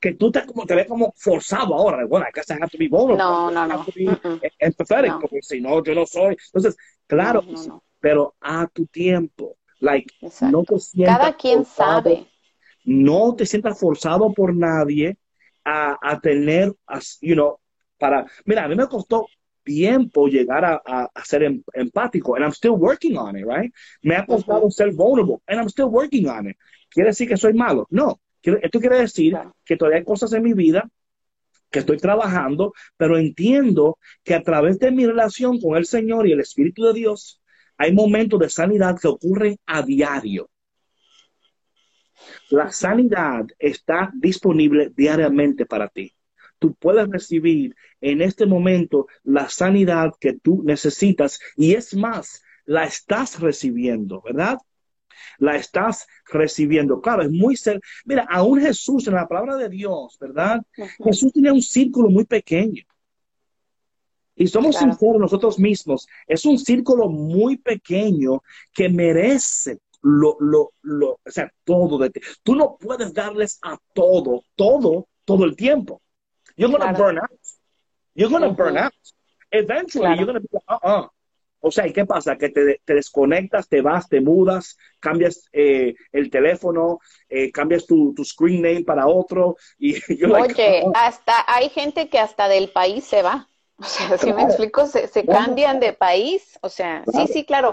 que 0.00 0.14
tú 0.14 0.32
te, 0.32 0.46
como, 0.46 0.64
te 0.64 0.74
ves 0.74 0.86
como 0.86 1.12
forzado 1.14 1.74
ahora. 1.74 2.06
Bueno, 2.06 2.24
hay 2.24 2.32
que 2.32 2.40
hacer 2.40 2.58
to 2.58 2.78
be 2.78 2.88
No, 2.88 3.50
no, 3.50 3.66
no. 3.66 3.84
Empathetic, 4.58 5.20
porque 5.20 5.42
si 5.42 5.60
no, 5.60 5.84
yo 5.84 5.94
no 5.94 6.06
soy. 6.06 6.36
Entonces, 6.46 6.74
claro, 7.06 7.44
pero 8.02 8.34
a 8.40 8.66
tu 8.66 8.86
tiempo. 8.86 9.56
Like, 9.80 10.12
no 10.50 10.64
te 10.64 10.78
sientas 10.78 11.18
Cada 11.18 11.36
quien 11.36 11.64
sabe. 11.64 12.26
No 12.84 13.34
te 13.34 13.46
sientas 13.46 13.78
forzado 13.78 14.32
por 14.32 14.54
nadie 14.54 15.16
a, 15.64 15.96
a 16.02 16.20
tener, 16.20 16.74
you 17.20 17.34
know, 17.34 17.58
para... 17.96 18.26
Mira, 18.44 18.64
a 18.64 18.68
mí 18.68 18.74
me 18.74 18.88
costó 18.88 19.26
tiempo 19.62 20.26
llegar 20.26 20.64
a, 20.64 20.82
a, 20.84 21.24
ser 21.24 21.44
em, 21.44 21.62
empático, 21.74 22.34
and 22.34 22.44
I'm 22.44 22.52
still 22.52 22.72
working 22.72 23.16
on 23.16 23.36
it, 23.36 23.46
right? 23.46 23.72
Me 24.02 24.16
ha 24.16 24.26
costado 24.26 24.68
ser 24.70 24.92
vulnerable, 24.92 25.40
and 25.46 25.60
I'm 25.60 25.68
still 25.68 25.88
working 25.88 26.28
on 26.28 26.48
it. 26.48 26.56
¿Quiere 26.90 27.10
decir 27.10 27.28
que 27.28 27.36
soy 27.36 27.54
malo? 27.54 27.86
No. 27.90 28.20
Esto 28.42 28.80
quiere 28.80 28.98
decir 28.98 29.38
que 29.64 29.76
todavía 29.76 29.98
hay 29.98 30.04
cosas 30.04 30.32
en 30.32 30.42
mi 30.42 30.52
vida 30.52 30.90
que 31.70 31.78
estoy 31.78 31.98
trabajando, 31.98 32.72
pero 32.96 33.16
entiendo 33.16 33.98
que 34.24 34.34
a 34.34 34.42
través 34.42 34.80
de 34.80 34.90
mi 34.90 35.06
relación 35.06 35.60
con 35.60 35.76
el 35.76 35.86
Señor 35.86 36.26
y 36.26 36.32
el 36.32 36.40
Espíritu 36.40 36.84
de 36.84 36.92
Dios, 36.92 37.41
hay 37.76 37.92
momentos 37.92 38.38
de 38.40 38.48
sanidad 38.48 38.98
que 39.00 39.08
ocurren 39.08 39.56
a 39.66 39.82
diario. 39.82 40.48
La 42.50 42.70
sanidad 42.70 43.46
está 43.58 44.10
disponible 44.14 44.92
diariamente 44.94 45.66
para 45.66 45.88
ti. 45.88 46.14
Tú 46.58 46.74
puedes 46.74 47.08
recibir 47.08 47.74
en 48.00 48.22
este 48.22 48.46
momento 48.46 49.08
la 49.24 49.48
sanidad 49.48 50.12
que 50.20 50.34
tú 50.34 50.62
necesitas 50.64 51.40
y 51.56 51.74
es 51.74 51.94
más, 51.94 52.42
la 52.64 52.84
estás 52.84 53.40
recibiendo, 53.40 54.22
¿verdad? 54.22 54.58
La 55.38 55.56
estás 55.56 56.06
recibiendo. 56.26 57.00
Claro, 57.00 57.22
es 57.22 57.30
muy 57.30 57.56
ser. 57.56 57.80
Mira, 58.04 58.26
aún 58.30 58.60
Jesús 58.60 59.08
en 59.08 59.14
la 59.14 59.26
palabra 59.26 59.56
de 59.56 59.68
Dios, 59.68 60.16
¿verdad? 60.20 60.62
Jesús 61.02 61.32
tenía 61.32 61.52
un 61.52 61.62
círculo 61.62 62.10
muy 62.10 62.24
pequeño. 62.24 62.84
Y 64.34 64.46
somos 64.48 64.76
sinceros 64.76 65.20
nosotros 65.20 65.58
mismos, 65.58 66.08
es 66.26 66.44
un 66.46 66.58
círculo 66.58 67.08
muy 67.08 67.58
pequeño 67.58 68.42
que 68.72 68.88
merece 68.88 69.78
lo, 70.02 70.36
lo, 70.40 70.72
lo, 70.82 71.20
o 71.24 71.30
sea, 71.30 71.52
todo 71.64 71.98
de 71.98 72.10
ti. 72.10 72.20
Tú 72.42 72.54
no 72.54 72.76
puedes 72.76 73.12
darles 73.12 73.58
a 73.62 73.78
todo, 73.94 74.44
todo, 74.56 75.08
todo 75.24 75.44
el 75.44 75.54
tiempo. 75.54 76.00
You're 76.56 76.70
going 76.70 76.86
to 76.86 76.98
burn 76.98 77.18
out. 77.18 77.30
You're 78.14 78.30
going 78.30 78.42
to 78.42 78.50
burn 78.50 78.76
out. 78.76 78.92
Eventually, 79.50 80.16
you're 80.16 80.26
going 80.26 80.40
to 80.40 80.40
be 80.40 80.48
like, 80.52 80.64
uh-uh. 80.68 81.08
O 81.64 81.70
sea, 81.70 81.86
¿y 81.86 81.92
qué 81.92 82.04
pasa? 82.04 82.36
Que 82.36 82.48
te, 82.48 82.80
te, 82.84 82.94
desconectas, 82.94 83.68
te 83.68 83.80
vas, 83.82 84.08
te 84.08 84.20
mudas, 84.20 84.76
cambias 84.98 85.48
eh, 85.52 85.94
el 86.10 86.28
teléfono, 86.28 86.98
eh, 87.28 87.52
cambias 87.52 87.86
tu, 87.86 88.12
tu, 88.14 88.24
screen 88.24 88.62
name 88.62 88.82
para 88.84 89.06
otro. 89.06 89.56
Y 89.78 89.94
yo 90.18 90.34
Oye, 90.34 90.82
oh". 90.84 90.92
hasta 90.96 91.44
hay 91.46 91.68
gente 91.68 92.08
que 92.08 92.18
hasta 92.18 92.48
del 92.48 92.70
país 92.70 93.04
se 93.04 93.22
va. 93.22 93.48
O 93.78 93.84
sea, 93.84 94.16
si 94.18 94.32
me 94.32 94.42
explico, 94.42 94.86
se, 94.86 95.08
se 95.08 95.24
cambian 95.26 95.80
de 95.80 95.92
país. 95.92 96.58
O 96.62 96.68
sea, 96.68 97.04
sí, 97.12 97.26
sí, 97.26 97.44
claro. 97.44 97.72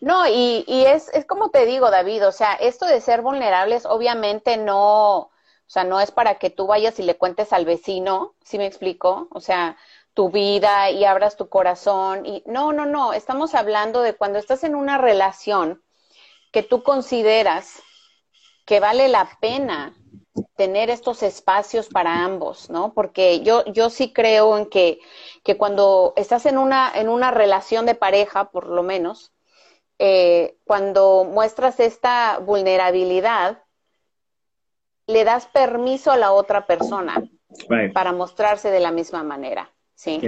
No, 0.00 0.26
y, 0.26 0.64
y 0.66 0.84
es, 0.84 1.08
es 1.14 1.24
como 1.24 1.50
te 1.50 1.66
digo, 1.66 1.90
David, 1.90 2.26
o 2.26 2.32
sea, 2.32 2.54
esto 2.54 2.86
de 2.86 3.00
ser 3.00 3.22
vulnerables 3.22 3.86
obviamente 3.86 4.56
no, 4.56 5.16
o 5.16 5.30
sea, 5.66 5.84
no 5.84 6.00
es 6.00 6.10
para 6.10 6.36
que 6.36 6.50
tú 6.50 6.66
vayas 6.66 6.98
y 6.98 7.02
le 7.02 7.16
cuentes 7.16 7.52
al 7.52 7.64
vecino, 7.64 8.34
¿sí 8.42 8.58
me 8.58 8.66
explico? 8.66 9.28
O 9.30 9.40
sea, 9.40 9.76
tu 10.14 10.30
vida 10.30 10.90
y 10.90 11.04
abras 11.04 11.36
tu 11.36 11.48
corazón. 11.48 12.26
Y 12.26 12.42
no, 12.46 12.72
no, 12.72 12.86
no, 12.86 13.12
estamos 13.12 13.54
hablando 13.54 14.00
de 14.00 14.14
cuando 14.14 14.38
estás 14.38 14.64
en 14.64 14.74
una 14.74 14.98
relación 14.98 15.82
que 16.52 16.62
tú 16.62 16.82
consideras 16.82 17.82
que 18.64 18.80
vale 18.80 19.08
la 19.08 19.28
pena 19.40 19.94
tener 20.56 20.90
estos 20.90 21.22
espacios 21.22 21.88
para 21.88 22.24
ambos, 22.24 22.70
¿no? 22.70 22.92
Porque 22.92 23.40
yo, 23.40 23.64
yo 23.66 23.90
sí 23.90 24.12
creo 24.12 24.58
en 24.58 24.66
que, 24.66 25.00
que 25.44 25.56
cuando 25.56 26.12
estás 26.16 26.46
en 26.46 26.58
una, 26.58 26.90
en 26.94 27.08
una 27.08 27.30
relación 27.30 27.86
de 27.86 27.94
pareja, 27.94 28.50
por 28.50 28.66
lo 28.66 28.82
menos, 28.82 29.32
eh, 29.98 30.56
cuando 30.64 31.24
muestras 31.24 31.80
esta 31.80 32.38
vulnerabilidad, 32.38 33.62
le 35.06 35.24
das 35.24 35.46
permiso 35.46 36.10
a 36.10 36.16
la 36.16 36.32
otra 36.32 36.66
persona 36.66 37.22
para 37.94 38.12
mostrarse 38.12 38.70
de 38.70 38.80
la 38.80 38.92
misma 38.92 39.22
manera. 39.22 39.72
Sí. 39.94 40.20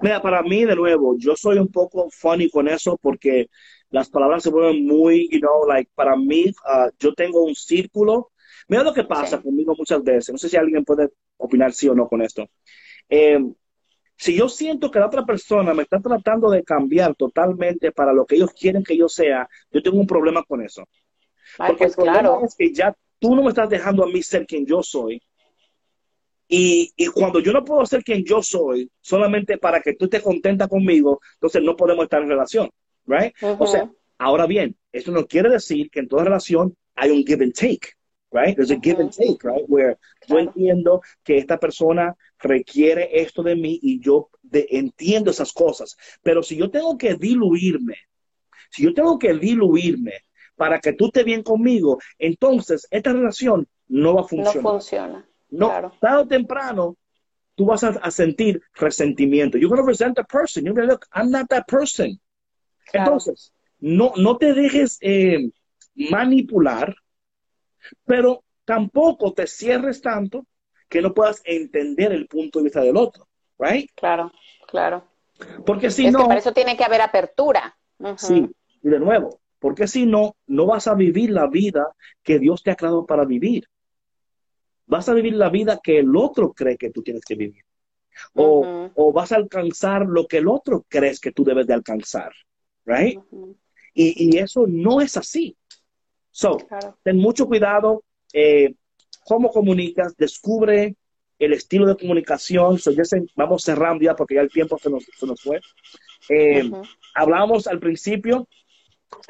Mira, 0.00 0.20
para 0.20 0.42
mí, 0.42 0.64
de 0.64 0.76
nuevo, 0.76 1.14
yo 1.16 1.34
soy 1.36 1.58
un 1.58 1.68
poco 1.68 2.08
funny 2.10 2.50
con 2.50 2.68
eso 2.68 2.98
porque 3.00 3.48
las 3.90 4.10
palabras 4.10 4.42
se 4.42 4.50
vuelven 4.50 4.86
muy, 4.86 5.28
you 5.30 5.38
know, 5.38 5.66
like, 5.66 5.90
para 5.94 6.16
mí, 6.16 6.46
uh, 6.48 6.90
yo 6.98 7.14
tengo 7.14 7.44
un 7.44 7.54
círculo. 7.54 8.31
Mira 8.72 8.84
lo 8.84 8.94
que 8.94 9.04
pasa 9.04 9.38
conmigo 9.38 9.74
muchas 9.76 10.02
veces. 10.02 10.32
No 10.32 10.38
sé 10.38 10.48
si 10.48 10.56
alguien 10.56 10.82
puede 10.82 11.10
opinar 11.36 11.74
sí 11.74 11.90
o 11.90 11.94
no 11.94 12.08
con 12.08 12.22
esto. 12.22 12.48
Eh, 13.06 13.38
si 14.16 14.34
yo 14.34 14.48
siento 14.48 14.90
que 14.90 14.98
la 14.98 15.08
otra 15.08 15.26
persona 15.26 15.74
me 15.74 15.82
está 15.82 16.00
tratando 16.00 16.48
de 16.48 16.64
cambiar 16.64 17.14
totalmente 17.14 17.92
para 17.92 18.14
lo 18.14 18.24
que 18.24 18.36
ellos 18.36 18.50
quieren 18.58 18.82
que 18.82 18.96
yo 18.96 19.10
sea, 19.10 19.46
yo 19.70 19.82
tengo 19.82 19.98
un 19.98 20.06
problema 20.06 20.42
con 20.42 20.62
eso. 20.62 20.88
Porque 21.58 21.84
el 21.84 21.92
pues 21.92 21.96
problema 21.96 22.38
es 22.46 22.54
que 22.56 22.72
ya 22.72 22.96
tú 23.18 23.36
no 23.36 23.42
me 23.42 23.50
estás 23.50 23.68
dejando 23.68 24.04
a 24.04 24.06
mí 24.06 24.22
ser 24.22 24.46
quien 24.46 24.64
yo 24.64 24.82
soy. 24.82 25.20
Y, 26.48 26.94
y, 26.96 27.08
cuando 27.08 27.40
yo 27.40 27.52
no 27.52 27.62
puedo 27.62 27.84
ser 27.84 28.02
quien 28.02 28.24
yo 28.24 28.42
soy, 28.42 28.90
solamente 29.02 29.58
para 29.58 29.82
que 29.82 29.96
tú 29.96 30.06
estés 30.06 30.22
contenta 30.22 30.66
conmigo, 30.66 31.20
entonces 31.34 31.62
no 31.62 31.76
podemos 31.76 32.04
estar 32.04 32.22
en 32.22 32.28
relación, 32.30 32.70
right? 33.04 33.34
O 33.58 33.66
sea, 33.66 33.90
ahora 34.16 34.46
bien, 34.46 34.74
eso 34.92 35.12
no 35.12 35.26
quiere 35.26 35.50
decir 35.50 35.90
que 35.90 36.00
en 36.00 36.08
toda 36.08 36.24
relación 36.24 36.74
hay 36.94 37.10
un 37.10 37.22
give 37.22 37.44
and 37.44 37.52
take 37.52 37.92
right? 38.32 38.56
There's 38.56 38.70
a 38.70 38.76
give 38.76 39.00
and 39.00 39.12
take, 39.12 39.44
right? 39.44 39.64
Where 39.68 39.98
yo 40.26 40.38
entiendo 40.38 41.02
que 41.22 41.38
esta 41.38 41.58
persona 41.58 42.16
requiere 42.40 43.08
esto 43.12 43.42
de 43.42 43.54
mí 43.54 43.78
y 43.82 44.00
yo 44.00 44.30
entiendo 44.52 45.30
esas 45.30 45.52
cosas. 45.52 45.96
Pero 46.22 46.42
si 46.42 46.56
yo 46.56 46.70
tengo 46.70 46.96
que 46.96 47.14
diluirme, 47.14 47.96
si 48.70 48.82
yo 48.84 48.94
tengo 48.94 49.18
que 49.18 49.34
diluirme 49.34 50.24
para 50.56 50.80
que 50.80 50.92
tú 50.92 51.06
estés 51.06 51.24
bien 51.24 51.42
conmigo, 51.42 51.98
entonces 52.18 52.86
esta 52.90 53.12
relación 53.12 53.68
no 53.88 54.14
va 54.14 54.22
a 54.22 54.24
funcionar. 54.24 54.62
No 54.62 54.70
funciona. 54.70 55.28
No, 55.50 55.92
tarde 56.00 56.22
o 56.22 56.26
temprano 56.26 56.96
tú 57.54 57.66
vas 57.66 57.84
a, 57.84 58.10
sentir 58.10 58.62
resentimiento. 58.74 59.58
You're 59.58 59.68
going 59.68 59.82
to 59.82 59.86
resent 59.86 60.16
the 60.16 60.24
person. 60.24 60.64
You're 60.64 60.74
going 60.74 60.88
to 60.88 60.94
look, 60.94 61.06
I'm 61.12 61.30
not 61.30 61.48
that 61.50 61.66
person. 61.66 62.18
Entonces, 62.92 63.52
no, 63.78 64.14
no 64.16 64.38
te 64.38 64.54
dejes 64.54 64.98
eh, 65.02 65.50
manipular 65.94 66.94
pero 68.04 68.44
tampoco 68.64 69.32
te 69.32 69.46
cierres 69.46 70.00
tanto 70.00 70.46
que 70.88 71.02
no 71.02 71.14
puedas 71.14 71.40
entender 71.44 72.12
el 72.12 72.26
punto 72.26 72.58
de 72.58 72.64
vista 72.64 72.80
del 72.80 72.96
otro, 72.96 73.28
right? 73.58 73.90
Claro, 73.94 74.30
claro. 74.66 75.04
Porque 75.64 75.90
si 75.90 76.06
es 76.06 76.12
no... 76.12 76.20
Que 76.20 76.26
para 76.26 76.40
eso 76.40 76.52
tiene 76.52 76.76
que 76.76 76.84
haber 76.84 77.00
apertura. 77.00 77.76
Sí, 78.16 78.48
y 78.82 78.88
de 78.88 78.98
nuevo, 78.98 79.40
porque 79.58 79.86
si 79.86 80.06
no, 80.06 80.36
no 80.46 80.66
vas 80.66 80.88
a 80.88 80.94
vivir 80.94 81.30
la 81.30 81.46
vida 81.46 81.94
que 82.22 82.38
Dios 82.38 82.62
te 82.62 82.70
ha 82.70 82.76
creado 82.76 83.06
para 83.06 83.24
vivir. 83.24 83.68
Vas 84.86 85.08
a 85.08 85.14
vivir 85.14 85.34
la 85.34 85.50
vida 85.50 85.80
que 85.82 86.00
el 86.00 86.16
otro 86.16 86.52
cree 86.52 86.76
que 86.76 86.90
tú 86.90 87.02
tienes 87.02 87.24
que 87.24 87.36
vivir. 87.36 87.64
O, 88.34 88.90
o 88.94 89.12
vas 89.12 89.32
a 89.32 89.36
alcanzar 89.36 90.04
lo 90.06 90.26
que 90.26 90.38
el 90.38 90.48
otro 90.48 90.84
crees 90.88 91.18
que 91.20 91.32
tú 91.32 91.44
debes 91.44 91.66
de 91.66 91.74
alcanzar, 91.74 92.32
right? 92.84 93.18
y, 93.94 94.34
y, 94.34 94.38
eso 94.38 94.66
no 94.66 95.00
es 95.00 95.16
así. 95.16 95.56
So, 96.32 96.56
ten 97.04 97.18
mucho 97.18 97.46
cuidado 97.46 98.02
eh, 98.32 98.74
cómo 99.24 99.50
comunicas, 99.50 100.16
descubre 100.16 100.96
el 101.38 101.52
estilo 101.52 101.86
de 101.86 101.96
comunicación. 101.96 102.78
So, 102.78 102.90
ya 102.90 103.02
vamos 103.36 103.62
cerrando 103.62 104.02
ya 104.02 104.16
porque 104.16 104.36
ya 104.36 104.40
el 104.40 104.50
tiempo 104.50 104.78
se 104.78 104.90
nos, 104.90 105.04
se 105.04 105.26
nos 105.26 105.40
fue. 105.40 105.60
Eh, 106.28 106.70
Hablábamos 107.14 107.66
al 107.66 107.78
principio, 107.78 108.48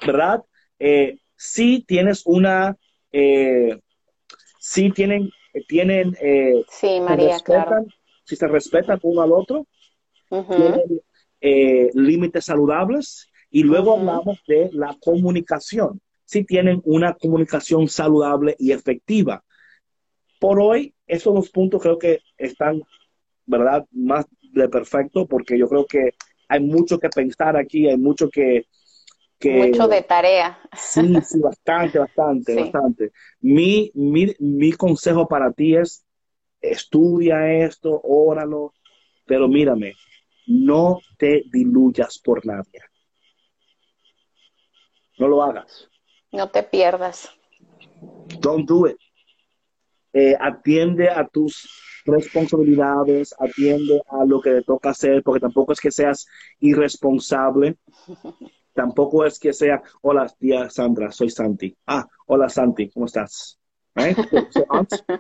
¿verdad? 0.07 0.43
Eh, 0.79 1.19
si 1.37 1.83
tienes 1.83 2.23
una, 2.25 2.77
eh, 3.11 3.81
si 4.61 4.91
tienen, 4.91 5.31
tienen, 5.67 6.17
eh, 6.21 6.65
sí, 6.71 7.01
María, 7.01 7.41
claro. 7.41 7.85
si 8.25 8.37
se 8.37 8.47
respetan 8.47 9.01
uno 9.03 9.23
al 9.23 9.33
otro, 9.33 9.67
tienen 10.29 11.01
límites 11.95 12.45
saludables 12.45 13.29
y 13.51 13.65
luego 13.65 13.99
hablamos 13.99 14.41
de 14.47 14.71
la 14.73 14.97
comunicación 15.01 16.01
si 16.33 16.45
tienen 16.45 16.81
una 16.85 17.13
comunicación 17.13 17.89
saludable 17.89 18.57
y 18.59 18.73
efectiva. 18.73 19.45
Por 20.41 20.63
hoy, 20.63 20.95
esos 21.07 21.35
dos 21.35 21.51
puntos 21.51 21.83
creo 21.83 21.99
que 21.99 22.21
están, 22.39 22.81
¿verdad?, 23.45 23.85
más 23.91 24.25
de 24.41 24.67
perfecto, 24.71 25.27
porque 25.27 25.59
yo 25.59 25.69
creo 25.69 25.85
que 25.85 26.15
hay 26.49 26.61
mucho 26.61 26.99
que 26.99 27.11
pensar 27.11 27.55
aquí, 27.59 27.87
hay 27.87 27.99
mucho 27.99 28.31
que... 28.31 28.67
que 29.39 29.69
mucho 29.69 29.87
de 29.89 30.03
tarea. 30.03 30.59
Sí, 30.75 31.15
sí, 31.23 31.39
bastante, 31.39 31.99
bastante, 31.99 32.55
bastante. 32.55 33.13
Mi, 33.43 33.91
mi, 33.95 34.35
mi 34.39 34.73
consejo 34.73 35.29
para 35.29 35.53
ti 35.53 35.77
es, 35.77 36.03
estudia 36.63 37.63
esto, 37.63 38.01
óralo, 38.03 38.73
pero 39.27 39.49
mírame, 39.49 39.93
no 40.47 40.99
te 41.19 41.43
diluyas 41.53 42.19
por 42.19 42.47
nadie. 42.47 42.81
No 45.19 45.29
lo 45.29 45.43
hagas. 45.43 45.92
No 46.33 46.49
te 46.49 46.63
pierdas. 46.63 47.31
Don't 48.41 48.67
do 48.67 48.89
it. 48.89 48.97
Eh, 50.15 50.35
atiende 50.39 51.09
a 51.09 51.27
tus 51.27 52.03
responsabilidades, 52.05 53.35
atiende 53.39 54.03
a 54.09 54.25
lo 54.25 54.41
que 54.41 54.51
te 54.51 54.63
toca 54.63 54.91
hacer, 54.91 55.23
porque 55.23 55.41
tampoco 55.41 55.73
es 55.73 55.81
que 55.81 55.91
seas 55.91 56.27
irresponsable, 56.61 57.77
tampoco 58.75 59.25
es 59.25 59.39
que 59.39 59.53
sea, 59.53 59.83
hola 60.01 60.27
tía 60.39 60.69
Sandra, 60.69 61.11
soy 61.11 61.31
Santi. 61.31 61.77
Ah, 61.87 62.07
hola 62.27 62.49
Santi, 62.49 62.91
¿cómo 62.91 63.07
estás? 63.07 63.59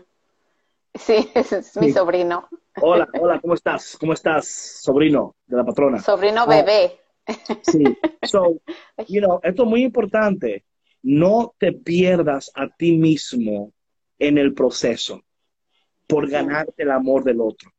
Sí, 0.94 1.26
es 1.34 1.74
mi 1.78 1.90
sobrino. 1.90 2.50
Hola, 2.82 3.08
hola, 3.18 3.40
¿cómo 3.40 3.54
estás? 3.54 3.96
¿Cómo 3.98 4.12
estás, 4.12 4.46
sobrino 4.82 5.36
de 5.46 5.56
la 5.56 5.64
patrona? 5.64 5.98
Sobrino 6.00 6.46
bebé. 6.46 7.00
Sí, 7.62 7.82
so, 8.24 8.60
you 9.08 9.22
know, 9.22 9.40
esto 9.42 9.62
es 9.62 9.68
muy 9.70 9.84
importante 9.84 10.66
no 11.02 11.54
te 11.58 11.72
pierdas 11.72 12.50
a 12.54 12.68
ti 12.68 12.96
mismo 12.96 13.72
en 14.18 14.38
el 14.38 14.54
proceso 14.54 15.22
por 16.06 16.28
ganarte 16.28 16.82
el 16.82 16.90
amor 16.90 17.24
del 17.24 17.40
otro. 17.40 17.72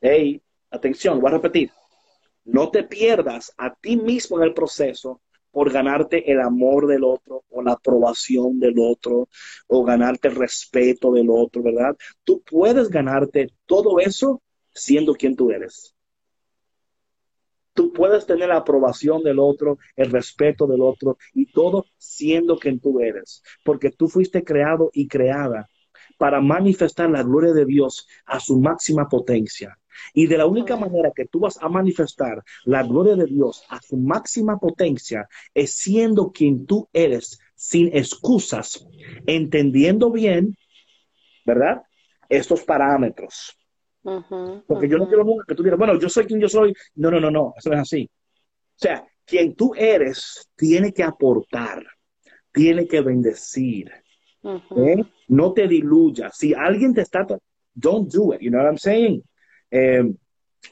Hey, 0.00 0.40
atención, 0.70 1.20
voy 1.20 1.28
a 1.30 1.34
repetir. 1.34 1.70
No 2.44 2.70
te 2.70 2.84
pierdas 2.84 3.52
a 3.58 3.74
ti 3.74 3.96
mismo 3.96 4.38
en 4.38 4.44
el 4.44 4.54
proceso 4.54 5.20
por 5.50 5.72
ganarte 5.72 6.30
el 6.30 6.40
amor 6.40 6.86
del 6.86 7.04
otro 7.04 7.44
o 7.50 7.62
la 7.62 7.72
aprobación 7.72 8.58
del 8.58 8.78
otro 8.78 9.28
o 9.66 9.84
ganarte 9.84 10.28
el 10.28 10.36
respeto 10.36 11.12
del 11.12 11.28
otro, 11.30 11.62
¿verdad? 11.62 11.96
Tú 12.24 12.42
puedes 12.42 12.88
ganarte 12.88 13.48
todo 13.66 13.98
eso 13.98 14.40
siendo 14.72 15.14
quien 15.14 15.34
tú 15.36 15.50
eres. 15.50 15.94
Tú 17.78 17.92
puedes 17.92 18.26
tener 18.26 18.48
la 18.48 18.56
aprobación 18.56 19.22
del 19.22 19.38
otro, 19.38 19.78
el 19.94 20.10
respeto 20.10 20.66
del 20.66 20.80
otro 20.80 21.16
y 21.32 21.46
todo 21.46 21.86
siendo 21.96 22.58
quien 22.58 22.80
tú 22.80 22.98
eres, 22.98 23.40
porque 23.62 23.92
tú 23.92 24.08
fuiste 24.08 24.42
creado 24.42 24.90
y 24.92 25.06
creada 25.06 25.68
para 26.16 26.40
manifestar 26.40 27.08
la 27.08 27.22
gloria 27.22 27.52
de 27.52 27.64
Dios 27.64 28.08
a 28.26 28.40
su 28.40 28.58
máxima 28.58 29.08
potencia. 29.08 29.78
Y 30.12 30.26
de 30.26 30.38
la 30.38 30.46
única 30.46 30.76
manera 30.76 31.12
que 31.14 31.26
tú 31.26 31.38
vas 31.38 31.56
a 31.62 31.68
manifestar 31.68 32.42
la 32.64 32.82
gloria 32.82 33.14
de 33.14 33.26
Dios 33.26 33.62
a 33.68 33.80
su 33.80 33.96
máxima 33.96 34.58
potencia 34.58 35.28
es 35.54 35.76
siendo 35.76 36.32
quien 36.32 36.66
tú 36.66 36.88
eres, 36.92 37.38
sin 37.54 37.96
excusas, 37.96 38.84
entendiendo 39.24 40.10
bien, 40.10 40.56
¿verdad? 41.46 41.82
Estos 42.28 42.64
parámetros. 42.64 43.57
Porque 44.66 44.88
yo 44.88 44.98
no 44.98 45.08
quiero 45.08 45.24
nunca 45.24 45.44
que 45.46 45.54
tú 45.54 45.62
digas, 45.62 45.78
bueno, 45.78 45.98
yo 45.98 46.08
soy 46.08 46.26
quien 46.26 46.40
yo 46.40 46.48
soy. 46.48 46.74
No, 46.96 47.10
no, 47.10 47.20
no, 47.20 47.30
no, 47.30 47.54
eso 47.56 47.70
no 47.70 47.76
es 47.76 47.82
así. 47.82 48.10
O 48.10 48.78
sea, 48.78 49.06
quien 49.24 49.54
tú 49.54 49.74
eres 49.76 50.48
tiene 50.56 50.92
que 50.92 51.02
aportar, 51.02 51.84
tiene 52.52 52.86
que 52.86 53.00
bendecir. 53.00 53.90
¿eh? 54.42 55.04
No 55.28 55.52
te 55.52 55.68
diluyas. 55.68 56.36
Si 56.36 56.54
alguien 56.54 56.94
te 56.94 57.02
está, 57.02 57.26
don't 57.74 58.12
do 58.12 58.34
it. 58.34 58.40
You 58.40 58.50
know 58.50 58.60
what 58.60 58.68
I'm 58.68 58.78
saying? 58.78 59.22
Eh, 59.70 60.04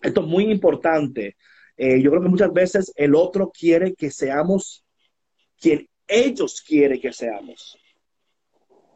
esto 0.02 0.20
es 0.20 0.26
muy 0.26 0.50
importante. 0.50 1.36
Eh, 1.76 2.00
yo 2.00 2.10
creo 2.10 2.22
que 2.22 2.28
muchas 2.28 2.52
veces 2.52 2.92
el 2.96 3.14
otro 3.14 3.50
quiere 3.50 3.94
que 3.94 4.10
seamos 4.10 4.84
quien 5.60 5.88
ellos 6.06 6.62
quieren 6.62 7.00
que 7.00 7.12
seamos. 7.12 7.78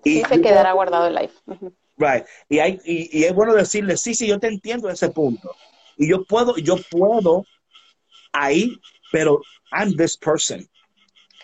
Y 0.05 0.22
se 0.22 0.41
quedará 0.41 0.72
guardado 0.72 1.09
el 1.09 1.14
live. 1.14 1.72
Right. 2.01 2.25
Y, 2.49 2.59
hay, 2.59 2.81
y, 2.83 3.25
es 3.25 3.35
bueno 3.35 3.55
decirle, 3.55 3.97
sí, 3.99 4.15
sí, 4.15 4.27
yo 4.27 4.41
te 4.41 4.49
entiendo 4.49 4.89
en 4.89 4.95
ese 4.95 5.11
punto. 5.11 5.55
Y 5.99 6.09
yo 6.09 6.25
puedo, 6.25 6.57
yo 6.57 6.77
puedo 6.91 7.45
ahí, 8.33 8.75
pero 9.13 9.43
I'm 9.71 9.95
this 9.97 10.17
person. 10.17 10.67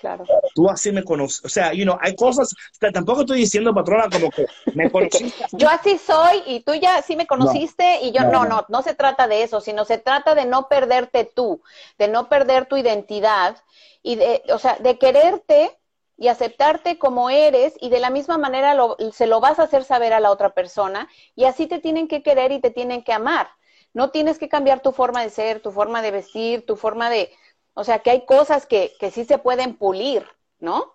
Claro. 0.01 0.25
Tú 0.55 0.71
así 0.71 0.93
me 0.93 1.05
conoces. 1.05 1.45
O 1.45 1.49
sea, 1.51 1.75
you 1.75 1.85
know, 1.85 1.99
hay 2.01 2.15
cosas, 2.17 2.55
tampoco 2.93 3.21
estoy 3.21 3.41
diciendo, 3.41 3.75
patrona, 3.75 4.09
como 4.11 4.31
que 4.31 4.47
me 4.75 4.91
conociste. 4.93 5.45
yo 5.53 5.69
así 5.69 5.99
soy 5.99 6.43
y 6.47 6.61
tú 6.61 6.73
ya 6.75 7.03
sí 7.03 7.17
me 7.17 7.27
conociste 7.27 8.01
y 8.03 8.13
yo 8.13 8.23
no, 8.23 8.45
no, 8.45 8.47
no, 8.47 8.67
no 8.69 8.83
se 8.83 8.95
trata 8.95 9.29
de 9.29 9.43
eso, 9.43 9.61
sino 9.61 9.85
se 9.85 9.99
trata 9.99 10.35
de 10.35 10.47
no 10.47 10.69
perderte 10.69 11.25
tú, 11.25 11.61
de 11.99 12.09
no 12.09 12.31
perder 12.31 12.67
tu 12.67 12.79
identidad 12.79 13.63
y 14.03 14.17
de, 14.17 14.43
o 14.51 14.59
sea, 14.59 14.77
de 14.77 14.99
quererte 14.99 15.77
y 16.19 16.29
aceptarte 16.29 16.99
como 16.99 17.31
eres 17.31 17.75
y 17.81 17.91
de 17.91 18.01
la 18.01 18.11
misma 18.11 18.39
manera 18.39 18.75
se 19.13 19.27
lo 19.27 19.41
vas 19.41 19.59
a 19.59 19.65
hacer 19.65 19.85
saber 19.85 20.13
a 20.13 20.21
la 20.21 20.31
otra 20.31 20.55
persona 20.55 21.09
y 21.35 21.45
así 21.45 21.67
te 21.67 21.79
tienen 21.79 22.09
que 22.09 22.23
querer 22.23 22.53
y 22.53 22.61
te 22.61 22.71
tienen 22.71 23.05
que 23.05 23.13
amar. 23.13 23.49
No 23.93 24.11
tienes 24.11 24.39
que 24.39 24.49
cambiar 24.49 24.81
tu 24.81 24.93
forma 24.93 25.23
de 25.23 25.31
ser, 25.31 25.61
tu 25.61 25.73
forma 25.73 26.03
de 26.03 26.11
vestir, 26.11 26.67
tu 26.67 26.77
forma 26.77 27.11
de... 27.11 27.31
O 27.75 27.85
sea, 27.85 28.01
que 28.01 28.11
hay 28.11 28.25
cosas 28.25 28.67
que, 28.67 28.93
que 28.99 29.11
sí 29.11 29.25
se 29.25 29.39
pueden 29.39 29.77
pulir, 29.77 30.27
¿no? 30.59 30.93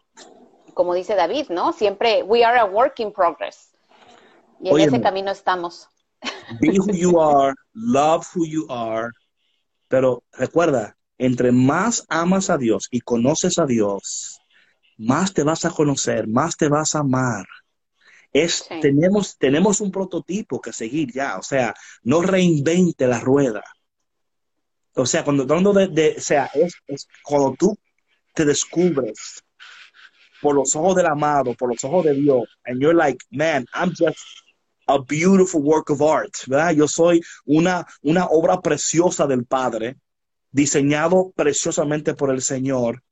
Como 0.74 0.94
dice 0.94 1.16
David, 1.16 1.50
¿no? 1.50 1.74
Siempre, 1.74 2.24
we 2.24 2.44
are 2.44 2.60
a 2.60 2.66
work 2.66 3.00
in 3.00 3.12
progress. 3.12 3.72
Y 4.60 4.70
en 4.70 4.80
ese 4.80 5.02
camino 5.02 5.32
estamos. 5.32 5.88
Be 6.62 6.80
who 6.80 6.92
you 6.92 7.20
are, 7.20 7.54
love 7.74 8.28
who 8.36 8.46
you 8.46 8.66
are. 8.70 9.10
Pero 9.88 10.24
recuerda, 10.34 10.96
entre 11.18 11.52
más 11.52 12.06
amas 12.10 12.50
a 12.50 12.58
Dios 12.58 12.88
y 12.92 13.02
conoces 13.02 13.60
a 13.60 13.66
Dios, 13.66 14.41
más 15.02 15.34
te 15.34 15.44
vas 15.44 15.66
a 15.66 15.72
conocer, 15.72 16.28
más 16.28 16.56
te 16.56 16.68
vas 16.68 16.96
a 16.96 17.00
amar. 17.00 17.46
Es, 18.32 18.66
tenemos, 18.82 19.38
tenemos 19.38 19.82
un 19.82 19.92
prototipo 19.92 20.62
que 20.62 20.72
seguir 20.72 21.12
ya, 21.12 21.38
o 21.38 21.44
sea, 21.44 21.74
no 22.04 22.22
reinvente 22.22 23.08
la 23.08 23.20
rueda. 23.20 23.64
O 24.96 25.06
sea, 25.06 25.24
cuando 25.24 25.44
hablando 25.44 25.74
de, 25.74 26.16
o 26.18 26.22
sea, 26.22 26.46
es, 26.54 26.76
es, 26.88 27.08
cuando 27.24 27.56
tú 27.58 27.78
te 28.34 28.46
descubres 28.46 29.44
por 30.42 30.56
los 30.56 30.76
ojos 30.76 30.96
del 30.96 31.08
amado, 31.08 31.54
por 31.56 31.70
los 31.70 31.84
ojos 31.84 32.06
de 32.06 32.14
Dios, 32.14 32.44
and 32.66 32.82
you're 32.82 32.96
like, 32.96 33.24
man, 33.32 33.66
I'm 33.74 33.90
just 33.90 34.20
a 34.88 35.00
beautiful 35.00 35.62
work 35.62 35.90
of 35.90 36.02
art, 36.02 36.34
¿verdad? 36.48 36.74
Yo 36.74 36.88
soy 36.88 37.22
una, 37.46 37.86
una 38.02 38.26
obra 38.28 38.62
preciosa 38.62 39.28
del 39.28 39.46
Padre, 39.46 39.98
diseñado 40.52 41.32
preciosamente 41.36 42.14
por 42.14 42.30
el 42.30 42.42
Señor 42.42 43.04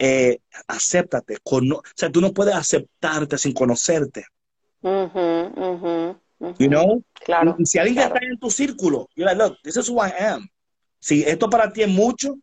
eh, 0.00 0.40
acéptate. 0.66 1.36
o 1.44 1.82
sea, 1.94 2.10
tú 2.10 2.22
no 2.22 2.32
puedes 2.32 2.54
aceptarte 2.54 3.36
sin 3.36 3.52
conocerte. 3.52 4.24
You 4.82 6.68
know? 6.68 7.04
Claro. 7.22 7.54
Si 7.64 7.78
alguien 7.78 7.98
está 7.98 8.18
en 8.22 8.38
tu 8.38 8.50
círculo, 8.50 9.08
you're 9.14 9.30
like, 9.30 9.36
look, 9.36 9.58
this 9.62 9.76
is 9.76 9.90
who 9.90 10.00
I 10.00 10.10
am. 10.18 10.48
Si 10.98 11.22
esto 11.22 11.50
para 11.50 11.70
ti 11.70 11.82
es 11.82 11.88
mucho, 11.88 12.34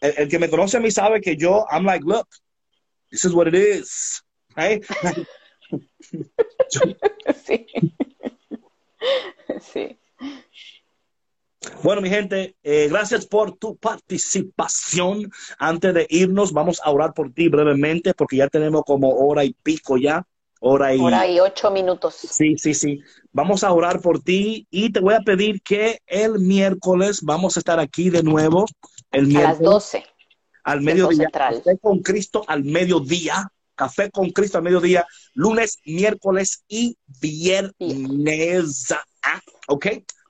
el, 0.00 0.28
que 0.28 0.38
me 0.40 0.50
conoce 0.50 0.78
a 0.78 0.80
mí 0.80 0.90
sabe 0.90 1.20
que 1.20 1.36
yo, 1.36 1.64
I'm 1.70 1.84
like, 1.84 2.04
look, 2.04 2.26
this 3.10 3.24
is 3.24 3.32
what 3.32 3.46
it 3.46 3.54
is. 3.54 4.20
Right? 4.56 4.84
sí. 7.44 7.66
sí. 9.60 9.98
Bueno, 11.82 12.00
mi 12.00 12.08
gente, 12.08 12.56
eh, 12.62 12.88
gracias 12.88 13.26
por 13.26 13.56
tu 13.56 13.76
participación. 13.76 15.30
Antes 15.58 15.94
de 15.94 16.06
irnos, 16.10 16.52
vamos 16.52 16.80
a 16.84 16.90
orar 16.90 17.14
por 17.14 17.32
ti 17.32 17.48
brevemente, 17.48 18.14
porque 18.14 18.36
ya 18.36 18.48
tenemos 18.48 18.82
como 18.84 19.10
hora 19.10 19.44
y 19.44 19.52
pico 19.62 19.96
ya. 19.96 20.26
Hora 20.60 20.94
y, 20.94 21.00
hora 21.00 21.26
y 21.26 21.38
ocho 21.38 21.70
minutos. 21.70 22.14
Sí, 22.14 22.56
sí, 22.56 22.72
sí. 22.72 23.00
Vamos 23.30 23.62
a 23.62 23.72
orar 23.72 24.00
por 24.00 24.22
ti 24.22 24.66
y 24.70 24.90
te 24.90 25.00
voy 25.00 25.14
a 25.14 25.20
pedir 25.20 25.60
que 25.60 26.00
el 26.06 26.38
miércoles 26.40 27.20
vamos 27.22 27.56
a 27.56 27.60
estar 27.60 27.78
aquí 27.78 28.08
de 28.08 28.22
nuevo. 28.22 28.64
El 29.12 29.26
miércoles, 29.26 29.58
a 29.58 29.62
las 29.62 29.72
12. 29.72 30.04
Al 30.64 30.80
mediodía. 30.80 31.28
Café 31.30 31.78
con 31.78 32.00
Cristo 32.00 32.42
al 32.48 32.64
mediodía. 32.64 33.52
Café 33.74 34.10
con 34.10 34.30
Cristo 34.30 34.56
al 34.58 34.64
mediodía. 34.64 35.06
Lunes, 35.34 35.78
miércoles 35.84 36.64
y 36.66 36.96
viernes. 37.20 38.94
Ah, 39.22 39.40
¿Ok? 39.68 39.86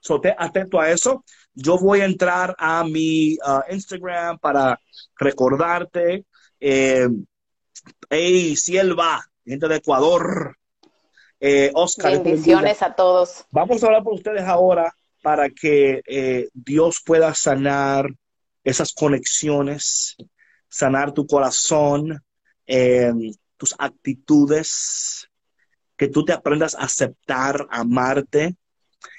So, 0.07 0.21
atento 0.37 0.79
a 0.79 0.89
eso. 0.89 1.25
Yo 1.53 1.77
voy 1.77 1.99
a 1.99 2.05
entrar 2.05 2.55
a 2.57 2.85
mi 2.85 3.33
uh, 3.33 3.69
Instagram 3.69 4.39
para 4.39 4.79
recordarte. 5.17 6.25
Eh, 6.61 7.09
hey, 8.09 8.55
Silva, 8.55 9.21
gente 9.45 9.67
de 9.67 9.75
Ecuador. 9.75 10.55
Eh, 11.41 11.71
Oscar. 11.73 12.23
Bendiciones 12.23 12.81
a 12.81 12.95
todos. 12.95 13.43
Vamos 13.51 13.83
a 13.83 13.87
hablar 13.87 14.03
por 14.03 14.13
ustedes 14.13 14.43
ahora 14.43 14.95
para 15.21 15.49
que 15.49 16.01
eh, 16.07 16.47
Dios 16.53 17.01
pueda 17.05 17.33
sanar 17.35 18.09
esas 18.63 18.93
conexiones, 18.93 20.15
sanar 20.69 21.11
tu 21.11 21.27
corazón, 21.27 22.23
eh, 22.65 23.11
tus 23.57 23.75
actitudes, 23.77 25.29
que 25.97 26.07
tú 26.07 26.23
te 26.23 26.31
aprendas 26.31 26.75
a 26.75 26.85
aceptar, 26.85 27.67
amarte 27.69 28.55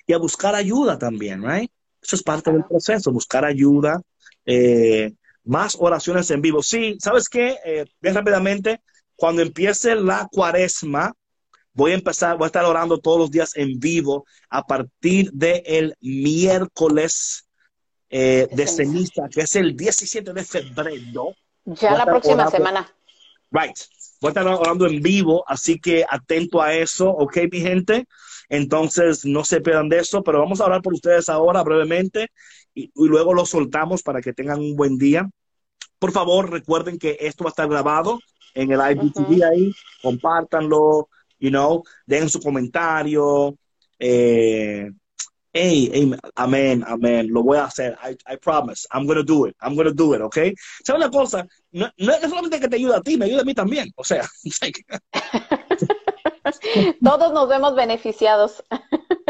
y 0.07 0.13
a 0.13 0.19
buscar 0.19 0.55
ayuda 0.55 0.99
también, 0.99 1.43
right? 1.43 1.71
Eso 2.03 2.17
es 2.17 2.23
parte 2.23 2.53
del 2.53 2.65
proceso, 2.65 3.13
buscar 3.13 3.45
ayuda, 3.45 4.01
eh, 4.47 5.13
más 5.45 5.77
oraciones 5.79 6.31
en 6.31 6.41
vivo. 6.41 6.63
Sí, 6.63 6.97
¿sabes 7.01 7.29
qué? 7.29 7.57
Eh, 7.65 7.87
bien 8.01 8.15
rápidamente, 8.15 8.81
cuando 9.17 9.43
empiece 9.43 9.95
la 9.95 10.29
cuaresma, 10.31 11.13
voy 11.73 11.93
a 11.93 11.95
empezar, 11.95 12.37
voy 12.37 12.45
a 12.45 12.47
estar 12.47 12.65
orando 12.65 12.99
todos 12.99 13.19
los 13.19 13.31
días 13.31 13.53
en 13.57 13.79
vivo 13.79 14.25
a 14.49 14.65
partir 14.65 15.31
del 15.33 15.95
miércoles 16.01 17.49
eh, 18.11 18.49
de 18.51 18.67
ceniza, 18.67 19.29
que 19.31 19.43
es 19.43 19.57
el 19.57 19.77
17 19.77 20.33
de 20.33 20.45
febrero. 20.45 21.35
Ya 21.65 21.93
la 21.93 22.07
próxima 22.07 22.51
semana. 22.51 22.91
Right. 23.51 23.77
Voy 24.21 24.29
a 24.29 24.31
estar 24.31 24.47
orando 24.47 24.87
en 24.87 25.01
vivo, 25.01 25.45
así 25.47 25.79
que 25.79 26.05
atento 26.09 26.61
a 26.61 26.75
eso, 26.75 27.09
¿ok, 27.09 27.39
mi 27.53 27.61
gente? 27.61 28.07
Entonces, 28.49 29.25
no 29.25 29.45
se 29.45 29.61
pierdan 29.61 29.89
de 29.89 29.99
eso, 29.99 30.23
pero 30.23 30.39
vamos 30.39 30.61
a 30.61 30.65
hablar 30.65 30.83
por 30.83 30.95
ustedes 30.95 31.29
ahora 31.29 31.63
brevemente 31.63 32.29
y, 32.75 32.91
luego 32.95 33.35
lo 33.35 33.45
soltamos 33.45 34.03
para 34.03 34.21
que 34.21 34.33
tengan 34.33 34.61
un 34.61 34.77
buen 34.77 34.99
día. 34.99 35.29
Por 35.99 36.13
favor, 36.13 36.51
recuerden 36.51 36.99
que 36.99 37.17
esto 37.21 37.45
va 37.45 37.51
a 37.51 37.53
estar 37.53 37.69
grabado 37.69 38.21
en 38.55 38.73
el 38.73 38.81
IGTV 38.81 39.45
ahí, 39.45 39.73
compártanlo, 40.03 41.09
you 41.39 41.51
know, 41.51 41.83
den 42.07 42.29
su 42.29 42.41
comentario. 42.41 43.57
Eh, 43.99 44.91
hey, 45.53 46.13
amén, 46.37 46.85
amén, 46.87 47.29
lo 47.31 47.43
voy 47.43 47.59
a 47.59 47.65
hacer, 47.65 47.97
I, 48.03 48.17
I 48.33 48.37
promise, 48.37 48.87
I'm 48.93 49.07
going 49.07 49.17
to 49.17 49.25
do 49.25 49.47
it, 49.47 49.57
I'm 49.61 49.75
going 49.75 49.89
to 49.89 49.95
do 49.95 50.15
it, 50.15 50.21
¿ok? 50.21 50.37
¿Sabes 50.85 51.03
una 51.03 51.11
cosa? 51.11 51.47
No, 51.73 51.91
no 51.97 52.13
es 52.13 52.21
solamente 52.21 52.61
que 52.61 52.69
te 52.69 52.77
ayuda 52.77 52.99
a 52.99 53.03
ti, 53.03 53.17
me 53.17 53.25
ayuda 53.25 53.43
a 53.43 53.45
mí 53.45 53.55
también, 53.55 53.91
o 53.97 54.05
sea, 54.05 54.29
Todos 57.05 57.33
nos 57.33 57.49
vemos 57.49 57.75
beneficiados. 57.75 58.65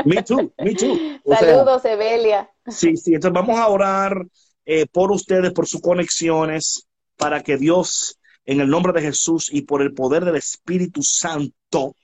Me 0.05 0.23
too, 0.23 0.53
me 0.59 0.75
too. 0.75 0.97
Saludos, 1.27 1.85
Evelia. 1.85 2.51
Sí, 2.67 2.97
sí, 2.97 3.15
entonces 3.15 3.35
vamos 3.35 3.59
a 3.59 3.69
orar. 3.69 4.27
eh, 4.65 4.87
por 4.87 5.11
ustedes, 5.13 5.53
por 5.53 5.67
sus 5.67 5.81
conexiones, 5.81 6.87
para 7.17 7.43
que 7.43 7.57
Dios, 7.57 8.19
en 8.45 8.61
el 8.61 8.69
nombre 8.69 8.93
de 8.93 9.01
Jesús 9.01 9.49
y 9.51 9.63
por 9.63 9.81
el 9.83 9.95
poder 9.95 10.25
del 10.27 10.37
Espíritu 10.37 11.03
Santo, 11.03 11.97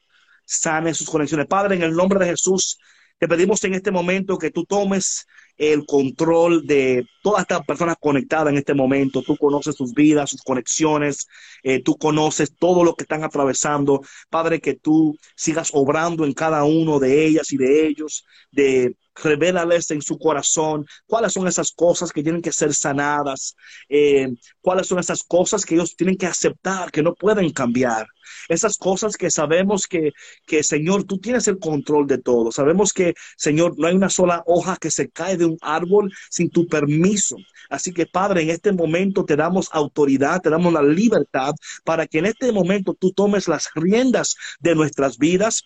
sane 0.47 0.95
sus 0.95 1.09
conexiones. 1.11 1.47
Padre, 1.47 1.77
en 1.77 1.83
el 1.83 1.95
nombre 1.95 2.19
de 2.19 2.27
Jesús, 2.31 2.79
te 3.19 3.29
pedimos 3.29 3.63
en 3.65 3.75
este 3.75 3.91
momento 3.91 4.39
que 4.39 4.51
tú 4.51 4.65
tomes 4.65 5.27
el 5.57 5.87
control 5.87 6.67
de 6.67 7.07
todas 7.23 7.43
estas 7.43 7.65
personas 7.65 7.97
conectadas 8.01 8.49
en 8.49 8.59
este 8.59 8.75
momento. 8.75 9.23
Tú 9.23 9.37
conoces 9.37 9.77
sus 9.77 9.93
vidas, 9.93 10.31
sus 10.31 10.43
conexiones, 10.43 11.29
eh, 11.63 11.83
tú 11.83 11.97
conoces 11.97 12.55
todo 12.57 12.85
lo 12.85 12.95
que 12.95 13.05
están 13.05 13.25
atravesando. 13.25 14.03
Padre, 14.31 14.61
que 14.61 14.75
tú 14.75 15.17
sigas 15.37 15.71
obrando 15.73 16.25
en 16.25 16.33
cada 16.33 16.65
uno 16.65 16.99
de 16.99 17.25
ellas 17.27 17.53
y 17.53 17.57
de 17.57 17.87
ellos, 17.87 18.25
de 18.51 18.97
revélales 19.23 19.91
en 19.91 20.03
su 20.03 20.19
corazón 20.19 20.87
cuáles 21.07 21.33
son 21.33 21.47
esas 21.47 21.73
cosas 21.73 22.13
que 22.13 22.23
tienen 22.23 22.43
que 22.43 22.53
ser 22.53 22.75
sanadas, 22.75 23.57
eh, 23.89 24.29
cuáles 24.61 24.87
son 24.89 24.99
esas 24.99 25.23
cosas 25.23 25.65
que 25.65 25.75
ellos 25.75 25.97
tienen 25.97 26.17
que 26.17 26.27
aceptar, 26.27 26.91
que 26.91 27.03
no 27.03 27.15
pueden 27.15 27.51
cambiar. 27.53 28.07
Esas 28.49 28.77
cosas 28.77 29.17
que 29.17 29.31
sabemos 29.31 29.87
que, 29.87 30.13
que, 30.47 30.63
Señor, 30.63 31.05
tú 31.05 31.19
tienes 31.19 31.47
el 31.49 31.59
control 31.59 32.07
de 32.07 32.19
todo. 32.19 32.51
Sabemos 32.53 32.93
que, 32.93 33.15
Señor, 33.37 33.79
no 33.79 33.87
hay 33.87 33.95
una 33.95 34.11
sola 34.11 34.43
hoja 34.47 34.77
que 34.77 34.91
se 34.91 35.11
cae 35.11 35.37
de 35.37 35.44
un 35.45 35.59
árbol 35.61 36.13
sin 36.31 36.51
tu 36.51 36.67
permiso. 36.67 37.37
Así 37.71 37.93
que, 37.93 38.07
Padre, 38.07 38.43
en 38.43 38.51
este 38.51 38.73
momento 38.73 39.25
te 39.25 39.37
damos 39.37 39.69
autoridad, 39.73 40.41
te 40.41 40.51
damos 40.51 40.73
la 40.73 40.83
libertad 40.83 41.55
para 41.85 42.07
que 42.07 42.19
en 42.19 42.27
este 42.27 42.53
momento 42.53 42.95
tú 42.95 43.13
tomes 43.13 43.49
las 43.49 43.71
riendas 43.75 44.37
de 44.61 44.75
nuestras 44.75 45.19
vidas 45.19 45.65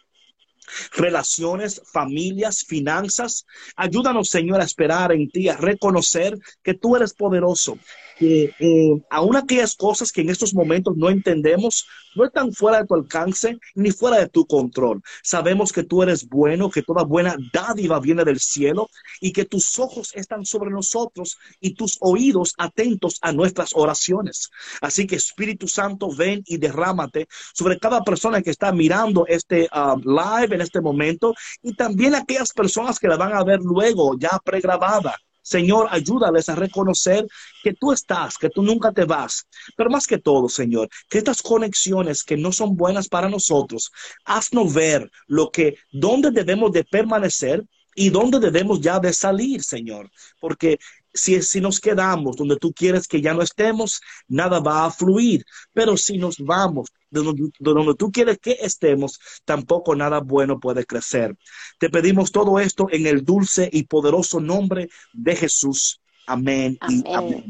relaciones, 0.93 1.81
familias, 1.85 2.65
finanzas. 2.65 3.47
Ayúdanos, 3.77 4.29
Señor, 4.29 4.61
a 4.61 4.65
esperar 4.65 5.13
en 5.13 5.31
ti, 5.31 5.49
a 5.49 5.57
reconocer 5.57 6.39
que 6.63 6.75
tú 6.75 6.97
eres 6.97 7.15
poderoso, 7.15 7.79
que 8.19 8.55
eh, 8.59 9.03
aún 9.11 9.37
aquellas 9.37 9.77
cosas 9.77 10.13
que 10.13 10.23
en 10.23 10.31
estos 10.31 10.55
momentos 10.55 10.97
no 10.97 11.09
entendemos 11.09 11.87
no 12.15 12.25
están 12.25 12.53
fuera 12.53 12.81
de 12.81 12.87
tu 12.87 12.95
alcance 12.95 13.59
ni 13.75 13.93
fuera 13.93 14.19
de 14.19 14.29
tu 14.29 14.47
control. 14.47 15.01
Sabemos 15.23 15.73
que 15.73 15.85
tú 15.85 16.03
eres 16.03 16.29
bueno, 16.29 16.71
que 16.71 16.83
toda 16.83 17.05
buena 17.05 17.37
dádiva 17.53 18.01
viene 18.01 18.25
del 18.25 18.41
cielo 18.41 18.89
y 19.21 19.33
que 19.33 19.45
tus 19.45 19.79
ojos 19.79 20.11
están 20.15 20.45
sobre 20.45 20.71
nosotros 20.71 21.39
y 21.61 21.75
tus 21.75 21.97
oídos 22.01 22.55
atentos 22.59 23.19
a 23.23 23.33
nuestras 23.33 23.71
oraciones. 23.75 24.51
Así 24.81 25.07
que 25.07 25.17
Espíritu 25.17 25.69
Santo, 25.69 26.11
ven 26.15 26.43
y 26.47 26.59
derrámate 26.59 27.29
sobre 27.55 27.79
cada 27.79 28.03
persona 28.03 28.43
que 28.43 28.51
está 28.51 28.73
mirando 28.73 29.27
este 29.27 29.69
uh, 29.73 29.99
live 29.99 30.55
en 30.55 30.61
este 30.61 30.81
momento 30.81 31.35
y 31.63 31.75
también 31.75 32.15
aquellas 32.15 32.53
personas 32.53 32.99
que 32.99 33.09
la 33.09 33.17
van 33.17 33.33
a 33.33 33.45
ver 33.45 33.61
luego 33.61 34.19
ya 34.19 34.41
pregrabada. 34.45 35.17
Señor, 35.43 35.89
ayúdales 35.91 36.49
a 36.49 36.55
reconocer 36.55 37.27
que 37.63 37.75
tú 37.75 37.93
estás, 37.93 38.37
que 38.37 38.51
tú 38.51 38.63
nunca 38.63 38.93
te 38.93 39.05
vas. 39.05 39.47
Pero 39.77 39.91
más 39.91 40.07
que 40.07 40.19
todo, 40.19 40.49
Señor, 40.49 40.89
que 41.09 41.19
estas 41.19 41.43
conexiones 41.43 42.23
que 42.23 42.37
no 42.37 42.53
son 42.53 42.77
buenas 42.77 43.09
para 43.09 43.29
nosotros, 43.29 43.91
haznos 44.25 44.75
ver 44.75 45.11
lo 45.27 45.51
que, 45.51 45.77
dónde 45.91 46.31
debemos 46.31 46.73
de 46.73 46.85
permanecer 46.85 47.65
y 47.95 48.11
dónde 48.11 48.39
debemos 48.39 48.81
ya 48.81 49.01
de 49.01 49.13
salir, 49.13 49.63
Señor. 49.63 50.09
Porque 50.41 50.79
si, 51.19 51.43
si 51.43 51.61
nos 51.61 51.81
quedamos 51.81 52.37
donde 52.37 52.57
tú 52.57 52.73
quieres 52.73 53.07
que 53.07 53.21
ya 53.21 53.35
no 53.35 53.43
estemos, 53.43 54.01
nada 54.27 54.61
va 54.61 54.85
a 54.85 54.91
fluir. 54.91 55.45
Pero 55.73 55.97
si 55.97 56.19
nos 56.19 56.39
vamos 56.39 56.89
de 57.11 57.23
donde, 57.61 57.95
tú 57.95 58.11
quieres 58.13 58.39
que 58.39 58.59
estemos, 58.61 59.19
tampoco 59.45 59.95
nada 59.95 60.21
bueno 60.21 60.61
puede 60.61 60.85
crecer. 60.85 61.37
Te 61.79 61.89
pedimos 61.89 62.33
todo 62.33 62.61
esto 62.61 62.89
en 62.91 63.07
el 63.07 63.25
dulce 63.25 63.69
y 63.73 63.85
poderoso 63.85 64.41
nombre 64.41 64.89
de 65.13 65.37
Jesús. 65.37 66.01
Amén, 66.27 66.79
y 66.89 67.03
amén. 67.15 67.49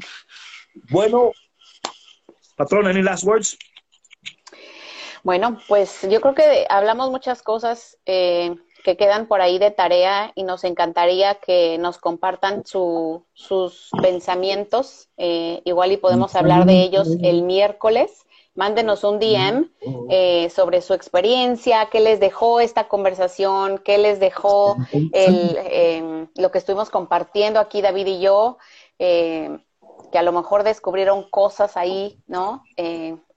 Bueno, 0.90 1.32
patrón, 2.56 2.86
any 2.86 3.02
last 3.02 3.24
words? 3.24 3.58
Bueno, 5.24 5.58
pues 5.66 6.06
yo 6.08 6.20
creo 6.20 6.34
que 6.34 6.66
hablamos 6.70 7.10
muchas 7.10 7.42
cosas. 7.42 7.98
Eh, 8.06 8.54
que 8.84 8.96
quedan 8.96 9.26
por 9.26 9.40
ahí 9.40 9.58
de 9.58 9.70
tarea 9.70 10.32
y 10.34 10.44
nos 10.44 10.64
encantaría 10.64 11.34
que 11.34 11.78
nos 11.78 11.98
compartan 11.98 12.64
sus 12.64 13.90
pensamientos. 14.00 15.08
Eh, 15.16 15.62
igual 15.64 15.92
y 15.92 15.96
podemos 15.96 16.34
hablar 16.34 16.66
de 16.66 16.82
ellos 16.82 17.08
el 17.22 17.42
miércoles. 17.42 18.24
Mándenos 18.54 19.04
un 19.04 19.20
DM 19.20 19.70
eh, 20.10 20.50
sobre 20.50 20.80
su 20.80 20.92
experiencia, 20.92 21.88
qué 21.92 22.00
les 22.00 22.18
dejó 22.18 22.58
esta 22.58 22.88
conversación, 22.88 23.78
qué 23.78 23.98
les 23.98 24.18
dejó 24.18 24.76
el, 24.92 25.56
em, 25.70 26.28
lo 26.34 26.50
que 26.50 26.58
estuvimos 26.58 26.90
compartiendo 26.90 27.60
aquí 27.60 27.82
David 27.82 28.06
y 28.06 28.20
yo, 28.20 28.58
eh, 28.98 29.58
que 30.10 30.18
a 30.18 30.22
lo 30.22 30.32
mejor 30.32 30.64
descubrieron 30.64 31.28
cosas 31.30 31.76
ahí, 31.76 32.18
¿no? 32.26 32.64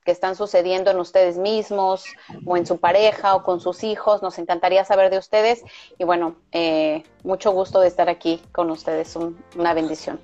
Que 0.06 0.12
están 0.12 0.36
sucediendo 0.36 0.92
en 0.92 1.00
ustedes 1.00 1.38
mismos 1.38 2.06
o 2.46 2.58
en 2.58 2.66
su 2.66 2.78
pareja 2.78 3.36
o 3.36 3.44
con 3.44 3.60
sus 3.60 3.84
hijos. 3.84 4.22
Nos 4.22 4.40
encantaría 4.40 4.84
saber 4.86 5.12
de 5.12 5.18
ustedes 5.18 5.64
y 5.98 6.04
bueno, 6.04 6.36
eh, 6.52 7.04
mucho 7.24 7.52
gusto 7.52 7.80
de 7.80 7.88
estar 7.88 8.10
aquí 8.10 8.42
con 8.52 8.72
ustedes. 8.72 9.16
una 9.56 9.74
bendición. 9.74 10.20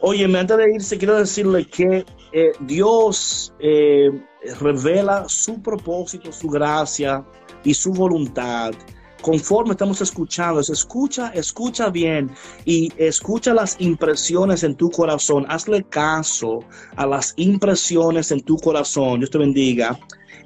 Oye, 0.00 0.24
antes 0.24 0.56
de 0.56 0.74
irse, 0.74 0.98
quiero 0.98 1.16
decirle 1.16 1.64
que 1.64 2.04
eh, 2.32 2.52
Dios 2.60 3.54
eh, 3.60 4.10
revela 4.60 5.28
su 5.28 5.62
propósito, 5.62 6.32
su 6.32 6.48
gracia 6.48 7.24
y 7.62 7.72
su 7.72 7.92
voluntad 7.92 8.72
conforme 9.22 9.72
estamos 9.72 10.00
escuchando, 10.00 10.60
escucha, 10.60 11.28
escucha 11.28 11.88
bien 11.88 12.30
y 12.66 12.92
escucha 12.98 13.54
las 13.54 13.76
impresiones 13.80 14.64
en 14.64 14.74
tu 14.74 14.90
corazón. 14.90 15.46
Hazle 15.48 15.84
caso 15.84 16.58
a 16.96 17.06
las 17.06 17.32
impresiones 17.36 18.30
en 18.32 18.42
tu 18.42 18.56
corazón. 18.56 19.20
Dios 19.20 19.30
te 19.30 19.38
bendiga. 19.38 19.98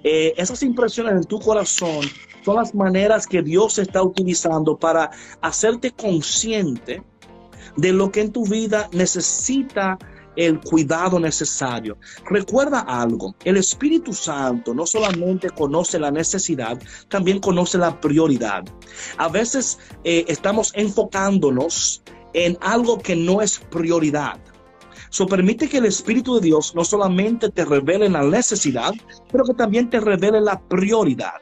Eh, 0.04 0.34
esas 0.36 0.62
impresiones 0.62 1.14
en 1.14 1.24
tu 1.24 1.40
corazón 1.40 2.02
son 2.44 2.56
las 2.56 2.74
maneras 2.74 3.26
que 3.26 3.42
Dios 3.42 3.78
está 3.78 4.02
utilizando 4.02 4.76
para 4.76 5.10
hacerte 5.40 5.90
consciente 5.90 7.02
de 7.76 7.92
lo 7.92 8.12
que 8.12 8.20
en 8.20 8.32
tu 8.32 8.46
vida 8.46 8.88
necesita 8.92 9.98
el 10.36 10.60
cuidado 10.60 11.18
necesario. 11.18 11.98
Recuerda 12.30 12.80
algo, 12.80 13.34
el 13.44 13.56
Espíritu 13.56 14.12
Santo 14.12 14.74
no 14.74 14.86
solamente 14.86 15.50
conoce 15.50 15.98
la 15.98 16.10
necesidad, 16.10 16.78
también 17.08 17.40
conoce 17.40 17.78
la 17.78 18.00
prioridad. 18.00 18.64
A 19.16 19.28
veces 19.28 19.78
eh, 20.04 20.24
estamos 20.28 20.72
enfocándonos 20.74 22.02
en 22.34 22.56
algo 22.60 22.98
que 22.98 23.16
no 23.16 23.40
es 23.40 23.58
prioridad. 23.58 24.38
So 25.10 25.26
permite 25.26 25.68
que 25.68 25.78
el 25.78 25.86
Espíritu 25.86 26.34
de 26.36 26.42
Dios 26.42 26.74
no 26.74 26.84
solamente 26.84 27.48
te 27.48 27.64
revele 27.64 28.08
la 28.08 28.22
necesidad, 28.22 28.92
pero 29.30 29.44
que 29.44 29.54
también 29.54 29.88
te 29.88 30.00
revele 30.00 30.40
la 30.40 30.60
prioridad. 30.68 31.34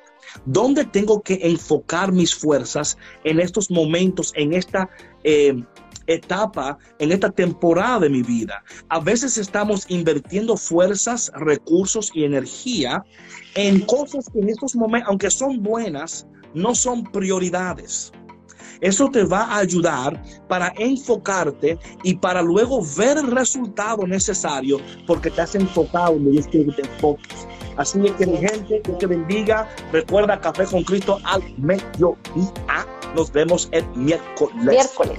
¿Dónde 0.46 0.84
tengo 0.84 1.22
que 1.22 1.38
enfocar 1.42 2.12
mis 2.12 2.34
fuerzas 2.34 2.98
en 3.24 3.40
estos 3.40 3.70
momentos, 3.70 4.32
en 4.36 4.52
esta 4.52 4.90
eh, 5.22 5.54
etapa, 6.06 6.78
en 6.98 7.12
esta 7.12 7.30
temporada 7.30 8.00
de 8.00 8.10
mi 8.10 8.22
vida. 8.22 8.62
A 8.88 9.00
veces 9.00 9.38
estamos 9.38 9.84
invirtiendo 9.88 10.56
fuerzas, 10.56 11.32
recursos 11.34 12.10
y 12.14 12.24
energía 12.24 13.04
en 13.54 13.80
cosas 13.80 14.28
que 14.32 14.40
en 14.40 14.48
estos 14.48 14.74
momentos, 14.74 15.08
aunque 15.08 15.30
son 15.30 15.62
buenas, 15.62 16.26
no 16.54 16.74
son 16.74 17.04
prioridades. 17.04 18.12
Eso 18.80 19.08
te 19.08 19.24
va 19.24 19.44
a 19.44 19.58
ayudar 19.58 20.22
para 20.48 20.72
enfocarte 20.76 21.78
y 22.02 22.16
para 22.16 22.42
luego 22.42 22.82
ver 22.96 23.18
el 23.18 23.30
resultado 23.30 24.06
necesario 24.06 24.78
porque 25.06 25.30
te 25.30 25.40
has 25.40 25.54
enfocado 25.54 26.16
en 26.16 26.32
Dios 26.32 26.46
quiere 26.48 26.66
que 26.66 26.82
te 26.82 26.88
enfoques. 26.88 27.46
Así 27.76 27.98
que 28.18 28.26
mi 28.26 28.36
gente, 28.36 28.80
que 28.82 28.92
te 28.92 29.06
bendiga. 29.06 29.68
Recuerda 29.92 30.40
Café 30.40 30.64
con 30.64 30.84
Cristo 30.84 31.18
al 31.24 31.42
mediodía. 31.58 32.86
Nos 33.14 33.32
vemos 33.32 33.68
el 33.72 33.84
miércoles. 33.96 34.54
Miércoles. 34.54 35.18